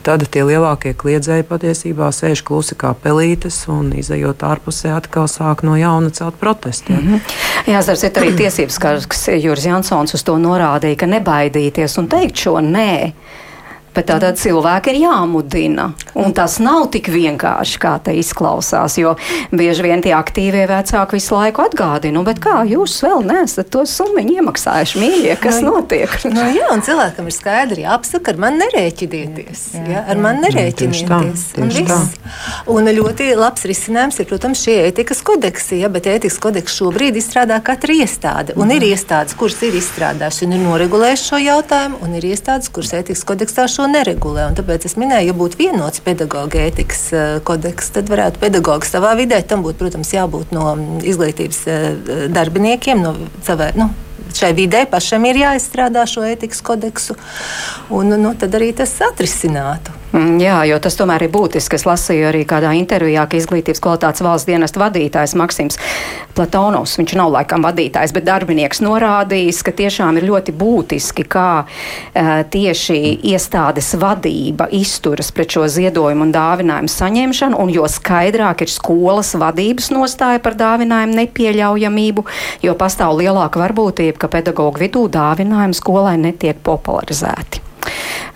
tad 0.07 0.23
tie 0.31 0.45
lielākie 0.47 0.93
kliedzēji 0.95 1.49
patiesībā 1.51 2.13
sēž 2.15 2.45
klusi 2.47 2.79
kā 2.79 2.93
pelītes 2.95 3.59
un 3.67 3.91
izējot 3.99 4.47
ārpusē 4.47 4.95
atkal 4.95 5.27
sāk 5.27 5.65
no 5.67 5.75
jauna 5.75 6.15
celt 6.15 6.39
protestu. 6.39 6.93
Ja? 6.93 6.99
Mm 6.99 7.11
-hmm. 7.11 7.73
Jā, 7.73 7.83
tas 7.85 8.03
ir 8.03 8.11
arī 8.11 8.31
tiesības, 8.37 8.79
kas 8.79 9.27
Juris 9.27 9.65
Jansons 9.65 10.13
uz 10.13 10.23
to 10.23 10.37
norādīja, 10.37 10.95
ka 10.95 11.05
nebaidīties 11.05 11.99
un 11.99 12.07
teikt 12.07 12.37
šo 12.37 12.61
nē. 12.61 13.11
Bet 13.95 14.09
tātad 14.11 14.37
cilvēki 14.39 14.93
ir 14.93 15.01
jāmudina. 15.03 15.89
Un 16.19 16.33
tas 16.37 16.59
nav 16.61 16.89
tik 16.93 17.09
vienkārši, 17.11 17.79
kā 17.81 17.95
te 18.03 18.13
izklausās. 18.17 18.97
Jo 19.01 19.15
bieži 19.51 19.85
vien 19.85 20.03
tie 20.05 20.13
aktīvie 20.17 20.65
vecāki 20.69 21.17
visu 21.17 21.35
laiku 21.35 21.63
atgādina, 21.65 22.19
nu, 22.19 22.37
kā 22.39 22.61
jūs 22.69 22.99
vēl 23.05 23.25
nesat 23.25 23.71
to 23.73 23.85
summu 23.89 24.21
iemaksājuši, 24.21 25.01
mīļie, 25.01 25.35
kas 25.41 25.61
no, 25.65 25.79
notiek. 25.79 26.13
No, 26.29 26.43
jā, 26.53 26.67
un 26.71 26.83
cilvēkam 26.85 27.27
ir 27.27 27.33
skaidri 27.33 27.83
jāapsaka, 27.83 28.35
ar 28.35 28.37
mani 28.43 28.61
nerēķinieties. 28.61 29.63
Jā, 29.73 29.85
jā, 29.89 30.03
ar 30.13 30.19
mani 30.21 30.43
nerēķinieties. 30.45 31.45
Un, 31.59 32.75
un 32.75 32.91
ļoti 32.95 33.31
labs 33.39 33.65
risinājums 33.67 34.21
ir, 34.21 34.27
protams, 34.29 34.61
šie 34.63 34.75
ētikas 34.85 35.23
kodeksi. 35.25 35.81
Ja, 35.81 35.89
bet 35.91 36.07
ētikas 36.11 36.37
kodeks 36.43 36.77
šobrīd 36.79 37.17
izstrādā 37.19 37.57
katra 37.65 37.97
iestāde. 38.03 38.55
Un 38.59 38.71
ir 38.75 38.85
iestādes, 38.91 39.35
kuras 39.39 39.57
ir 39.65 39.75
izstrādājušas 39.79 40.45
un 40.45 40.55
ir 40.55 40.63
noregulējušas 40.67 41.31
šo 41.33 41.41
jautājumu, 41.43 41.99
un 42.05 42.15
ir 42.19 42.29
iestādes, 42.29 42.71
kuras 42.73 42.93
ētikas 43.01 43.25
kodeksā 43.27 43.67
šo 43.71 43.88
neregulē. 43.91 44.47
Un 44.49 44.57
tāpēc 44.57 44.87
es 44.89 44.95
minēju, 44.99 45.31
ja 45.31 45.37
būtu 45.37 45.59
vienots 45.59 46.03
pedagoģa 46.05 46.65
ētikas 46.69 47.03
eh, 47.13 47.29
kodeks, 47.45 47.93
tad 47.97 48.11
varētu 48.11 48.41
pedagogs 48.41 48.93
savā 48.95 49.15
vidē 49.19 49.41
tam 49.47 49.65
būtu, 49.65 49.81
protams, 49.83 50.13
jābūt 50.15 50.53
no 50.55 50.67
mm, 50.75 50.99
izglītības 51.11 51.61
eh, 51.67 51.87
darbiniekiem, 52.33 53.03
no 53.03 53.15
savai. 53.45 53.71
Nu, 53.79 53.91
šai 54.35 54.53
vidē 54.57 54.85
pašam 54.89 55.25
ir 55.29 55.43
jāizstrādā 55.43 56.05
šo 56.09 56.25
ētikas 56.27 56.63
kodeksu, 56.65 57.17
un 57.93 58.15
nu, 58.15 58.35
tad 58.39 58.55
arī 58.59 58.71
tas 58.77 58.95
atrisinātu. 59.09 59.98
Mm, 60.09 60.39
jā, 60.41 60.55
jo 60.65 60.79
tas 60.81 60.95
tomēr 60.97 61.27
ir 61.27 61.33
būtiski. 61.33 61.77
Es 61.77 61.85
lasīju 61.85 62.31
arī 62.31 62.41
kādā 62.49 62.71
intervijā, 62.73 63.27
ka 63.29 63.37
izglītības 63.37 63.81
kvalitātes 63.83 64.23
valsts 64.25 64.49
dienesta 64.49 64.81
vadītājs 64.81 65.35
Maksims 65.37 65.77
Platonovs, 66.33 66.95
viņš 66.97 67.13
nav 67.19 67.29
laikam 67.35 67.61
vadītājs, 67.67 68.13
bet 68.15 68.25
darbinieks 68.25 68.81
norādījis, 68.81 69.61
ka 69.65 69.75
tiešām 69.77 70.17
ir 70.17 70.25
ļoti 70.31 70.55
būtiski, 70.57 71.27
kā 71.29 71.51
uh, 71.61 72.31
tieši 72.49 72.97
iestādes 73.33 73.91
vadība 74.01 74.69
izturas 74.73 75.29
pret 75.35 75.53
šo 75.53 75.67
ziedojumu 75.69 76.25
un 76.25 76.33
dāvinājumu 76.33 76.89
saņemšanu, 76.95 77.61
un 77.61 77.73
jo 77.75 77.85
skaidrāk 77.85 78.65
ir 78.65 78.73
skolas 78.73 79.35
vadības 79.37 79.91
nostāja 79.93 80.41
par 80.41 80.57
dāvinājumu 80.57 81.21
nepieļaujamību, 81.21 82.25
jo 82.65 82.77
pastāv 82.81 83.19
lielāka 83.21 83.61
varbūtība, 83.61 84.17
ka 84.25 84.33
pedagoģu 84.39 84.87
vidū 84.87 85.05
dāvinājumi 85.13 85.77
skolai 85.77 86.17
netiek 86.17 86.57
popularizēti. 86.65 87.58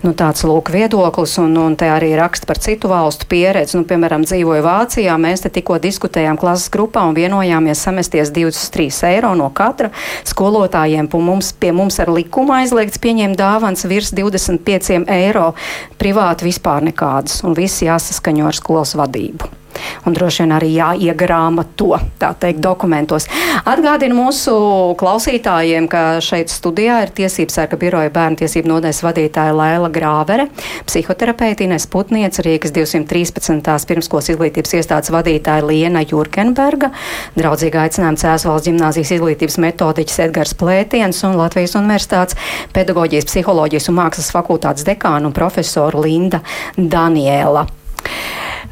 Nu, 0.04 0.12
tāds 0.12 0.42
lūk 0.44 0.68
viedoklis, 0.68 1.38
un, 1.40 1.54
un 1.56 1.78
te 1.80 1.86
arī 1.88 2.10
raksta 2.18 2.44
par 2.44 2.58
citu 2.60 2.90
valstu 2.90 3.24
pieredzi. 3.30 3.78
Nu, 3.78 3.86
piemēram, 3.88 4.26
dzīvoju 4.28 4.64
Vācijā, 4.66 5.14
mēs 5.16 5.46
te 5.46 5.52
tikko 5.54 5.78
diskutējām 5.80 6.36
klases 6.40 6.68
grupā 6.74 7.06
un 7.08 7.16
vienojāmies 7.16 7.86
samesties 7.86 8.34
23 8.36 9.00
eiro 9.14 9.32
no 9.38 9.48
katra 9.56 9.88
skolotājiem. 10.28 11.08
Mums, 11.24 11.54
pie 11.56 11.72
mums 11.72 11.96
ar 12.04 12.12
likumu 12.12 12.52
aizliegts 12.58 13.00
pieņemt 13.00 13.40
dāvans 13.40 13.88
virs 13.88 14.12
25 14.12 15.08
eiro, 15.08 15.50
privāti 15.96 16.50
vispār 16.50 16.84
nekādas, 16.92 17.40
un 17.48 17.56
viss 17.56 17.86
jāsaskaņo 17.86 18.52
ar 18.52 18.60
skolas 18.60 18.98
vadību 19.00 19.63
un 20.04 20.16
droši 20.16 20.44
vien 20.44 20.54
arī 20.56 20.70
jāiegrāmato, 20.74 21.98
teikt, 22.20 22.60
dokumentos. 22.64 23.28
Atgādinu 23.68 24.16
mūsu 24.18 24.54
klausītājiem, 25.00 25.88
ka 25.90 26.04
šeit 26.24 26.52
studijā 26.52 27.00
ir 27.04 27.12
tiesības 27.16 27.58
sarga 27.60 27.78
biroja 27.80 28.12
bērnu 28.14 28.40
tiesību 28.42 28.70
nodaļas 28.70 29.02
vadītāja 29.06 29.54
Lēla 29.56 29.90
Grāvere, 29.94 30.48
psihoterapeita 30.88 31.66
Ines 31.66 31.86
Putniec, 31.90 32.38
Rīgas 32.44 32.74
213. 32.74 33.86
pirmskolas 33.88 34.30
izglītības 34.34 34.76
iestādes 34.80 35.12
vadītāja 35.14 35.66
Liena 35.68 36.04
Jurgenberga, 36.04 36.90
draudzīgi 37.38 37.80
aicinājuma 37.84 38.20
Cēsvalsts 38.24 38.68
ģimnāzijas 38.70 39.14
izglītības 39.18 39.60
metodiķis 39.66 40.20
Edgars 40.28 40.56
Plētiens 40.58 41.22
un 41.28 41.38
Latvijas 41.40 41.76
universitātes 41.78 42.38
pedagoģijas, 42.74 43.30
psiholoģijas 43.30 43.90
un 43.92 44.00
mākslas 44.00 44.32
fakultātes 44.34 44.86
dekāna 44.88 45.30
un 45.30 45.36
profesora 45.36 46.04
Linda 46.04 46.42
Daniela. 46.76 47.66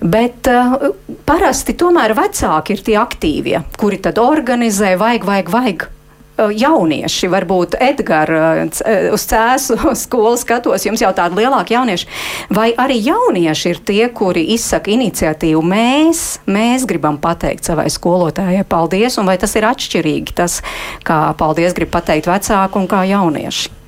Bet 0.03 0.49
uh, 0.51 0.91
parasti 1.29 1.77
tomēr 1.79 2.15
vecāki 2.19 2.75
ir 2.75 2.81
tie 2.83 2.95
aktīvie, 2.99 3.61
kuri 3.79 4.01
tad 4.03 4.19
organizē, 4.19 4.97
vajag, 4.99 5.27
vajag, 5.29 5.51
vajag 5.53 5.85
uh, 5.87 6.51
jaunieši, 6.51 7.29
varbūt 7.31 7.77
Edgars 7.79 8.83
uh, 8.83 9.13
uz 9.15 9.27
cēsu 9.31 9.77
skolu 10.03 10.35
skatos, 10.41 10.89
jums 10.89 11.05
jau 11.05 11.13
tādi 11.15 11.39
lielāki 11.39 11.77
jaunieši, 11.77 12.09
vai 12.51 12.73
arī 12.75 12.99
jaunieši 12.99 13.71
ir 13.71 13.83
tie, 13.87 14.01
kuri 14.11 14.49
izsaka 14.57 14.91
iniciatīvu, 14.91 15.63
mēs, 15.63 16.25
mēs 16.51 16.89
gribam 16.91 17.21
pateikt 17.23 17.71
savai 17.71 17.87
skolotājai 17.93 18.65
paldies, 18.67 19.21
un 19.23 19.31
vai 19.31 19.39
tas 19.39 19.55
ir 19.55 19.69
atšķirīgi, 19.71 20.35
tas, 20.43 20.59
kā 21.07 21.29
paldies 21.39 21.79
grib 21.79 21.95
pateikt 21.95 22.27
vecāku 22.33 22.83
un 22.83 22.91
kā 22.91 23.05
jaunieši? 23.13 23.82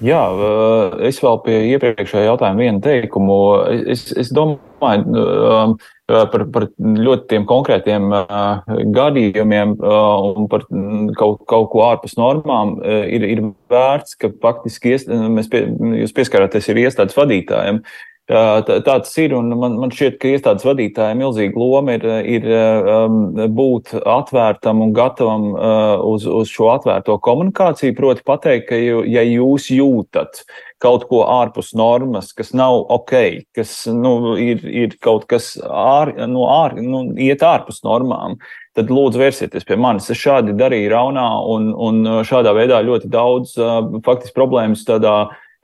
Jā, 0.00 0.20
es 1.04 1.18
vēl 1.20 1.40
pie 1.44 1.56
iepriekšējā 1.74 2.30
jautājuma 2.30 2.64
vienu 2.64 2.80
teikumu. 2.84 3.36
Es, 3.92 4.06
es 4.16 4.30
domāju 4.32 5.76
par, 6.10 6.44
par 6.54 6.66
ļoti 6.80 7.28
tiem 7.30 7.44
konkrētiem 7.48 8.08
gadījumiem 8.96 9.76
un 9.76 10.48
par 10.50 10.64
kaut, 11.20 11.42
kaut 11.50 11.68
ko 11.74 11.84
ārpus 11.90 12.16
normām. 12.20 12.78
Ir, 12.80 13.26
ir 13.28 13.44
vērts, 13.72 14.16
ka 14.20 14.32
faktiski 14.42 14.96
iest, 14.96 15.10
mēs 15.10 15.50
pie, 15.52 15.66
jūs 16.00 16.16
pieskarāties 16.16 16.72
ir 16.72 16.80
iestādes 16.86 17.18
vadītājiem. 17.18 17.82
Tā, 18.30 18.62
tā 18.62 18.78
tas 18.86 19.10
ir, 19.18 19.32
man, 19.34 19.74
man 19.80 19.90
šķiet, 19.90 20.20
ka 20.22 20.30
iestādes 20.30 20.62
vadītāja 20.62 21.16
milzīga 21.18 21.58
loma 21.58 21.96
ir, 21.96 22.04
ir 22.30 22.44
um, 22.46 23.24
būt 23.50 23.90
atvērtam 23.98 24.84
un 24.84 24.92
gatavam 24.94 25.48
uh, 25.50 26.04
uz, 26.06 26.28
uz 26.30 26.52
šo 26.52 26.68
atvērto 26.76 27.16
komunikāciju. 27.26 27.96
Proti, 27.98 28.22
pateikt, 28.26 28.68
ka, 28.68 28.78
ja 28.78 29.26
jūs 29.26 29.66
jūtat 29.74 30.44
kaut 30.80 31.08
ko 31.10 31.24
ārpus 31.26 31.72
normas, 31.74 32.30
kas 32.36 32.54
nav 32.54 32.84
ok, 32.94 33.16
kas 33.56 33.74
nu, 33.90 34.36
ir, 34.38 34.62
ir 34.62 34.94
kaut 35.02 35.26
kas 35.30 35.56
ār, 35.66 36.14
nu, 36.30 36.46
ār, 36.54 36.78
nu, 36.78 37.08
iet 37.18 37.42
ārpus 37.42 37.82
normām, 37.82 38.38
tad 38.78 38.94
lūdzu 38.94 39.24
vērsieties 39.24 39.66
pie 39.66 39.74
manis. 39.74 40.06
Es 40.12 40.22
šādi 40.22 40.54
darīju 40.54 40.94
Raunā, 40.94 41.28
un, 41.50 41.72
un 41.74 42.22
šādā 42.30 42.54
veidā 42.54 42.78
ļoti 42.86 43.10
daudz 43.10 43.58
uh, 43.58 43.80
faktiski 44.06 44.38
problēmas 44.38 44.86
tādā 44.86 45.16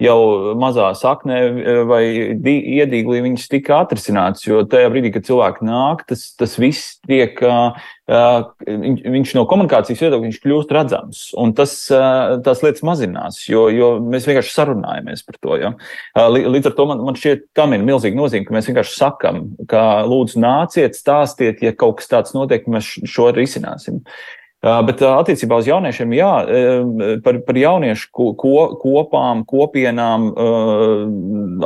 jau 0.02 0.54
mazā 0.61 0.90
saknē 0.98 1.38
e, 1.40 1.74
vai 1.88 2.02
iedīglī 2.37 3.22
viņas 3.24 3.48
tika 3.52 3.80
atrisināts, 3.85 4.44
jo 4.44 4.61
tajā 4.68 4.90
brīdī, 4.92 5.12
kad 5.14 5.26
cilvēki 5.28 5.64
nāk, 5.66 6.04
tas, 6.11 6.28
tas 6.37 6.56
viss 6.61 6.98
tiek, 7.09 7.40
viņš 8.06 9.32
no 9.35 9.46
komunikācijas 9.50 10.04
viedokļa 10.04 10.28
viņš 10.28 10.38
kļūst 10.44 10.74
redzams, 10.76 11.22
un 11.42 11.54
tas, 11.59 11.72
tās 12.46 12.62
lietas 12.62 12.85
mazinās, 12.87 13.40
jo, 13.50 13.66
jo 13.72 13.88
mēs 14.04 14.28
vienkārši 14.28 14.54
sarunājamies 14.54 15.24
par 15.26 15.40
to. 15.42 15.59
Ja? 15.59 15.72
Līdz 16.37 16.70
ar 16.70 16.76
to 16.78 16.87
man, 16.92 17.02
man 17.09 17.18
šķiet, 17.18 17.48
tam 17.56 17.74
ir 17.74 17.82
milzīga 17.87 18.20
nozīme, 18.20 18.47
ka 18.47 18.55
mēs 18.55 18.70
vienkārši 18.70 18.94
sakam, 18.94 19.42
ka 19.70 20.05
lūdzu 20.07 20.42
nāciet, 20.44 20.99
stāstiet, 20.99 21.64
ja 21.66 21.74
kaut 21.74 21.99
kas 22.03 22.12
tāds 22.12 22.36
notiek, 22.36 22.68
mēs 22.70 22.94
šo 23.11 23.32
risināsim. 23.34 24.05
Bet 24.64 25.02
attiecībā 25.04 25.59
uz 25.61 25.66
jauniešiem, 25.68 26.14
jā, 26.16 26.30
par, 27.22 27.42
par 27.46 27.59
jauniešu 27.61 28.09
ko, 28.12 28.57
kopām, 28.80 29.44
kopienām 29.48 30.30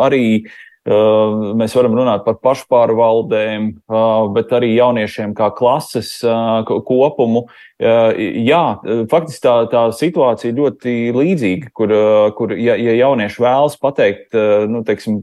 arī 0.02 0.24
Mēs 0.88 1.74
varam 1.76 1.92
runāt 1.92 2.22
par 2.24 2.38
pašpārvaldēm, 2.40 3.66
bet 4.32 4.52
arī 4.56 4.70
jauniešiem 4.78 5.34
kā 5.36 5.50
klases 5.52 6.14
kopumu. 6.64 7.42
Jā, 7.76 8.62
faktiski 9.12 9.44
tā, 9.44 9.54
tā 9.68 9.82
situācija 9.92 10.56
ļoti 10.56 10.94
līdzīga, 11.12 11.68
kur, 11.76 11.92
kur 12.38 12.56
ja, 12.56 12.78
ja 12.80 12.96
jaunieši 12.96 13.44
vēlas 13.44 13.76
pateikt, 13.80 14.32
nu, 14.72 14.80
teiksim, 14.88 15.20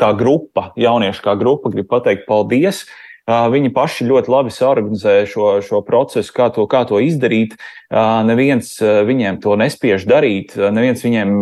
kā 0.00 0.14
grupa, 0.16 0.70
jaunieši 0.80 1.24
kā 1.28 1.36
grupa 1.44 1.74
grib 1.76 1.92
pateikt 1.92 2.24
paldies, 2.24 2.86
Viņi 3.26 3.72
paši 3.74 4.04
ļoti 4.06 4.30
labi 4.30 4.52
saorganizē 4.54 5.16
šo, 5.26 5.56
šo 5.66 5.80
procesu, 5.82 6.30
kā 6.30 6.46
to, 6.54 6.62
kā 6.70 6.84
to 6.86 7.00
izdarīt. 7.02 7.56
Neviens 7.90 8.70
viņiem 8.78 9.40
to 9.42 9.56
nespiež 9.58 10.06
darīt, 10.06 10.54
neviens 10.54 11.02
viņiem 11.02 11.32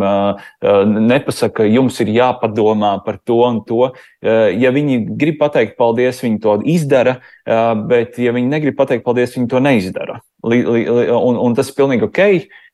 nepasaka, 1.10 1.68
jums 1.68 2.00
ir 2.00 2.14
jāpadomā 2.16 2.96
par 3.04 3.20
to 3.20 3.42
un 3.44 3.60
to. 3.68 3.92
Ja 4.24 4.72
viņi 4.72 5.02
grib 5.12 5.36
pateikt 5.42 5.76
paldies, 5.76 6.24
viņi 6.24 6.40
to 6.40 6.56
izdara, 6.64 7.18
bet 7.44 8.16
ja 8.16 8.32
viņi 8.32 8.48
negrib 8.56 8.80
pateikt 8.80 9.04
paldies, 9.04 9.36
viņi 9.36 9.52
to 9.52 9.60
neizdara. 9.60 10.22
Un, 10.40 11.36
un 11.36 11.56
tas 11.56 11.68
ir 11.68 11.76
pilnīgi 11.76 12.08
ok. 12.08 12.24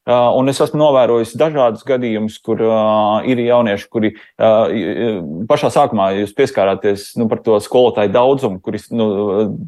Uh, 0.08 0.30
un 0.40 0.48
es 0.48 0.56
esmu 0.64 0.78
novērojis 0.80 1.34
dažādus 1.36 1.84
gadījumus, 1.84 2.38
kur 2.40 2.62
uh, 2.64 3.20
ir 3.28 3.42
jaunieši, 3.44 3.84
kuri 3.92 4.10
uh, 4.16 4.70
pašā 5.44 5.68
sākumā 5.74 6.06
jūs 6.16 6.32
pieskārāties 6.38 7.02
nu, 7.20 7.26
par 7.28 7.42
to 7.44 7.58
skolotāju 7.60 8.08
daudzumu, 8.14 8.62
kuris 8.64 8.88
nu, 8.96 9.10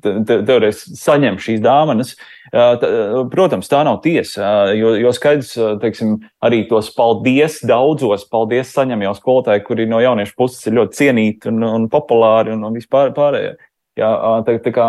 teoreiz 0.01 0.81
saņem 0.97 1.37
šīs 1.37 1.61
dāvanas. 1.63 2.15
Uh, 2.49 2.73
t, 2.81 2.91
protams, 3.35 3.69
tā 3.69 3.83
nav 3.85 4.01
tiesa, 4.07 4.41
uh, 4.41 4.73
jo, 4.73 4.95
jo 5.05 5.13
skaidrs, 5.13 5.53
uh, 5.61 5.75
teiksim, 5.83 6.17
arī 6.41 6.63
tos 6.71 6.89
paldies 6.97 7.61
daudzos, 7.69 8.25
paldies 8.33 8.73
saņem 8.73 9.05
jau 9.05 9.13
skolotāji, 9.21 9.67
kuri 9.69 9.87
no 9.91 10.01
jauniešu 10.01 10.33
puses 10.41 10.65
ir 10.65 10.81
ļoti 10.81 11.03
cienīti 11.03 11.53
un, 11.53 11.61
un 11.69 11.85
populāri 11.93 12.57
un, 12.57 12.65
un 12.71 12.81
vispār 12.81 13.13
pārējie. 13.13 13.53
Jā, 14.01 14.09
tā, 14.47 14.55
tā 14.65 14.71
kā, 14.73 14.87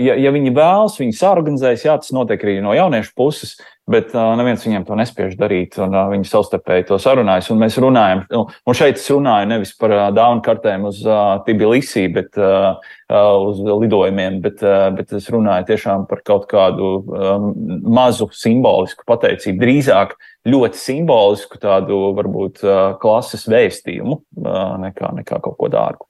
ja, 0.00 0.14
ja 0.16 0.30
viņi 0.32 0.54
vēlas, 0.56 0.94
viņi 0.96 1.12
sāorganizēs, 1.18 1.82
jā, 1.84 1.98
tas 2.00 2.08
notiek 2.16 2.40
arī 2.40 2.54
no 2.64 2.72
jauniešu 2.72 3.12
puses, 3.12 3.58
bet 3.90 4.14
uh, 4.14 4.32
neviens 4.38 4.62
viņiem 4.64 4.86
to 4.88 4.96
nespiež 4.98 5.36
darīt, 5.38 5.76
un 5.82 5.94
uh, 5.94 6.08
viņi 6.12 6.28
savstarpēji 6.30 6.88
to 6.90 6.98
sarunājas. 7.02 7.50
Un 7.52 7.60
mēs 7.62 7.78
runājam, 7.82 8.24
un, 8.38 8.48
un 8.50 8.78
šeit 8.78 9.00
es 9.00 9.06
runāju 9.10 9.50
nevis 9.50 9.72
par 9.78 9.94
uh, 9.96 10.02
dāvanu 10.14 10.44
kartēm 10.46 10.86
uz 10.90 11.02
uh, 11.06 11.38
Tbilisī, 11.46 12.06
bet 12.14 12.38
uh, 12.40 12.80
uz 13.10 13.62
lidojumiem, 13.66 14.40
bet, 14.44 14.62
uh, 14.66 14.88
bet 14.96 15.14
es 15.18 15.30
runāju 15.32 15.70
tiešām 15.72 16.06
par 16.10 16.22
kaut 16.26 16.46
kādu 16.50 16.92
um, 17.00 17.48
mazu 17.90 18.30
simbolisku 18.36 19.06
pateicību, 19.10 19.60
drīzāk 19.64 20.14
ļoti 20.48 20.80
simbolisku 20.80 21.60
tādu 21.60 22.12
varbūt 22.18 22.62
uh, 22.64 22.76
klases 23.02 23.48
vēstījumu 23.50 24.20
uh, 24.20 24.78
nekā, 24.86 25.12
nekā 25.20 25.42
kaut 25.42 25.58
ko 25.60 25.72
dārgu. 25.72 26.06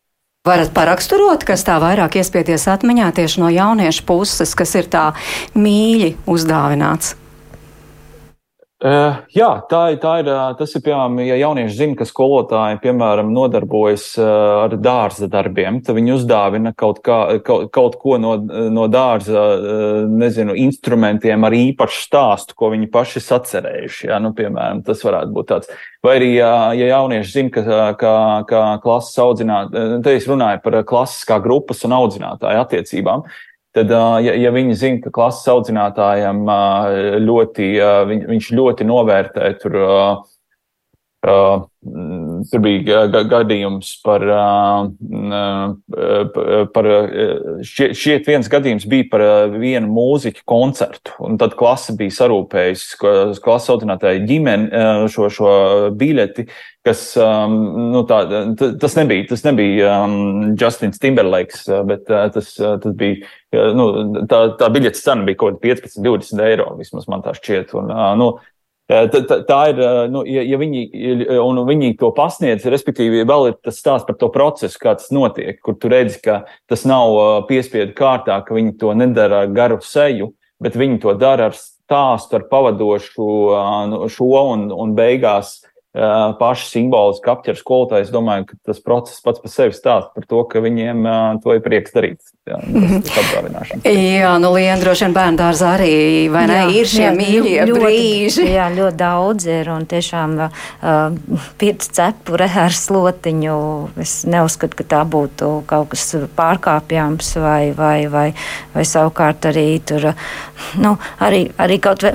Varat 0.49 0.71
paraksturot, 0.73 1.43
kas 1.45 1.67
tā 1.69 1.75
vairāk 1.83 2.15
iespieties 2.17 2.63
atmiņā 2.73 3.11
tieši 3.19 3.43
no 3.43 3.51
jauniešu 3.53 4.07
puses, 4.09 4.55
kas 4.57 4.73
ir 4.81 4.89
tā 4.89 5.11
mīļi 5.53 6.15
uzdāvināts? 6.25 7.20
Uh, 8.81 9.19
jā, 9.37 9.49
tā, 9.69 9.81
tā 10.01 10.11
ir. 10.23 10.29
Tas 10.57 10.71
ir 10.73 10.81
piemēram, 10.87 11.19
ja 11.21 11.35
jaunieši 11.37 11.75
zina, 11.77 11.97
ka 11.99 12.07
skolotāji, 12.09 12.79
piemēram, 12.81 13.29
nodarbojas 13.37 14.07
uh, 14.17 14.29
ar 14.63 14.77
dārza 14.81 15.29
darbiem, 15.29 15.83
tad 15.85 15.99
viņi 15.99 16.15
uzdāvina 16.15 16.73
kaut, 16.73 17.03
kā, 17.05 17.19
kaut, 17.45 17.67
kaut 17.77 17.99
ko 18.01 18.17
no, 18.17 18.39
no 18.73 18.87
dārza, 18.89 19.37
uh, 19.37 19.99
nezinu, 20.09 20.57
instrumentiem 20.65 21.45
ar 21.45 21.59
īpašu 21.59 22.07
stāstu, 22.07 22.57
ko 22.57 22.73
viņi 22.73 22.89
paši 22.95 23.21
sacerējuši. 23.27 24.09
Jā, 24.09 24.23
nu, 24.25 24.33
piemēram, 24.39 24.81
tas 24.87 25.05
varētu 25.05 25.37
būt 25.37 25.53
tāds. 25.53 25.77
Vai 26.01 26.17
arī, 26.17 26.31
ja 26.41 26.73
jaunieši 26.73 27.35
zina, 27.35 27.53
ka, 27.53 27.77
ka, 28.01 28.15
ka 28.49 28.65
klases 28.81 29.21
audzinātāji, 29.21 30.01
te 30.09 30.17
es 30.17 30.31
runāju 30.31 30.65
par 30.65 30.81
klases 30.89 31.29
kā 31.29 31.37
grupas 31.45 31.85
un 31.85 31.99
audzinātāju 32.01 32.65
attiecībām, 32.65 33.29
Tad, 33.71 33.93
ja, 34.25 34.33
ja 34.35 34.51
viņi 34.51 34.75
zina, 34.75 34.99
ka 35.05 35.13
klases 35.15 35.47
audzinātājiem 35.53 36.41
ļoti, 37.23 37.69
viņ, 38.11 38.25
viņš 38.33 38.49
ļoti 38.59 38.87
novērtē 38.89 39.53
tur, 39.63 39.77
tur 42.51 42.63
bija 42.65 43.05
gadījums 43.11 43.93
par, 44.05 44.25
par 46.75 46.89
šiet 47.67 48.29
viens 48.29 48.51
gadījums 48.51 48.87
bija 48.91 49.09
par 49.13 49.25
vienu 49.55 49.91
mūziķu 49.93 50.45
koncertu, 50.49 51.15
un 51.27 51.39
tad 51.41 51.57
klase 51.59 51.95
bija 51.99 52.17
sarūpējusi, 52.21 52.99
klases 53.45 53.73
audzinātāja 53.75 54.25
ģimeni 54.29 55.09
šo, 55.13 55.31
šo 55.33 55.55
biļeti, 56.01 56.47
kas, 56.87 57.03
nu, 57.17 58.05
tā, 58.09 58.21
tas 58.81 58.97
nebija, 58.97 59.27
tas 59.33 59.45
nebija 59.45 59.97
Justins 60.61 61.03
Timberlakes, 61.03 61.67
bet 61.89 62.07
tas, 62.09 62.55
tas 62.57 62.97
bija, 62.97 63.29
nu, 63.77 63.91
tā, 64.31 64.47
tā 64.61 64.71
biļetes 64.73 65.05
cena 65.05 65.27
bija 65.29 65.43
kaut 65.43 65.61
kāda 65.61 65.77
15, 65.83 66.01
20 66.07 66.47
eiro, 66.47 66.71
vismaz 66.81 67.11
man 67.11 67.25
tā 67.27 67.37
šķiet. 67.37 67.77
Un, 67.77 67.93
nu, 68.21 68.33
Tā, 68.91 69.21
tā, 69.47 69.59
ir, 69.71 69.81
nu, 70.11 70.25
ja, 70.27 70.43
ja 70.43 70.59
viņi, 70.59 70.81
un 71.39 71.61
viņi 71.69 71.93
to 72.01 72.09
pasniedz, 72.17 72.65
respektīvi, 72.67 73.23
vēl 73.29 73.53
ir 73.53 73.59
tas 73.63 73.79
stāsts 73.79 74.09
par 74.09 74.17
to 74.19 74.31
procesu, 74.35 74.81
kā 74.83 74.97
tas 74.99 75.13
notiek, 75.15 75.61
kur 75.63 75.77
tu 75.79 75.93
redzi, 75.93 76.19
ka 76.25 76.41
tas 76.71 76.83
nav 76.91 77.47
piespiedu 77.47 77.95
kārtā, 77.95 78.41
ka 78.43 78.57
viņi 78.57 78.75
to 78.81 78.91
nedara 78.99 79.45
ar 79.45 79.55
garu 79.55 79.79
seju, 79.87 80.33
bet 80.59 80.79
viņi 80.81 80.99
to 81.05 81.15
dara 81.21 81.53
ar 81.53 81.55
stāstu, 81.55 82.41
ar 82.41 82.49
pavadošu 82.51 83.29
nu, 83.93 84.03
šo 84.11 84.31
un, 84.57 84.67
un 84.75 84.99
beigās 84.99 85.61
paši 85.93 86.69
simboliski 86.71 87.31
apķer 87.33 87.59
skolotāju. 87.59 88.07
Es 88.07 88.13
domāju, 88.15 88.47
ka 88.53 88.59
tas 88.71 88.83
process 88.83 89.23
pats 89.25 89.43
par 89.43 89.51
sevi 89.51 89.75
stāsta 89.75 90.15
par 90.15 90.27
to, 90.31 90.45
ka 90.47 90.63
viņiem 90.63 91.03
to 91.43 91.57
ir 91.57 91.65
prieks 91.65 91.97
darīt. 91.97 92.21
Jā, 92.51 92.57
jā 93.91 94.31
nu, 94.43 94.53
Liena, 94.55 94.79
droši 94.81 95.07
vien 95.07 95.15
bērnu 95.15 95.39
dārzā 95.39 95.75
arī, 95.77 95.97
vai 96.33 96.45
ne, 96.51 96.57
jā, 96.61 96.69
ir 96.81 96.89
šie 96.91 97.03
jā, 97.05 97.11
mīļie 97.15 97.67
ļoti, 97.69 97.83
brīži. 97.85 98.47
Jā, 98.57 98.67
ļoti 98.75 98.99
daudz 98.99 99.47
ir, 99.51 99.71
un 99.71 99.85
tiešām 99.91 100.37
uh, 100.47 101.11
pirts 101.61 101.91
cepure 101.95 102.49
ar 102.65 102.75
slotiņu, 102.75 103.59
es 104.03 104.15
neuzskatu, 104.31 104.79
ka 104.81 104.89
tā 104.95 105.03
būtu 105.11 105.51
kaut 105.71 105.93
kas 105.93 106.07
pārkāpjams, 106.39 107.33
vai, 107.43 107.71
vai, 107.77 107.99
vai, 108.11 108.27
vai 108.75 108.87
savukārt 108.89 109.51
arī 109.53 109.67
tur, 109.87 110.11
nu, 110.81 110.97
arī, 111.23 111.45
arī 111.61 111.79
kaut 111.83 112.07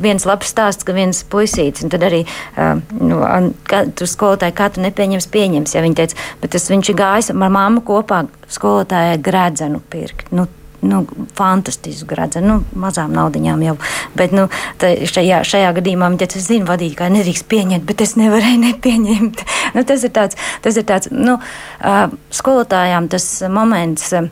viens 0.00 0.28
labs 0.28 0.52
stāsts, 0.52 0.86
ka 0.86 0.96
viens 0.96 1.24
puisīts, 1.32 1.84
un 1.84 1.92
tad 1.92 2.06
arī, 2.08 2.22
uh, 2.54 2.78
nu, 3.00 3.21
kā, 3.68 3.84
tur 3.96 4.10
skolotāji, 4.10 4.56
kā 4.58 4.70
tu 4.72 4.82
nepieņems, 4.84 5.28
pieņems, 5.32 5.76
ja 5.76 5.84
viņi 5.84 5.98
teica, 6.00 6.18
bet 6.42 6.54
tas 6.56 6.68
viņš 6.70 6.92
ir 6.92 6.98
gājis 6.98 7.30
ar 7.32 7.38
mammu 7.42 7.84
kopā 7.86 8.24
skolotājai 8.52 9.20
gredzenu 9.22 9.80
pirkt. 9.92 10.32
Nu, 10.34 10.48
nu, 10.82 11.02
fantastisku 11.38 12.08
gradzenu, 12.10 12.48
nu, 12.48 12.80
mazām 12.82 13.12
naudiņām 13.14 13.62
jau. 13.68 13.76
Bet 14.18 14.34
nu, 14.34 14.48
šajā, 14.82 15.42
šajā 15.46 15.70
gadījumā 15.78 16.10
viņi 16.10 16.22
teica, 16.24 16.40
es 16.40 16.48
zinu, 16.50 16.66
vadītāji 16.68 17.16
nedrīkst 17.16 17.46
pieņemt, 17.50 17.86
bet 17.86 18.02
es 18.04 18.16
nevarēju 18.18 18.62
nepieņemt. 18.66 19.44
nu, 19.76 19.84
tas 19.88 20.06
ir 20.06 20.14
tāds, 20.14 20.40
tas 20.64 20.78
ir 20.80 20.88
tāds 20.88 21.12
nu, 21.14 21.38
uh, 21.38 22.04
skolotājām 22.34 23.10
tas 23.12 23.28
moments. 23.50 24.10
Uh, 24.16 24.30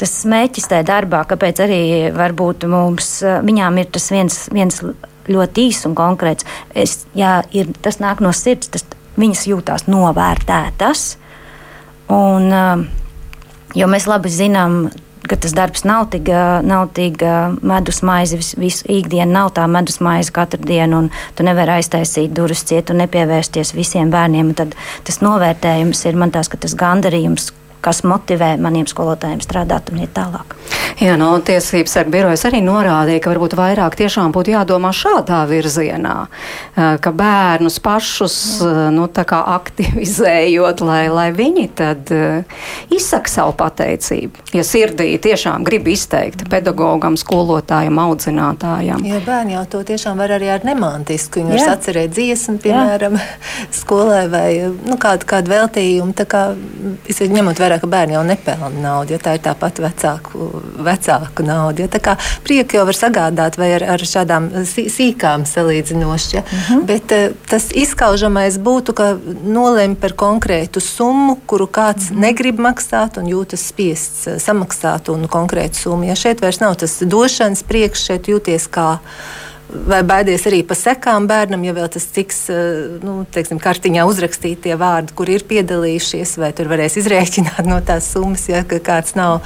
Tas 0.00 0.14
smēķis 0.22 0.64
tajā 0.70 0.84
darbā, 0.88 1.18
kāpēc 1.28 1.58
arī 1.60 1.80
varbūt 2.16 2.64
mums, 2.72 3.18
viņām 3.44 3.82
ir 3.82 3.90
tas 3.92 4.06
viens, 4.08 4.38
viens 4.48 4.78
ļoti 5.28 5.66
īss 5.68 5.88
un 5.88 5.98
konkrēts. 5.98 6.46
Es, 6.74 7.04
jā, 7.18 7.40
ir, 7.52 7.74
tas 7.82 8.00
nāk 8.00 8.22
no 8.24 8.32
sirds, 8.36 8.70
tas, 8.72 8.86
viņas 9.20 9.46
jūtās 9.50 9.86
novērtētas. 9.90 11.04
Un, 12.10 12.48
uh, 12.50 12.88
Jo 13.74 13.86
mēs 13.86 14.08
labi 14.10 14.30
zinām, 14.34 14.88
ka 15.30 15.36
tas 15.38 15.52
darbs 15.54 15.84
nav 15.86 16.08
tik, 16.10 16.26
nav 16.66 16.88
tik 16.96 17.22
medus 17.62 18.00
maize 18.06 18.40
visu 18.58 18.88
ikdienu, 18.90 19.30
nav 19.36 19.52
tā 19.54 19.66
medus 19.70 20.00
maize 20.02 20.32
katru 20.34 20.62
dienu, 20.66 21.04
un 21.04 21.36
tu 21.38 21.46
nevari 21.46 21.76
aiztaisīt 21.76 22.34
durvis 22.34 22.64
ciet 22.66 22.90
un 22.90 22.98
nepievērsties 23.04 23.74
visiem 23.76 24.10
bērniem. 24.10 24.54
Tad 24.58 24.74
tas 25.06 25.20
novērtējums 25.22 26.02
ir 26.10 26.18
man 26.18 26.34
tās, 26.34 26.50
ka 26.50 26.58
tas 26.58 26.74
gandarījums, 26.78 27.52
kas 27.84 28.02
motivē 28.06 28.54
maniem 28.60 28.88
skolotājiem 28.90 29.42
strādāt 29.44 29.92
un 29.92 30.02
iet 30.04 30.14
tālāk. 30.16 30.56
Jā, 31.00 31.14
no 31.16 31.30
tiesības 31.44 31.94
sarga 31.96 32.12
birojas 32.12 32.44
arī 32.44 32.60
norādīja, 32.64 33.22
ka 33.24 33.30
varbūt 33.32 33.54
vairāk 33.56 33.96
tiešām 33.96 34.34
būtu 34.34 34.52
jādomā 34.52 34.90
šādā 34.92 35.38
virzienā, 35.48 36.16
ka 36.76 37.12
bērnus 37.16 37.78
pašus 37.80 38.36
nu, 38.92 39.06
aktivizējot, 39.30 40.82
lai, 40.84 41.02
lai 41.08 41.28
viņi 41.36 41.66
tad 41.78 42.12
izsaka 42.92 43.32
savu 43.32 43.54
pateicību. 43.60 44.44
Ja 44.56 44.64
sirdī 44.66 45.14
tiešām 45.22 45.64
grib 45.64 45.88
izteikt 45.88 46.44
pedagogam, 46.52 47.16
skolotājam, 47.20 48.00
audzinātājam. 48.04 49.04
Jā, 49.06 49.20
bērni 49.24 49.56
jau 49.56 49.64
to 49.76 49.82
tiešām 49.86 50.20
var 50.20 50.34
arī 50.36 50.50
ar 50.52 50.66
nemantisku. 50.66 51.40
Viņi 51.40 51.56
var 51.56 51.74
atcerēt 51.76 52.12
dziesmu, 52.16 52.58
piemēram, 52.64 53.16
Jā. 53.16 53.26
skolē 53.80 54.24
vai 54.32 54.48
nu, 54.68 54.98
kādu, 55.00 55.28
kādu 55.30 55.54
veltījumu. 55.54 56.16
Tā 56.18 56.26
kā, 56.30 56.42
ņemot 57.08 57.60
vērā 57.62 57.69
vērā, 57.70 57.80
ka 57.80 57.90
bērni 57.90 58.16
jau 58.16 58.22
nepelna 58.26 58.82
naudu, 58.82 59.14
ja 59.14 59.20
tā 59.22 59.34
ir 59.36 59.42
tāpat 59.44 59.80
vecāku, 59.82 60.48
vecāku 60.84 61.46
nauda. 61.46 61.84
Ja, 61.84 61.90
tā 61.92 62.00
kā 62.02 62.16
prieku 62.44 62.78
jau 62.78 62.86
var 62.88 62.98
sagādāt 62.98 63.58
vai 63.60 63.72
ar, 63.76 63.86
ar 63.94 64.04
šādām 64.04 64.50
sīkām 64.66 65.46
salīdzinoši. 65.48 66.36
Ja. 66.36 66.42
Mm 66.42 66.58
-hmm. 66.58 66.86
Bet 66.86 67.12
uh, 67.12 67.36
tas 67.48 67.70
izskaužamais 67.74 68.58
būtu, 68.58 68.94
ka 68.94 69.16
nolēma 69.44 69.94
par 70.00 70.12
konkrētu 70.12 70.80
summu, 70.80 71.38
kuru 71.46 71.66
kāds 71.66 72.10
mm 72.10 72.16
-hmm. 72.16 72.20
negrib 72.20 72.58
maksāt 72.58 73.18
un 73.18 73.26
jūtas 73.26 73.66
spiests 73.68 74.26
uh, 74.26 74.38
samaksāt 74.38 75.08
un 75.08 75.28
konkrētu 75.28 75.74
summu. 75.74 76.04
Ja 76.04 76.14
šeit 76.14 76.40
vairs 76.40 76.60
nav 76.60 76.74
tas 76.74 77.00
došanas 77.00 77.62
priekš, 77.62 78.04
šeit 78.04 78.28
jūties 78.28 78.68
kā 78.70 78.98
vai 79.70 80.00
baidies 80.06 80.44
arī 80.48 80.60
par 80.66 80.78
sekām 80.78 81.26
bērnam, 81.30 81.62
ja 81.64 81.74
vēl 81.76 81.88
tas 81.92 82.06
tiks 82.12 82.42
eh, 82.52 82.98
nu, 83.04 83.20
teiksim, 83.32 83.60
kartiņā 83.62 84.04
uzrakstīti 84.08 84.68
tie 84.68 84.76
vārdi, 84.80 85.14
kur 85.16 85.30
ir 85.32 85.44
piedalījušies, 85.48 86.36
vai 86.42 86.50
tur 86.56 86.70
varēs 86.72 86.98
izrēķināt 87.00 87.62
no 87.68 87.80
tās 87.86 88.10
summas, 88.14 88.46
ja 88.50 88.62
ka 88.68 88.80
kāds 88.84 89.16
nav, 89.18 89.40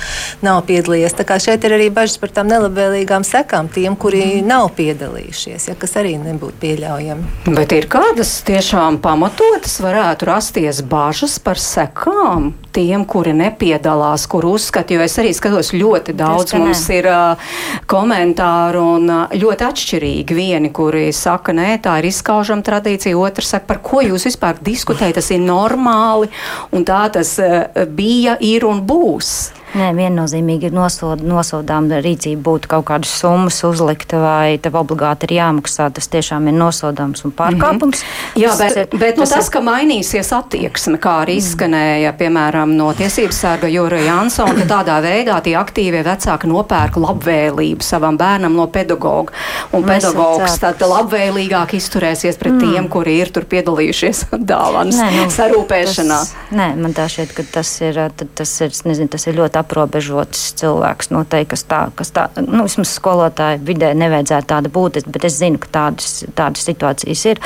nav 0.44 0.62
piedalījies. 0.68 1.16
Tā 1.18 1.28
kā 1.28 1.38
šeit 1.42 1.66
ir 1.66 1.76
arī 1.76 1.90
bažas 1.94 2.18
par 2.22 2.34
tām 2.34 2.50
nelabvēlīgām 2.52 3.26
sekām 3.26 3.70
tiem, 3.72 3.96
kuri 4.00 4.22
mm. 4.24 4.50
nav 4.50 4.70
piedalījušies, 4.78 5.70
ja, 5.70 5.78
kas 5.78 5.96
arī 6.00 6.16
nebūtu 6.22 6.60
pieļaujami. 6.64 7.54
Bet 7.54 7.76
ir 7.76 7.88
kādas 7.92 8.36
tiešām 8.48 9.00
pamatotas 9.04 9.78
varētu 9.84 10.30
rasties 10.30 10.84
bažas 10.88 11.38
par 11.42 11.60
sekām 11.60 12.52
tiem, 12.74 13.06
kuri 13.08 13.34
nepiedalās, 13.38 14.26
kur 14.30 14.48
uzskata, 14.50 14.96
jo 14.96 15.04
es 15.04 15.16
arī 15.22 15.32
skatos 15.36 15.72
ļoti 15.74 16.16
daudz, 16.18 16.56
mums 16.58 16.84
ir 16.94 17.08
uh, 17.10 17.54
komentāru 17.90 18.84
un 18.96 19.10
uh, 19.10 19.38
ļoti 19.38 19.68
atšķirīgi 19.70 19.94
atšķirīgi. 19.94 20.34
Vieni, 20.34 20.70
kuri 20.72 21.12
saka, 21.12 21.54
nē, 21.54 21.78
tā 21.82 21.98
ir 22.00 22.08
izskaužama 22.10 22.64
tradīcija, 22.64 23.16
otrs 23.18 23.54
saka, 23.54 23.66
par 23.66 23.82
ko 23.82 24.02
jūs 24.02 24.26
vispār 24.28 24.58
diskutējat, 24.64 25.18
tas 25.20 25.30
ir 25.30 25.40
normāli, 25.44 26.30
un 26.72 26.84
tā 26.84 27.08
tas 27.12 27.38
uh, 27.38 27.86
bija, 27.86 28.38
ir 28.40 28.64
un 28.64 28.82
būs. 28.84 29.52
Nē, 29.74 29.88
viennozīmīgi 29.96 30.68
ir 30.68 30.74
nosod, 30.74 31.22
nosodām 31.26 31.88
rīcība 31.90 32.42
būtu 32.46 32.70
kaut 32.70 32.84
kādas 32.86 33.10
summas 33.18 33.56
uzlikta 33.66 34.20
vai 34.22 34.58
tev 34.62 34.76
obligāti 34.78 35.26
ir 35.26 35.34
jāmaksā. 35.40 35.88
Tas 35.94 36.06
tiešām 36.12 36.46
ir 36.50 36.54
nosodāms 36.54 37.24
un 37.26 37.32
pārkāpums. 37.34 38.04
Mm 38.04 38.06
-hmm. 38.06 38.42
Jā, 38.44 38.52
bet, 38.58 38.74
tas, 38.74 39.00
bet 39.00 39.16
nu, 39.16 39.24
tas, 39.24 39.30
tas, 39.34 39.48
ka 39.50 39.60
mainīsies 39.60 40.30
attieksme, 40.36 40.98
kā 40.98 41.16
arī 41.24 41.36
izskanēja, 41.40 42.12
piemēram, 42.18 42.76
no 42.76 42.92
tiesības 42.92 43.40
sārga 43.44 43.70
Jūra 43.70 43.98
Jansona, 44.04 44.54
ka 44.54 44.66
tādā 44.74 45.00
veidā 45.02 45.40
tie 45.42 45.56
aktīvie 45.58 46.04
vecāki 46.06 46.46
nopērk 46.46 46.96
labvēlību 46.96 47.82
savam 47.82 48.18
bērnam 48.18 48.54
no 48.54 48.66
pedagoga. 48.66 49.32
Un 49.72 49.82
Mēs 49.82 50.04
pedagogs 50.04 50.58
tad 50.58 50.80
labvēlīgāk 50.80 51.74
izturēsies 51.74 52.38
pret 52.38 52.52
mm. 52.52 52.60
tiem, 52.60 52.88
kuri 52.88 53.18
ir 53.18 53.32
tur 53.34 53.44
piedalījušies 53.44 54.24
dāvanas 54.52 55.02
nē, 55.02 55.10
nu, 55.16 55.26
sarūpēšanā. 55.30 56.20
Tas, 56.22 56.34
nē, 56.50 56.70
man 56.78 56.94
tā 56.94 57.08
šķiet, 57.10 57.34
ka 57.34 57.42
tas 57.58 57.80
ir, 57.80 58.00
tas 58.34 58.60
ir, 58.60 58.70
nezinu, 58.84 59.08
tas 59.08 59.26
ir 59.26 59.34
ļoti 59.34 59.63
aprobežots 59.64 60.52
cilvēks. 60.60 61.10
Noteikti, 61.14 61.50
kas 61.54 61.66
tā, 61.70 61.80
kas 61.98 62.12
tā 62.14 62.28
nu, 62.38 62.66
vismaz 62.66 62.92
skolotāju 62.94 63.64
vidē 63.66 63.94
nevajadzētu 63.98 64.50
tāda 64.52 64.72
būt, 64.72 65.02
bet 65.08 65.26
es 65.26 65.40
zinu, 65.40 65.58
ka 65.62 65.72
tādas, 65.80 66.20
tādas 66.36 66.68
situācijas 66.68 67.24
ir. 67.32 67.42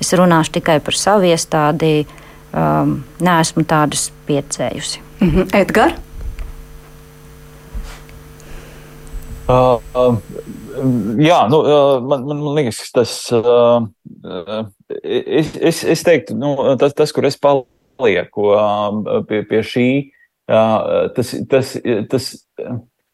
Es 0.00 0.14
runāšu 0.16 0.58
tikai 0.58 0.80
par 0.84 0.98
savu 0.98 1.30
iestādi. 1.30 2.06
Um, 2.48 3.02
neesmu 3.20 3.60
tādas 3.68 4.06
piecējusi. 4.24 5.02
Mm 5.20 5.30
-hmm. 5.30 5.56
Edgars? 5.60 5.98
Uh, 9.48 9.80
uh, 9.96 10.16
jā, 11.16 11.38
nu, 11.48 11.62
uh, 11.64 12.02
man, 12.04 12.26
man, 12.28 12.40
man 12.44 12.58
liekas, 12.58 12.82
tas. 12.92 13.12
Uh, 13.32 13.86
uh, 14.20 14.66
es, 15.00 15.54
es, 15.56 15.80
es 15.84 16.04
teiktu, 16.04 16.36
nu, 16.36 16.52
tas, 16.76 16.92
tas, 16.92 17.14
kur 17.16 17.24
es 17.24 17.38
palieku 17.40 18.50
uh, 18.52 19.22
pie, 19.24 19.40
pie 19.48 19.62
šī 19.64 19.86
tas, 20.48 21.34
tas, 21.50 21.74
tas, 22.08 22.28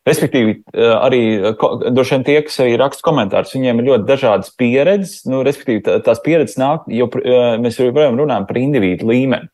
respektīvi, 0.06 0.58
arī 0.74 1.22
droši 1.90 2.16
vien 2.16 2.26
tie, 2.26 2.36
kas 2.46 2.60
arī 2.62 2.76
raksta 2.80 3.04
komentārus, 3.06 3.54
viņiem 3.56 3.80
ir 3.80 3.90
ļoti 3.90 4.08
dažādas 4.08 4.52
pieredzes, 4.58 5.24
nu, 5.30 5.42
respektīvi, 5.46 5.82
tās 6.06 6.22
pieredzes 6.24 6.60
nāk, 6.60 6.86
jo 6.92 7.08
mēs 7.62 7.80
joprojām 7.80 8.20
runājam 8.20 8.48
par 8.48 8.60
individu 8.60 9.10
līmeni. 9.10 9.50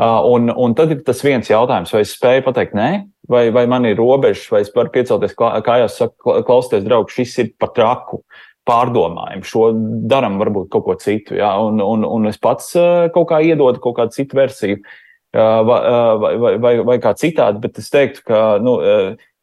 Un, 0.00 0.48
un 0.48 0.72
tad 0.72 0.94
ir 0.94 1.02
tas 1.04 1.18
viens 1.20 1.50
jautājums, 1.50 1.90
vai 1.92 2.00
es 2.06 2.14
spēju 2.16 2.46
pateikt, 2.46 2.72
nē, 2.72 2.86
vai, 3.28 3.42
vai 3.52 3.66
man 3.68 3.84
ir 3.84 3.98
robežas, 4.00 4.46
vai 4.48 4.62
es 4.64 4.70
varu 4.72 4.88
piecelties 4.94 5.34
kājās, 5.36 5.98
saka, 6.00 6.38
klausieties, 6.46 6.86
draugs, 6.86 7.18
šis 7.18 7.34
ir 7.42 7.50
pat 7.60 7.74
traku 7.76 8.22
pārdomājam, 8.64 9.44
šo 9.44 9.66
darām 10.08 10.38
varbūt 10.40 10.70
kaut 10.72 10.86
ko 10.86 10.96
citu, 11.02 11.36
jā, 11.36 11.50
un, 11.60 11.82
un, 11.84 12.08
un 12.08 12.32
es 12.32 12.40
pats 12.40 12.72
kaut 13.12 13.28
kā 13.28 13.42
iedodu 13.44 13.82
kaut 13.84 13.98
kādu 13.98 14.16
citu 14.16 14.40
versiju. 14.40 14.80
Uh, 14.80 14.96
vai, 15.32 16.36
vai, 16.38 16.54
vai, 16.58 16.72
vai 16.84 16.96
kā 17.02 17.12
citādi, 17.14 17.60
bet 17.62 17.78
es 17.78 17.90
teiktu, 17.92 18.22
ka, 18.26 18.40
nu, 18.62 18.74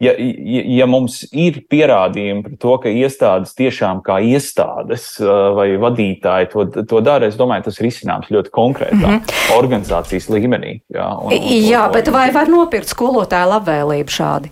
ja, 0.04 0.14
ja, 0.18 0.64
ja 0.82 0.88
mums 0.90 1.22
ir 1.32 1.62
pierādījumi 1.72 2.44
par 2.44 2.58
to, 2.60 2.74
ka 2.84 2.92
iestādes 2.92 3.56
tiešām 3.58 4.02
kā 4.06 4.20
iestādes 4.20 5.10
vai 5.56 5.70
vadītāji 5.80 6.52
to, 6.52 6.68
to 6.84 7.02
dara, 7.06 7.30
es 7.32 7.40
domāju, 7.40 7.68
tas 7.70 7.80
ir 7.80 7.90
izcināms 7.92 8.32
ļoti 8.34 8.54
konkrētā 8.54 9.00
mm 9.00 9.18
-hmm. 9.22 9.56
organizācijas 9.58 10.30
līmenī. 10.34 10.82
Jā, 10.94 11.08
un, 11.22 11.32
un, 11.32 11.50
jā 11.72 11.86
un, 11.88 11.96
bet 11.96 12.12
vai 12.12 12.30
var 12.36 12.52
nopirkt 12.52 12.92
skolotāju 12.92 13.54
labvēlību 13.56 14.18
šādi? 14.20 14.52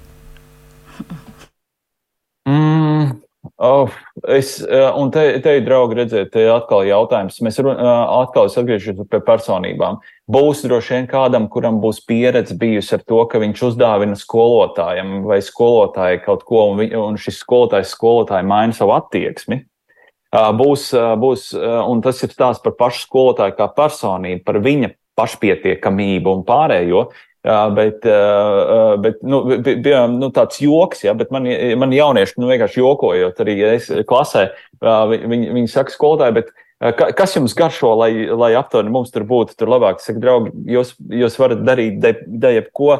Mm, 2.45 3.24
Oh, 3.57 3.87
es, 4.27 4.59
eh, 4.59 4.91
un 4.99 5.07
te, 5.15 5.21
te 5.39 5.53
draugi 5.63 5.95
redzēt, 5.95 6.33
te 6.33 6.43
atkal 6.51 6.83
jautājums. 6.89 7.37
Mēs 7.39 7.61
run, 7.63 7.77
eh, 7.79 8.01
atkal 8.19 8.49
atgriežamies 8.51 9.07
pie 9.07 9.21
personībām. 9.23 10.01
Būs 10.27 10.65
droši 10.67 10.97
vien 10.97 11.07
kādam, 11.07 11.47
kuram 11.47 11.79
būs 11.79 12.01
pieredze 12.03 12.57
bijusi 12.59 12.97
ar 12.97 13.05
to, 13.07 13.21
ka 13.31 13.39
viņš 13.39 13.63
uzdāvina 13.69 14.19
skolotājam 14.19 15.23
vai 15.23 15.39
skolotāji 15.39 16.25
kaut 16.25 16.43
ko, 16.43 16.65
un, 16.73 16.83
vi, 16.83 16.89
un 16.99 17.15
šis 17.15 17.39
skolotājs 17.45 17.95
skolotāji 17.95 18.45
maina 18.45 18.75
savu 18.75 18.91
attieksmi. 18.97 19.63
Būs, 20.35 20.89
būs, 21.15 21.53
un 21.87 22.01
tas 22.03 22.19
ir 22.25 22.33
stāsts 22.33 22.59
par 22.59 22.73
pašu 22.75 23.05
skolotāju 23.05 23.55
kā 23.55 23.69
personību, 23.71 24.43
par 24.43 24.59
viņa 24.59 24.89
pašpietiekamību 25.15 26.33
un 26.33 26.43
pārējo. 26.43 27.05
Jā, 27.45 27.61
bet, 27.77 28.05
bet 29.03 29.19
nu, 29.21 29.43
bija 29.61 30.05
nu, 30.09 30.31
tāds 30.33 30.57
joks, 30.63 31.03
ja, 31.05 31.13
bet 31.17 31.29
man, 31.33 31.45
man 31.77 31.91
jaunieši 31.93 32.39
nu, 32.41 32.49
vienkārši 32.49 32.81
jokojot, 32.81 33.41
arī 33.43 33.55
es 33.75 33.91
klasē, 34.09 34.47
viņi, 34.81 35.51
viņi 35.53 35.69
saka 35.69 35.93
skolotāji, 35.93 36.39
bet 36.39 36.49
kas 37.05 37.35
jums 37.37 37.53
garšo, 37.57 37.91
lai, 38.01 38.09
lai 38.33 38.49
aptuveni 38.57 38.89
mums 38.95 39.13
tur 39.13 39.27
būtu 39.29 39.59
tur 39.59 39.69
labāk? 39.75 40.01
Es 40.01 40.09
saku, 40.09 40.23
draugi, 40.23 40.55
jūs, 40.73 40.95
jūs 41.21 41.37
varat 41.37 41.61
darīt 41.67 42.01
de, 42.01 42.15
de 42.25 42.55
jebko, 42.57 42.97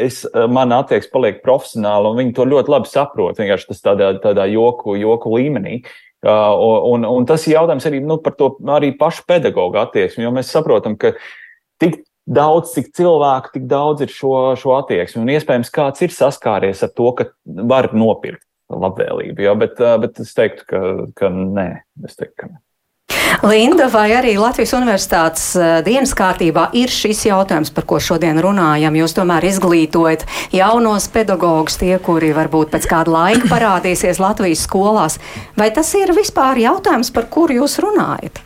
es, 0.00 0.24
man 0.32 0.72
attieksme 0.72 1.12
paliek 1.12 1.44
profesionāli, 1.44 2.08
un 2.08 2.20
viņi 2.22 2.34
to 2.40 2.48
ļoti 2.48 2.72
labi 2.78 2.90
saprot, 2.94 3.36
vienkārši 3.36 3.72
tas 3.74 3.84
tādā, 3.84 4.10
tādā 4.24 4.48
joku, 4.56 4.96
joku 4.96 5.36
līmenī. 5.36 5.82
Uh, 6.26 6.88
un, 6.96 7.04
un 7.04 7.26
tas 7.28 7.44
ir 7.46 7.58
jautājums 7.58 7.84
arī 7.86 8.00
nu, 8.02 8.16
par 8.24 8.34
to 8.40 8.54
arī 8.72 8.94
pašu 8.98 9.28
pedagoģu 9.28 9.84
attieksmi, 9.84 10.24
jo 10.24 10.32
mēs 10.34 10.48
saprotam, 10.50 10.96
ka 10.98 11.12
tik 11.82 12.05
daudz, 12.26 12.74
cik 12.74 12.92
cilvēku, 12.96 13.54
tik 13.54 13.70
daudz 13.70 14.04
ir 14.04 14.12
šo, 14.12 14.34
šo 14.58 14.76
attieksmi. 14.80 15.22
Un 15.22 15.32
iespējams, 15.36 15.72
kāds 15.74 16.04
ir 16.04 16.14
saskāries 16.14 16.82
ar 16.86 16.92
to, 16.96 17.10
ka 17.16 17.30
var 17.44 17.92
nopirkt 17.94 18.44
labvēlību. 18.72 19.46
Ja? 19.46 19.56
Bet, 19.58 19.80
bet 20.02 20.22
es 20.22 20.34
teiktu, 20.36 20.66
ka, 20.70 20.84
ka 21.18 21.32
nē. 21.32 21.68
Es 22.06 22.18
teiktu, 22.18 22.38
ka 22.42 22.52
nē. 22.52 22.62
Linda, 23.42 23.88
vai 23.92 24.08
arī 24.16 24.36
Latvijas 24.38 24.72
Universitātes 24.74 25.44
dienas 25.86 26.14
kārtībā 26.16 26.68
ir 26.78 26.90
šis 26.90 27.24
jautājums, 27.26 27.72
par 27.74 27.84
ko 27.88 27.98
šodien 28.02 28.38
runājam? 28.42 28.96
Jūs 28.96 29.14
tomēr 29.18 29.46
izglītojat 29.50 30.24
jaunos 30.54 31.08
pedagogus, 31.12 31.78
tie, 31.82 31.96
kuri 32.02 32.32
varbūt 32.36 32.72
pēc 32.74 32.88
kāda 32.90 33.12
laika 33.12 33.50
parādīsies 33.50 34.22
Latvijas 34.22 34.64
skolās. 34.66 35.20
Vai 35.58 35.70
tas 35.74 35.92
ir 35.98 36.14
vispār 36.16 36.62
jautājums, 36.64 37.12
par 37.14 37.28
kuru 37.30 37.60
jūs 37.60 37.78
runājat? 37.82 38.45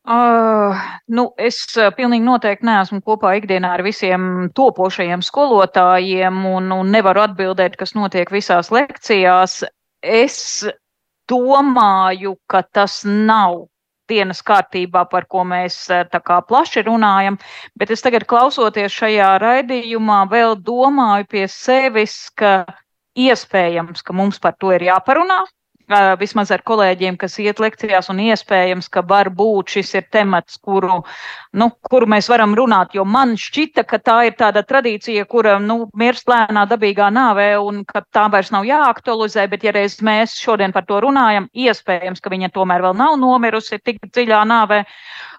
Uh, 0.00 0.76
nu, 1.12 1.26
es 1.36 1.58
uh, 1.76 1.90
pilnīgi 1.92 2.24
noteikti 2.24 2.64
neesmu 2.64 3.02
kopā 3.04 3.34
ikdienā 3.36 3.74
ar 3.76 3.82
visiem 3.84 4.48
topošajiem 4.56 5.20
skolotājiem 5.20 6.38
un, 6.48 6.70
un 6.72 6.88
nevaru 6.94 7.20
atbildēt, 7.26 7.76
kas 7.76 7.92
notiek 7.92 8.32
visās 8.32 8.72
lekcijās. 8.72 9.58
Es 10.00 10.38
domāju, 11.28 12.38
ka 12.48 12.62
tas 12.64 13.02
nav 13.04 13.66
dienas 14.10 14.40
kārtībā, 14.42 15.04
par 15.12 15.28
ko 15.30 15.44
mēs 15.46 15.76
tā 15.86 16.20
kā 16.24 16.40
plaši 16.48 16.82
runājam, 16.88 17.36
bet 17.78 17.92
es 17.94 18.02
tagad 18.02 18.24
klausoties 18.30 18.96
šajā 18.96 19.34
raidījumā 19.42 20.24
vēl 20.32 20.56
domāju 20.64 21.28
pie 21.30 21.46
sevis, 21.52 22.16
ka 22.34 22.64
iespējams, 23.20 24.02
ka 24.02 24.16
mums 24.16 24.40
par 24.42 24.56
to 24.58 24.72
ir 24.74 24.88
jāparunā, 24.88 25.44
vismaz 26.20 26.50
ar 26.54 26.62
kolēģiem, 26.66 27.16
kas 27.20 27.38
iet 27.42 27.60
lekcijās, 27.62 28.10
un 28.12 28.20
iespējams, 28.24 28.88
ka 28.92 29.02
varbūt 29.06 29.74
šis 29.76 29.94
ir 29.98 30.06
temats, 30.12 30.58
kuru, 30.62 31.00
nu, 31.56 31.70
kuru 31.90 32.08
mēs 32.10 32.30
varam 32.30 32.54
runāt, 32.58 32.94
jo 32.94 33.04
man 33.04 33.36
šķita, 33.40 33.84
ka 33.88 33.98
tā 33.98 34.16
ir 34.28 34.36
tāda 34.38 34.62
tradīcija, 34.66 35.26
kura, 35.30 35.58
nu, 35.62 35.88
mirst 35.98 36.30
lēnā 36.30 36.66
dabīgā 36.70 37.10
nāvē, 37.14 37.48
un 37.62 37.82
ka 37.88 38.04
tā 38.12 38.28
vairs 38.32 38.52
nav 38.54 38.68
jāaktualizē, 38.68 39.46
bet 39.50 39.66
ja 39.66 39.74
reiz 39.76 39.98
mēs 40.04 40.36
šodien 40.40 40.74
par 40.76 40.86
to 40.88 41.00
runājam, 41.02 41.48
iespējams, 41.52 42.22
ka 42.22 42.32
viņa 42.32 42.52
tomēr 42.54 42.86
vēl 42.86 42.96
nav 42.98 43.18
nomirusi 43.20 43.80
tik 43.82 44.02
dziļā 44.06 44.44
nāvē, 44.48 44.84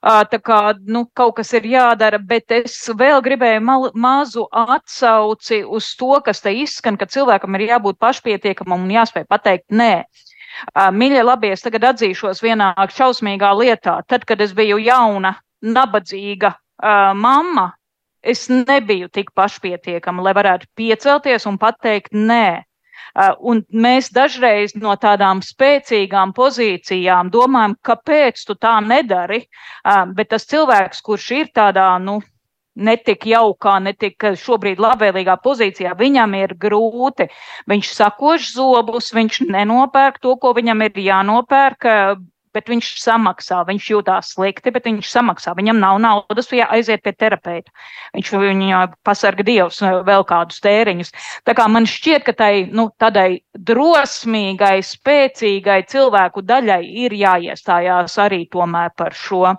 tā 0.02 0.42
kā, 0.42 0.62
nu, 0.88 1.06
kaut 1.16 1.38
kas 1.40 1.54
ir 1.58 1.68
jādara, 1.70 2.20
bet 2.20 2.52
es 2.52 2.78
vēl 2.98 3.22
gribēju 3.24 3.62
mal, 3.64 3.90
mazu 3.94 4.48
atsauci 4.52 5.64
uz 5.64 5.94
to, 5.96 6.16
kas 6.26 6.42
te 6.42 6.54
izskan, 6.58 6.98
ka 6.98 7.06
cilvēkam 7.06 7.56
ir 7.56 7.70
jābūt 7.70 8.02
pašpietiekamam 8.02 8.84
un 8.88 8.98
jāspēj 8.98 9.28
pateikt 9.30 9.70
nē. 9.70 9.94
Mīļie, 10.76 11.22
labi, 11.26 11.52
es 11.56 11.64
tagad 11.66 11.86
atzīšos 11.94 12.42
vienā 12.44 12.74
šausmīgā 12.96 13.52
lietā. 13.58 14.00
Tad, 14.08 14.26
kad 14.30 14.42
es 14.42 14.54
biju 14.58 14.80
jauna, 14.82 15.36
nabadzīga 15.62 16.54
uh, 16.56 17.14
mamma, 17.18 17.72
es 18.22 18.48
nebiju 18.50 19.10
tik 19.14 19.32
pašpietiekama, 19.38 20.22
lai 20.26 20.34
varētu 20.38 20.70
piecelties 20.78 21.48
un 21.50 21.58
pateikt 21.62 22.14
nē. 22.14 22.64
Uh, 23.12 23.34
un 23.52 23.60
mēs 23.74 24.08
dažreiz 24.16 24.72
no 24.80 24.94
tādām 24.96 25.42
spēcīgām 25.44 26.32
pozīcijām 26.38 27.32
domājam, 27.34 27.76
kāpēc 27.84 28.46
tu 28.48 28.56
tā 28.56 28.78
nedari. 28.86 29.44
Uh, 29.84 30.06
bet 30.16 30.32
tas 30.32 30.48
cilvēks, 30.48 31.02
kurš 31.04 31.32
ir 31.42 31.52
tādā, 31.56 31.90
nu, 32.00 32.22
netik 32.76 33.26
jaukā, 33.28 33.78
netik 33.84 34.32
šobrīd 34.40 34.82
labvēlīgā 34.82 35.38
pozīcijā, 35.44 35.96
viņam 36.00 36.36
ir 36.40 36.56
grūti. 36.60 37.28
Viņš 37.72 37.94
sakož 37.98 38.52
zobus, 38.56 39.12
viņš 39.16 39.44
nenopērk 39.52 40.22
to, 40.24 40.36
ko 40.40 40.54
viņam 40.58 40.88
ir 40.88 41.02
jānopērk. 41.08 41.90
Bet 42.52 42.68
viņš 42.68 42.88
samaksā, 43.00 43.62
viņš 43.64 43.86
jūtās 43.94 44.34
slikti, 44.34 44.74
bet 44.76 44.84
viņš 44.84 45.08
samaksā. 45.08 45.54
Viņam 45.56 45.78
nav 45.80 46.02
naudas, 46.04 46.50
ja 46.52 46.66
aiziet 46.76 47.00
pie 47.06 47.14
terapeita. 47.16 47.72
Viņš 48.12 48.32
viņu 48.42 48.82
pasarga 49.08 49.46
dievs 49.48 49.80
vēl 49.80 50.26
kādus 50.28 50.60
tēriņus. 50.60 51.14
Tā 51.48 51.56
kā 51.56 51.70
man 51.72 51.88
šķiet, 51.88 52.26
ka 52.28 52.36
tai, 52.36 52.66
nu, 52.68 52.90
tādai 53.00 53.40
drosmīgai, 53.56 54.82
spēcīgai 54.84 55.80
cilvēku 55.94 56.44
daļai 56.44 56.82
ir 57.06 57.16
jāiestājās 57.16 58.20
arī 58.20 58.42
tomēr 58.52 58.92
par 59.00 59.16
šo 59.16 59.56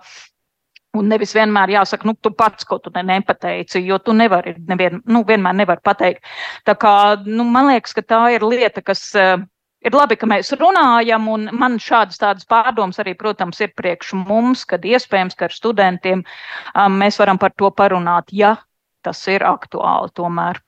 Un 0.93 1.07
nevis 1.09 1.31
vienmēr 1.33 1.71
jāsaka, 1.73 2.05
nu, 2.05 2.13
tu 2.21 2.29
pats 2.37 2.67
kaut 2.69 2.85
ko 2.85 2.91
ne, 2.93 3.01
nepateici, 3.15 3.79
jo 3.81 3.97
tu 3.97 4.13
nevari, 4.13 4.53
nevien, 4.69 4.99
nu, 5.09 5.23
vienmēr 5.25 5.55
nevar 5.63 5.79
pateikt. 5.81 6.21
Tā 6.69 6.75
kā, 6.77 6.93
nu, 7.25 7.47
man 7.49 7.71
liekas, 7.71 7.95
ka 7.97 8.03
tā 8.05 8.19
ir 8.35 8.45
lieta, 8.45 8.83
kas 8.85 9.01
uh, 9.17 9.41
ir 9.81 9.95
labi, 9.97 10.17
ka 10.21 10.27
mēs 10.29 10.53
runājam, 10.59 11.25
un 11.33 11.47
man 11.57 11.79
šādas 11.81 12.21
tādas 12.21 12.45
pārdomas 12.45 13.01
arī, 13.01 13.15
protams, 13.17 13.63
ir 13.65 13.71
priekš 13.73 14.13
mums, 14.19 14.67
kad 14.69 14.85
iespējams, 14.85 15.37
ka 15.39 15.47
ar 15.49 15.55
studentiem 15.55 16.21
um, 16.21 16.99
mēs 17.01 17.17
varam 17.21 17.41
par 17.41 17.55
to 17.57 17.71
parunāt, 17.73 18.29
ja 18.29 18.59
tas 19.03 19.23
ir 19.33 19.43
aktuāli 19.49 20.13
tomēr. 20.13 20.61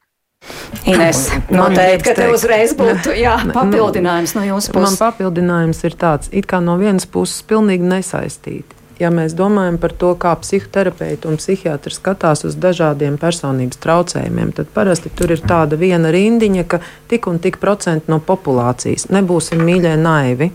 Ines, 0.89 1.28
noteikti, 1.53 2.05
ka 2.05 2.15
tev 2.17 2.34
uzreiz 2.36 2.73
būtu 2.82 3.13
jā, 3.17 3.36
papildinājums 3.53 4.34
no 4.38 4.47
jūsu 4.47 4.73
puses. 4.73 4.97
Man 4.97 4.97
papildinājums 5.05 5.86
ir 5.86 5.99
tāds, 6.01 6.34
it 6.34 6.49
kā 6.49 6.59
no 6.65 6.80
vienas 6.82 7.05
puses 7.09 7.45
pilnīgi 7.45 7.88
nesaistīti 7.93 8.84
ja 8.99 9.11
mēs 9.13 9.35
domājam 9.35 9.77
par 9.81 9.93
to, 9.93 10.13
kā 10.19 10.33
psihoterapeiti 10.39 11.29
un 11.29 11.39
psihiatri 11.41 11.93
skatās 11.93 12.45
uz 12.47 12.57
dažādiem 12.59 13.19
personības 13.21 13.81
traucējumiem, 13.83 14.53
tad 14.55 14.71
parasti 14.75 15.11
tur 15.15 15.35
ir 15.35 15.43
tāda 15.43 15.79
viena 15.79 16.13
rindiņa, 16.15 16.67
ka 16.67 16.81
tik 17.11 17.27
un 17.31 17.39
tik 17.43 17.59
procenti 17.63 18.11
no 18.11 18.21
populācijas 18.23 19.09
nebūsim 19.13 19.63
mīļie 19.65 19.95
naivi. 20.01 20.51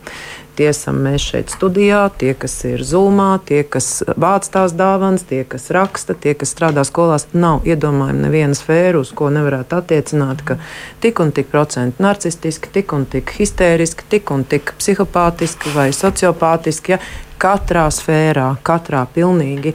Tie 0.61 0.66
esam 0.68 0.99
mēs 1.01 1.24
šeit 1.24 1.53
studijā, 1.55 2.03
tie, 2.20 2.34
kas 2.36 2.53
ir 2.68 2.82
zūmā, 2.84 3.38
tie, 3.49 3.62
kas 3.64 4.03
vāc 4.20 4.45
tās 4.53 4.74
dāvanas, 4.76 5.22
tie, 5.24 5.38
kas 5.49 5.70
raksta, 5.72 6.12
tie, 6.12 6.34
kas 6.36 6.53
strādā 6.53 6.84
skolās. 6.84 7.24
Nav 7.32 7.64
iedomājama 7.64 8.26
neviena 8.26 8.59
sfēra, 8.59 9.01
uz 9.01 9.14
ko 9.16 9.30
nevarētu 9.32 9.78
attiecināt, 9.78 10.45
ka 10.45 10.59
tik 11.01 11.22
un 11.24 11.32
tik 11.32 11.49
procenti 11.49 12.05
narcistiski, 12.05 12.74
tik 12.76 12.93
un 12.93 13.09
tik 13.09 13.32
histēriski, 13.38 14.05
tik 14.12 14.34
un 14.36 14.45
tik 14.45 14.74
psihopātiski 14.82 15.72
vai 15.72 15.88
sociopātiski. 15.97 16.99
Ja? 16.99 17.01
Katrā 17.41 17.88
sfērā, 17.95 18.53
katrā 18.66 19.07
pilnīgi. 19.14 19.74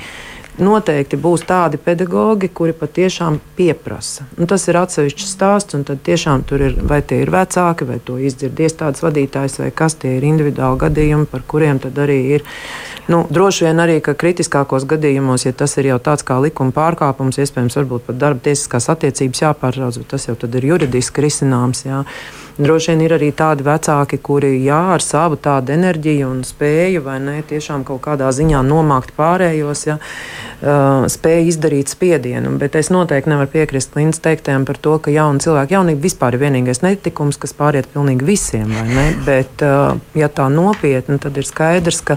Noteikti 0.55 1.17
būs 1.19 1.41
tādi 1.43 1.75
pedagoģi, 1.83 2.47
kuri 2.55 2.71
patiešām 2.79 3.41
pieprasa. 3.57 4.23
Un 4.39 4.47
tas 4.47 4.63
ir 4.69 4.77
atsevišķs 4.79 5.33
stāsts, 5.35 5.75
un 5.75 5.83
tad 5.83 5.99
tiešām 6.07 6.45
tur 6.47 6.63
ir, 6.63 6.77
vai 6.79 7.01
tie 7.03 7.17
ir 7.25 7.31
vecāki, 7.33 7.83
vai 7.89 7.97
to 7.99 8.15
izdzird 8.23 8.61
iestādes 8.63 9.03
vadītājs, 9.03 9.57
vai 9.59 9.67
kas 9.75 9.97
tie 9.99 10.13
ir 10.15 10.23
individuāli 10.23 10.79
gadījumi, 10.85 11.27
par 11.27 11.43
kuriem 11.43 11.83
tad 11.83 11.99
arī 11.99 12.21
ir. 12.37 12.47
Nu, 13.11 13.25
droši 13.27 13.67
vien 13.67 13.83
arī, 13.83 13.99
ka 13.99 14.15
kritiskākos 14.15 14.87
gadījumos, 14.87 15.43
ja 15.43 15.51
tas 15.51 15.75
ir 15.75 15.91
jau 15.91 15.99
tāds 15.99 16.23
kā 16.23 16.39
likuma 16.39 16.71
pārkāpums, 16.73 17.41
iespējams, 17.43 17.75
varbūt 17.81 18.07
pat 18.07 18.23
darba 18.23 18.47
tiesiskās 18.47 18.87
attiecības 18.95 19.43
jāpārtrauc, 19.43 19.99
bet 19.99 20.11
tas 20.15 20.29
jau 20.29 20.39
ir 20.39 20.71
juridiski 20.71 21.27
risināms. 21.27 21.83
Jā. 21.83 22.05
Droši 22.55 22.93
vien 22.93 23.01
ir 23.03 23.13
arī 23.17 23.33
tādi 23.35 23.65
vecāki, 23.67 24.15
kuri 24.23 24.53
jā, 24.63 24.77
ar 24.95 25.03
savu 25.03 25.35
tādu 25.35 25.73
enerģiju 25.75 26.29
un 26.31 26.37
spēju, 26.47 27.01
vai 27.03 27.17
ne, 27.19 27.41
tiešām 27.43 27.83
kaut 27.83 27.99
kādā 28.05 28.29
ziņā 28.31 28.61
nomākt 28.63 29.11
pārējos, 29.17 29.81
ja, 29.89 29.97
uh, 29.99 31.03
spēja 31.11 31.49
izdarīt 31.49 31.91
spiedienu. 31.91 32.53
Bet 32.61 32.77
es 32.79 32.87
noteikti 32.95 33.33
nevaru 33.33 33.51
piekrist 33.57 33.97
Lindas 33.99 34.23
teiktajam 34.23 34.63
par 34.69 34.79
to, 34.79 34.95
ka 35.03 35.11
jauni 35.11 35.43
cilvēki, 35.43 35.75
jaunība 35.75 36.07
vispār 36.07 36.37
ir 36.37 36.45
vienīgais 36.45 36.79
netikums, 36.85 37.41
kas 37.41 37.51
pāriet 37.59 37.91
pilnīgi 37.91 38.23
visiem, 38.23 38.71
vai 38.71 38.87
ne? 38.87 39.07
Bet, 39.27 39.59
uh, 39.59 39.99
ja 40.15 40.31
tā 40.31 40.47
nopietni, 40.47 41.19
tad 41.19 41.35
ir 41.35 41.49
skaidrs, 41.51 41.99
ka 42.07 42.15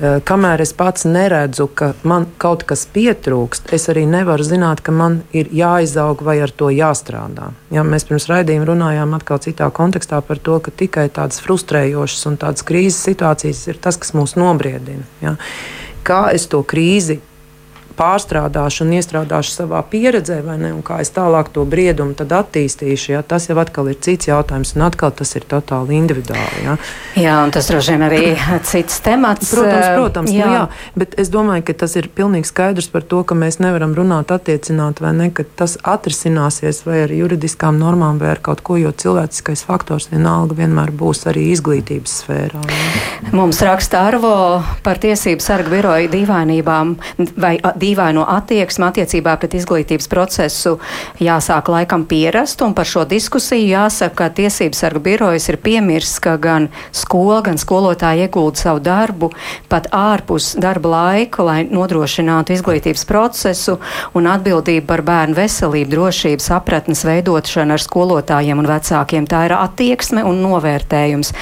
kamēr 0.00 0.60
es 0.60 0.72
pats 0.76 1.06
neredzu, 1.08 1.68
ka 1.72 1.92
man 2.04 2.26
kaut 2.42 2.66
kas 2.68 2.84
pietrūkst, 2.92 3.70
es 3.72 3.88
arī 3.92 4.04
nevaru 4.08 4.44
zināt, 4.44 4.82
ka 4.84 4.92
man 4.92 5.22
ir 5.36 5.48
jāizaug 5.54 6.20
vai 6.26 6.36
ar 6.44 6.52
to 6.52 6.68
jāstrādā. 6.74 7.50
Ja, 7.72 7.84
mēs 7.86 8.04
pirms 8.08 8.28
raidījuma 8.28 8.68
runājām 8.68 9.16
atkal 9.16 9.40
citā 9.44 9.70
kontekstā 9.72 10.20
par 10.26 10.42
to, 10.42 10.58
ka 10.60 10.74
tikai 10.74 11.08
tādas 11.08 11.40
frustrējošas 11.44 12.28
un 12.28 12.36
tādas 12.42 12.66
krīzes 12.66 13.00
situācijas 13.08 13.62
ir 13.72 13.80
tas, 13.80 13.96
kas 14.00 14.12
mūs 14.16 14.36
nobriedina. 14.36 15.06
Ja. 15.24 15.36
Kā 16.06 16.26
es 16.36 16.44
to 16.52 16.60
krīzi 16.62 17.20
pārstrādāšu 17.96 18.84
un 18.84 18.94
iestrādāšu 18.98 19.54
savā 19.54 19.80
pieredzē, 19.90 20.40
vai 20.46 20.58
ne, 20.60 20.72
un 20.76 20.82
kā 20.86 21.00
es 21.04 21.12
tālāk 21.14 21.50
to 21.54 21.64
briedumu 21.68 22.14
attīstīšu, 22.16 23.12
ja, 23.14 23.22
tas 23.26 23.48
jau 23.48 23.56
atkal 23.60 23.90
ir 23.92 23.98
cits 24.04 24.28
jautājums, 24.28 24.74
un 24.76 24.86
atkal 24.86 25.12
tas 25.16 25.32
ir 25.38 25.46
totāli 25.48 25.96
individuāli. 25.98 26.64
Ja. 26.64 26.76
Jā, 27.16 27.36
un 27.44 27.52
tas 27.54 27.68
droši 27.70 27.94
vien 27.94 28.06
arī 28.06 28.22
cits 28.70 29.00
temats. 29.04 29.52
Protams, 29.54 29.88
protams 29.96 30.34
jā. 30.34 30.46
Nu, 30.46 30.56
jā, 30.58 30.64
bet 30.98 31.16
es 31.20 31.30
domāju, 31.32 31.66
ka 31.68 31.76
tas 31.84 31.96
ir 31.98 32.10
pilnīgi 32.12 32.50
skaidrs 32.50 32.90
par 32.92 33.06
to, 33.08 33.22
ka 33.26 33.38
mēs 33.38 33.60
nevaram 33.62 33.94
runāt 33.96 34.32
attiecināt, 34.34 35.00
vai 35.04 35.14
ne, 35.16 35.30
ka 35.34 35.46
tas 35.58 35.78
atrisināsies 35.82 36.82
vai 36.86 37.02
ar 37.06 37.14
juridiskām 37.14 37.80
normām 37.80 38.20
vai 38.22 38.34
ar 38.34 38.42
kaut 38.44 38.62
ko, 38.66 38.78
jo 38.80 38.92
cilvēciskais 38.92 39.64
faktors 39.66 40.10
vienalga 40.12 40.58
vienmēr 40.60 40.92
būs 40.96 41.26
arī 41.30 41.48
izglītības 41.54 42.20
sfērā. 42.22 42.62
Ja. 42.66 43.32
Mums 43.36 43.60
raksta 43.64 44.04
Arvo 44.06 44.36
par 44.84 45.00
tiesību 45.02 45.42
sargu 45.44 45.72
biroju 45.72 46.10
dīvainībām 46.12 46.94
vai 47.40 47.56
dīvaino 47.86 48.26
attieksmi 48.36 48.88
attiecībā 48.90 49.36
pret 49.40 49.56
izglītības 49.58 50.10
procesu 50.10 50.76
jāsāk 51.22 51.70
laikam 51.72 52.06
pierast, 52.08 52.62
un 52.66 52.74
par 52.76 52.88
šo 52.88 53.06
diskusiju 53.08 53.70
jāsaka, 53.70 54.14
ka 54.16 54.30
tiesības 54.40 54.82
sarga 54.82 55.02
birojas 55.04 55.48
ir 55.50 55.60
piemirsts, 55.62 56.20
ka 56.24 56.36
gan 56.40 56.68
skola, 56.94 57.42
gan 57.46 57.60
skolotāji 57.60 58.26
iegulda 58.26 58.62
savu 58.66 58.82
darbu 58.84 59.30
pat 59.70 59.88
ārpus 59.94 60.54
darba 60.60 60.92
laika, 60.92 61.44
lai 61.46 61.58
nodrošinātu 61.68 62.54
izglītības 62.56 63.04
procesu 63.08 63.76
un 64.16 64.28
atbildību 64.30 64.86
par 64.88 65.02
bērnu 65.06 65.36
veselību, 65.36 65.90
drošību, 65.92 66.42
sapratnes 66.42 67.04
veidošanu 67.06 67.76
ar 67.76 67.82
skolotājiem 67.82 68.62
un 68.62 68.70
vecākiem. 68.70 69.28
Tā 69.30 69.44
ir 69.48 69.56
attieksme 69.58 70.24
un 70.26 70.40
novērtējums. 70.44 71.32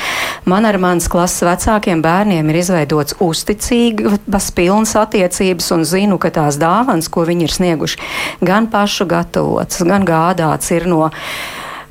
Man 0.51 0.69
ar 0.69 0.79
manas 0.83 1.09
klases 1.13 1.45
vecākiem 1.47 2.03
bērniem 2.05 2.51
ir 2.53 2.61
izveidots 2.63 3.19
uzticīgas, 3.25 4.51
pilnas 4.55 4.95
attiecības 4.99 5.71
un 5.77 5.85
zinu, 5.89 6.19
ka 6.21 6.31
tās 6.35 6.59
dāvanas, 6.61 7.11
ko 7.13 7.27
viņi 7.29 7.49
ir 7.49 7.55
snieguši, 7.55 8.01
gan 8.45 8.71
pašu 8.73 9.09
gatavotas, 9.11 9.85
gan 9.87 10.07
gādāts 10.09 10.73
ir 10.75 10.89
no 10.91 11.09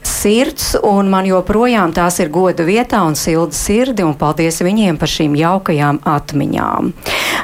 sirds, 0.03 0.73
un 0.83 1.09
man 1.11 1.27
joprojām 1.27 1.93
tās 1.95 2.19
ir 2.19 2.31
goda 2.33 2.65
vietā 2.67 3.01
un 3.07 3.15
silda 3.19 3.55
sirdi, 3.55 4.03
un 4.03 4.15
paldies 4.19 4.61
viņiem 4.63 4.99
par 4.99 5.11
šīm 5.11 5.35
jaukajām 5.39 6.01
atmiņām. 6.07 6.91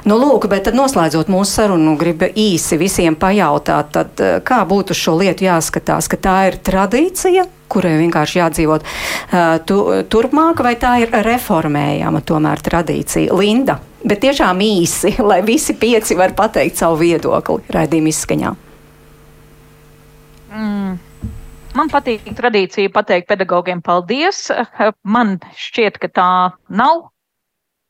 Nu, 0.07 0.17
lūk, 0.19 0.47
bet 0.51 0.67
tad 0.67 0.77
noslēdzot 0.79 1.31
mūsu 1.31 1.59
sarunu, 1.59 1.95
gribu 1.99 2.29
īsi 2.29 2.79
visiem 2.79 3.17
pajautāt, 3.19 3.91
tad 3.95 4.23
eh, 4.23 4.37
kā 4.45 4.61
būtu 4.67 4.95
šo 4.95 5.17
lietu 5.19 5.47
jāskatās, 5.47 6.07
ka 6.11 6.19
tā 6.19 6.37
ir 6.51 6.59
tradīcija, 6.63 7.47
kurai 7.69 7.99
vienkārši 7.99 8.39
jādzīvot 8.39 8.81
uh, 8.81 9.59
tu, 9.61 9.75
turpmāk, 10.09 10.63
vai 10.65 10.73
tā 10.81 10.95
ir 11.03 11.13
reformējama 11.13 12.23
tomēr 12.25 12.63
tradīcija? 12.65 13.35
Linda, 13.37 13.75
bet 14.03 14.23
tiešām 14.23 14.61
īsi, 14.63 15.15
lai 15.29 15.41
visi 15.45 15.75
pieci 15.79 16.17
var 16.19 16.35
pateikt 16.37 16.79
savu 16.81 16.99
viedokli 17.03 17.61
raidījuma 17.73 18.13
izskaņā. 18.13 18.55
Mm. 20.49 20.97
Man 21.77 21.91
patīk 21.91 22.25
tradīcija 22.35 22.89
pateikt 22.91 23.29
pedagogiem 23.29 23.83
paldies. 23.85 24.47
Man 25.05 25.37
šķiet, 25.55 25.99
ka 26.01 26.09
tā 26.09 26.31
nav 26.73 27.05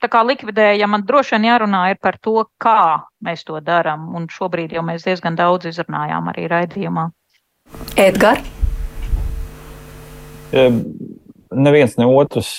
tā 0.04 0.10
kā 0.12 0.22
likvidējama. 0.28 1.02
Droši 1.08 1.38
vien 1.38 1.48
jārunā 1.50 1.86
ir 1.94 2.00
par 2.04 2.20
to, 2.22 2.44
kā 2.62 3.06
mēs 3.26 3.46
to 3.48 3.60
darām. 3.64 4.10
Un 4.16 4.28
šobrīd 4.32 4.76
jau 4.76 4.84
mēs 4.86 5.08
diezgan 5.08 5.40
daudz 5.40 5.72
izrunājām 5.72 6.28
arī 6.34 6.48
raidījumā. 6.52 7.10
Edgars. 8.00 8.56
Neviens 11.50 11.96
ne 11.98 12.06
otrs 12.06 12.52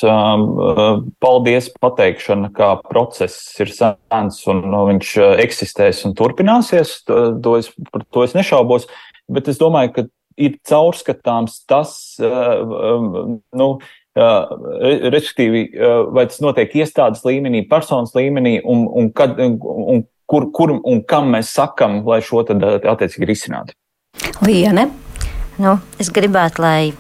paldies 1.23 1.69
pateikšana, 1.79 2.51
kā 2.57 2.73
process 2.89 3.55
ir 3.63 3.71
sens 3.71 4.41
un 4.51 4.65
viņš 4.67 5.13
eksistēs 5.45 6.03
un 6.09 6.17
turpināsies. 6.19 6.97
To 7.07 7.55
es, 7.59 7.71
par 7.93 8.03
to 8.11 8.25
es 8.27 8.35
nešaubos. 8.35 8.89
Bet 9.31 9.47
es 9.53 9.61
domāju, 9.61 9.93
ka 9.95 10.07
ir 10.41 10.57
caurskatāms 10.67 11.61
tas, 11.71 11.93
nu, 12.19 13.69
respektīvi, 14.17 15.67
vai 16.11 16.27
tas 16.27 16.41
notiek 16.43 16.75
iestādes 16.83 17.23
līmenī, 17.27 17.63
personas 17.71 18.15
līmenī, 18.19 18.59
un, 18.65 18.89
un, 18.91 19.13
kad, 19.15 19.39
un 19.39 20.03
kur, 20.31 20.49
kur 20.55 20.75
un 20.79 21.05
kam 21.07 21.31
mēs 21.35 21.53
sakam, 21.55 22.01
lai 22.07 22.19
šo 22.25 22.43
tad 22.49 22.65
attiecīgi 22.65 23.29
risinātu. 23.29 23.77
Liene. 24.47 24.89
Nu, 25.61 25.77
es 26.01 26.11
gribētu, 26.15 26.63
lai 26.65 26.91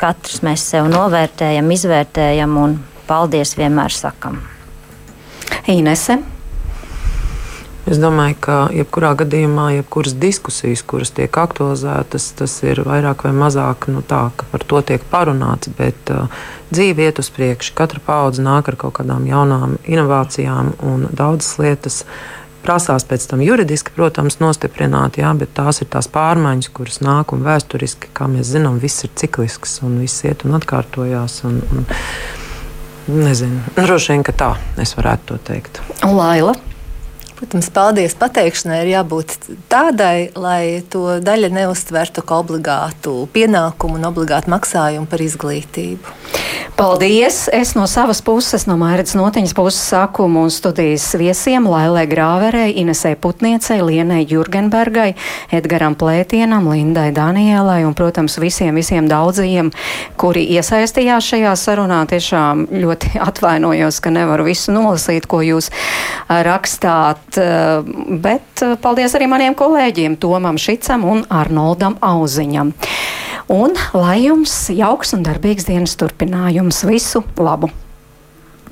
katrs 0.00 0.40
mēs 0.46 0.64
sev 0.72 0.88
novērtējam, 0.90 1.70
izvērtējam 1.76 2.56
un 2.60 2.76
paldies 3.08 3.56
vienmēr 3.58 3.92
sakam. 3.92 4.40
Inese. 5.70 6.20
Es 7.90 7.98
domāju, 7.98 8.36
ka 8.44 8.56
jebkurā 8.76 9.14
gadījumā, 9.18 9.70
jebkuras 9.78 10.12
diskusijas, 10.20 10.82
kuras 10.86 11.10
tiek 11.16 11.34
aktualizētas, 11.42 12.28
tas 12.38 12.52
ir 12.62 12.82
vairāk 12.86 13.24
vai 13.26 13.32
mazāk 13.34 13.88
nu, 13.90 14.02
tā, 14.06 14.28
ka 14.36 14.46
par 14.52 14.66
to 14.68 14.82
tiek 14.86 15.06
parunāts. 15.10 15.72
Bet 15.78 16.12
uh, 16.12 16.28
dzīve 16.70 17.08
iet 17.08 17.18
uz 17.22 17.32
priekšu, 17.34 17.72
katra 17.78 18.02
paudze 18.04 18.44
nāk 18.46 18.68
ar 18.70 18.76
kaut 18.78 18.98
kādām 19.00 19.26
jaunām 19.26 19.78
inovācijām 19.88 20.74
un 20.86 21.08
daudzas 21.10 21.56
lietas. 21.58 22.04
Prasās 22.60 23.06
pēc 23.08 23.24
tam 23.30 23.40
juridiski, 23.44 23.94
protams, 23.96 24.36
nostiprināt, 24.42 25.16
jā, 25.22 25.30
bet 25.38 25.54
tās 25.56 25.80
ir 25.80 25.88
tās 25.92 26.10
pārmaiņas, 26.12 26.70
kuras 26.76 27.00
nāk 27.04 27.32
un 27.32 27.44
vēsturiski, 27.46 28.12
kā 28.16 28.28
mēs 28.30 28.52
zinām, 28.52 28.78
viss 28.82 29.06
ir 29.06 29.14
ciklisks 29.16 29.78
un 29.86 29.96
viss 30.02 30.26
iet 30.28 30.44
un 30.44 30.58
atkārtojās. 30.60 31.40
Un, 31.48 31.62
un, 31.72 31.86
nezinu, 33.10 33.62
droši 33.78 34.14
vien, 34.14 34.26
ka 34.26 34.36
tā 34.36 34.50
es 34.82 34.92
varētu 34.98 35.32
to 35.32 35.40
teikt. 35.50 35.80
Laila. 36.04 36.54
Protams, 37.40 37.70
paldies 37.72 38.12
pateikšanai 38.20 38.82
ir 38.82 38.90
jābūt 38.90 39.32
tādai, 39.72 40.28
lai 40.36 40.82
to 40.92 41.16
daļa 41.24 41.48
neuztvertu 41.56 42.20
kā 42.20 42.36
obligātu 42.42 43.14
pienākumu 43.32 43.96
un 43.96 44.04
obligātu 44.10 44.52
maksājumu 44.52 45.08
par 45.08 45.24
izglītību. 45.24 46.18
Paldies! 46.76 47.46
Es 47.52 47.74
no 47.76 47.86
savas 47.88 48.20
puses, 48.24 48.66
no 48.68 48.76
Mairits 48.80 49.12
Notiņas 49.16 49.52
puses 49.56 49.80
saku 49.90 50.24
mūsu 50.32 50.62
studijas 50.62 51.04
viesiem 51.16 51.64
Lailē 51.68 52.06
Grāverei, 52.08 52.74
Inesē 52.80 53.14
Putniecei, 53.20 53.82
Lienai 53.84 54.22
Jurgenbergai, 54.28 55.10
Edgaram 55.52 55.96
Plētienam, 55.96 56.68
Lindai 56.72 57.10
Danielai 57.12 57.82
un, 57.88 57.96
protams, 57.96 58.38
visiem, 58.40 58.76
visiem 58.80 59.08
daudzajiem, 59.08 59.72
kuri 60.20 60.46
iesaistījās 60.56 61.32
šajā 61.34 61.56
sarunā. 61.60 62.02
Tiešām 62.08 62.68
ļoti 62.84 63.16
atvainojos, 63.28 64.00
ka 64.00 64.12
nevaru 64.12 64.48
visu 64.48 64.72
nolasīt, 64.76 65.28
ko 65.28 65.42
jūs 65.44 65.68
rakstāt 66.28 67.29
bet, 67.36 68.62
eh, 68.62 68.72
eh, 68.72 68.76
paldies 68.80 69.14
arī 69.14 69.28
maniem 69.28 69.54
kolēģiem 69.54 70.18
Tomam 70.18 70.58
Šicam 70.58 71.04
un 71.04 71.24
Arnoldam 71.28 71.96
Auziņam. 72.00 72.72
Un 73.50 73.74
lai 73.94 74.24
jums 74.24 74.70
jauks 74.70 75.14
un 75.14 75.24
darbīgs 75.26 75.66
dienas 75.66 75.96
turpinājums. 75.96 76.84
Visu 76.86 77.24
labu! 77.36 77.70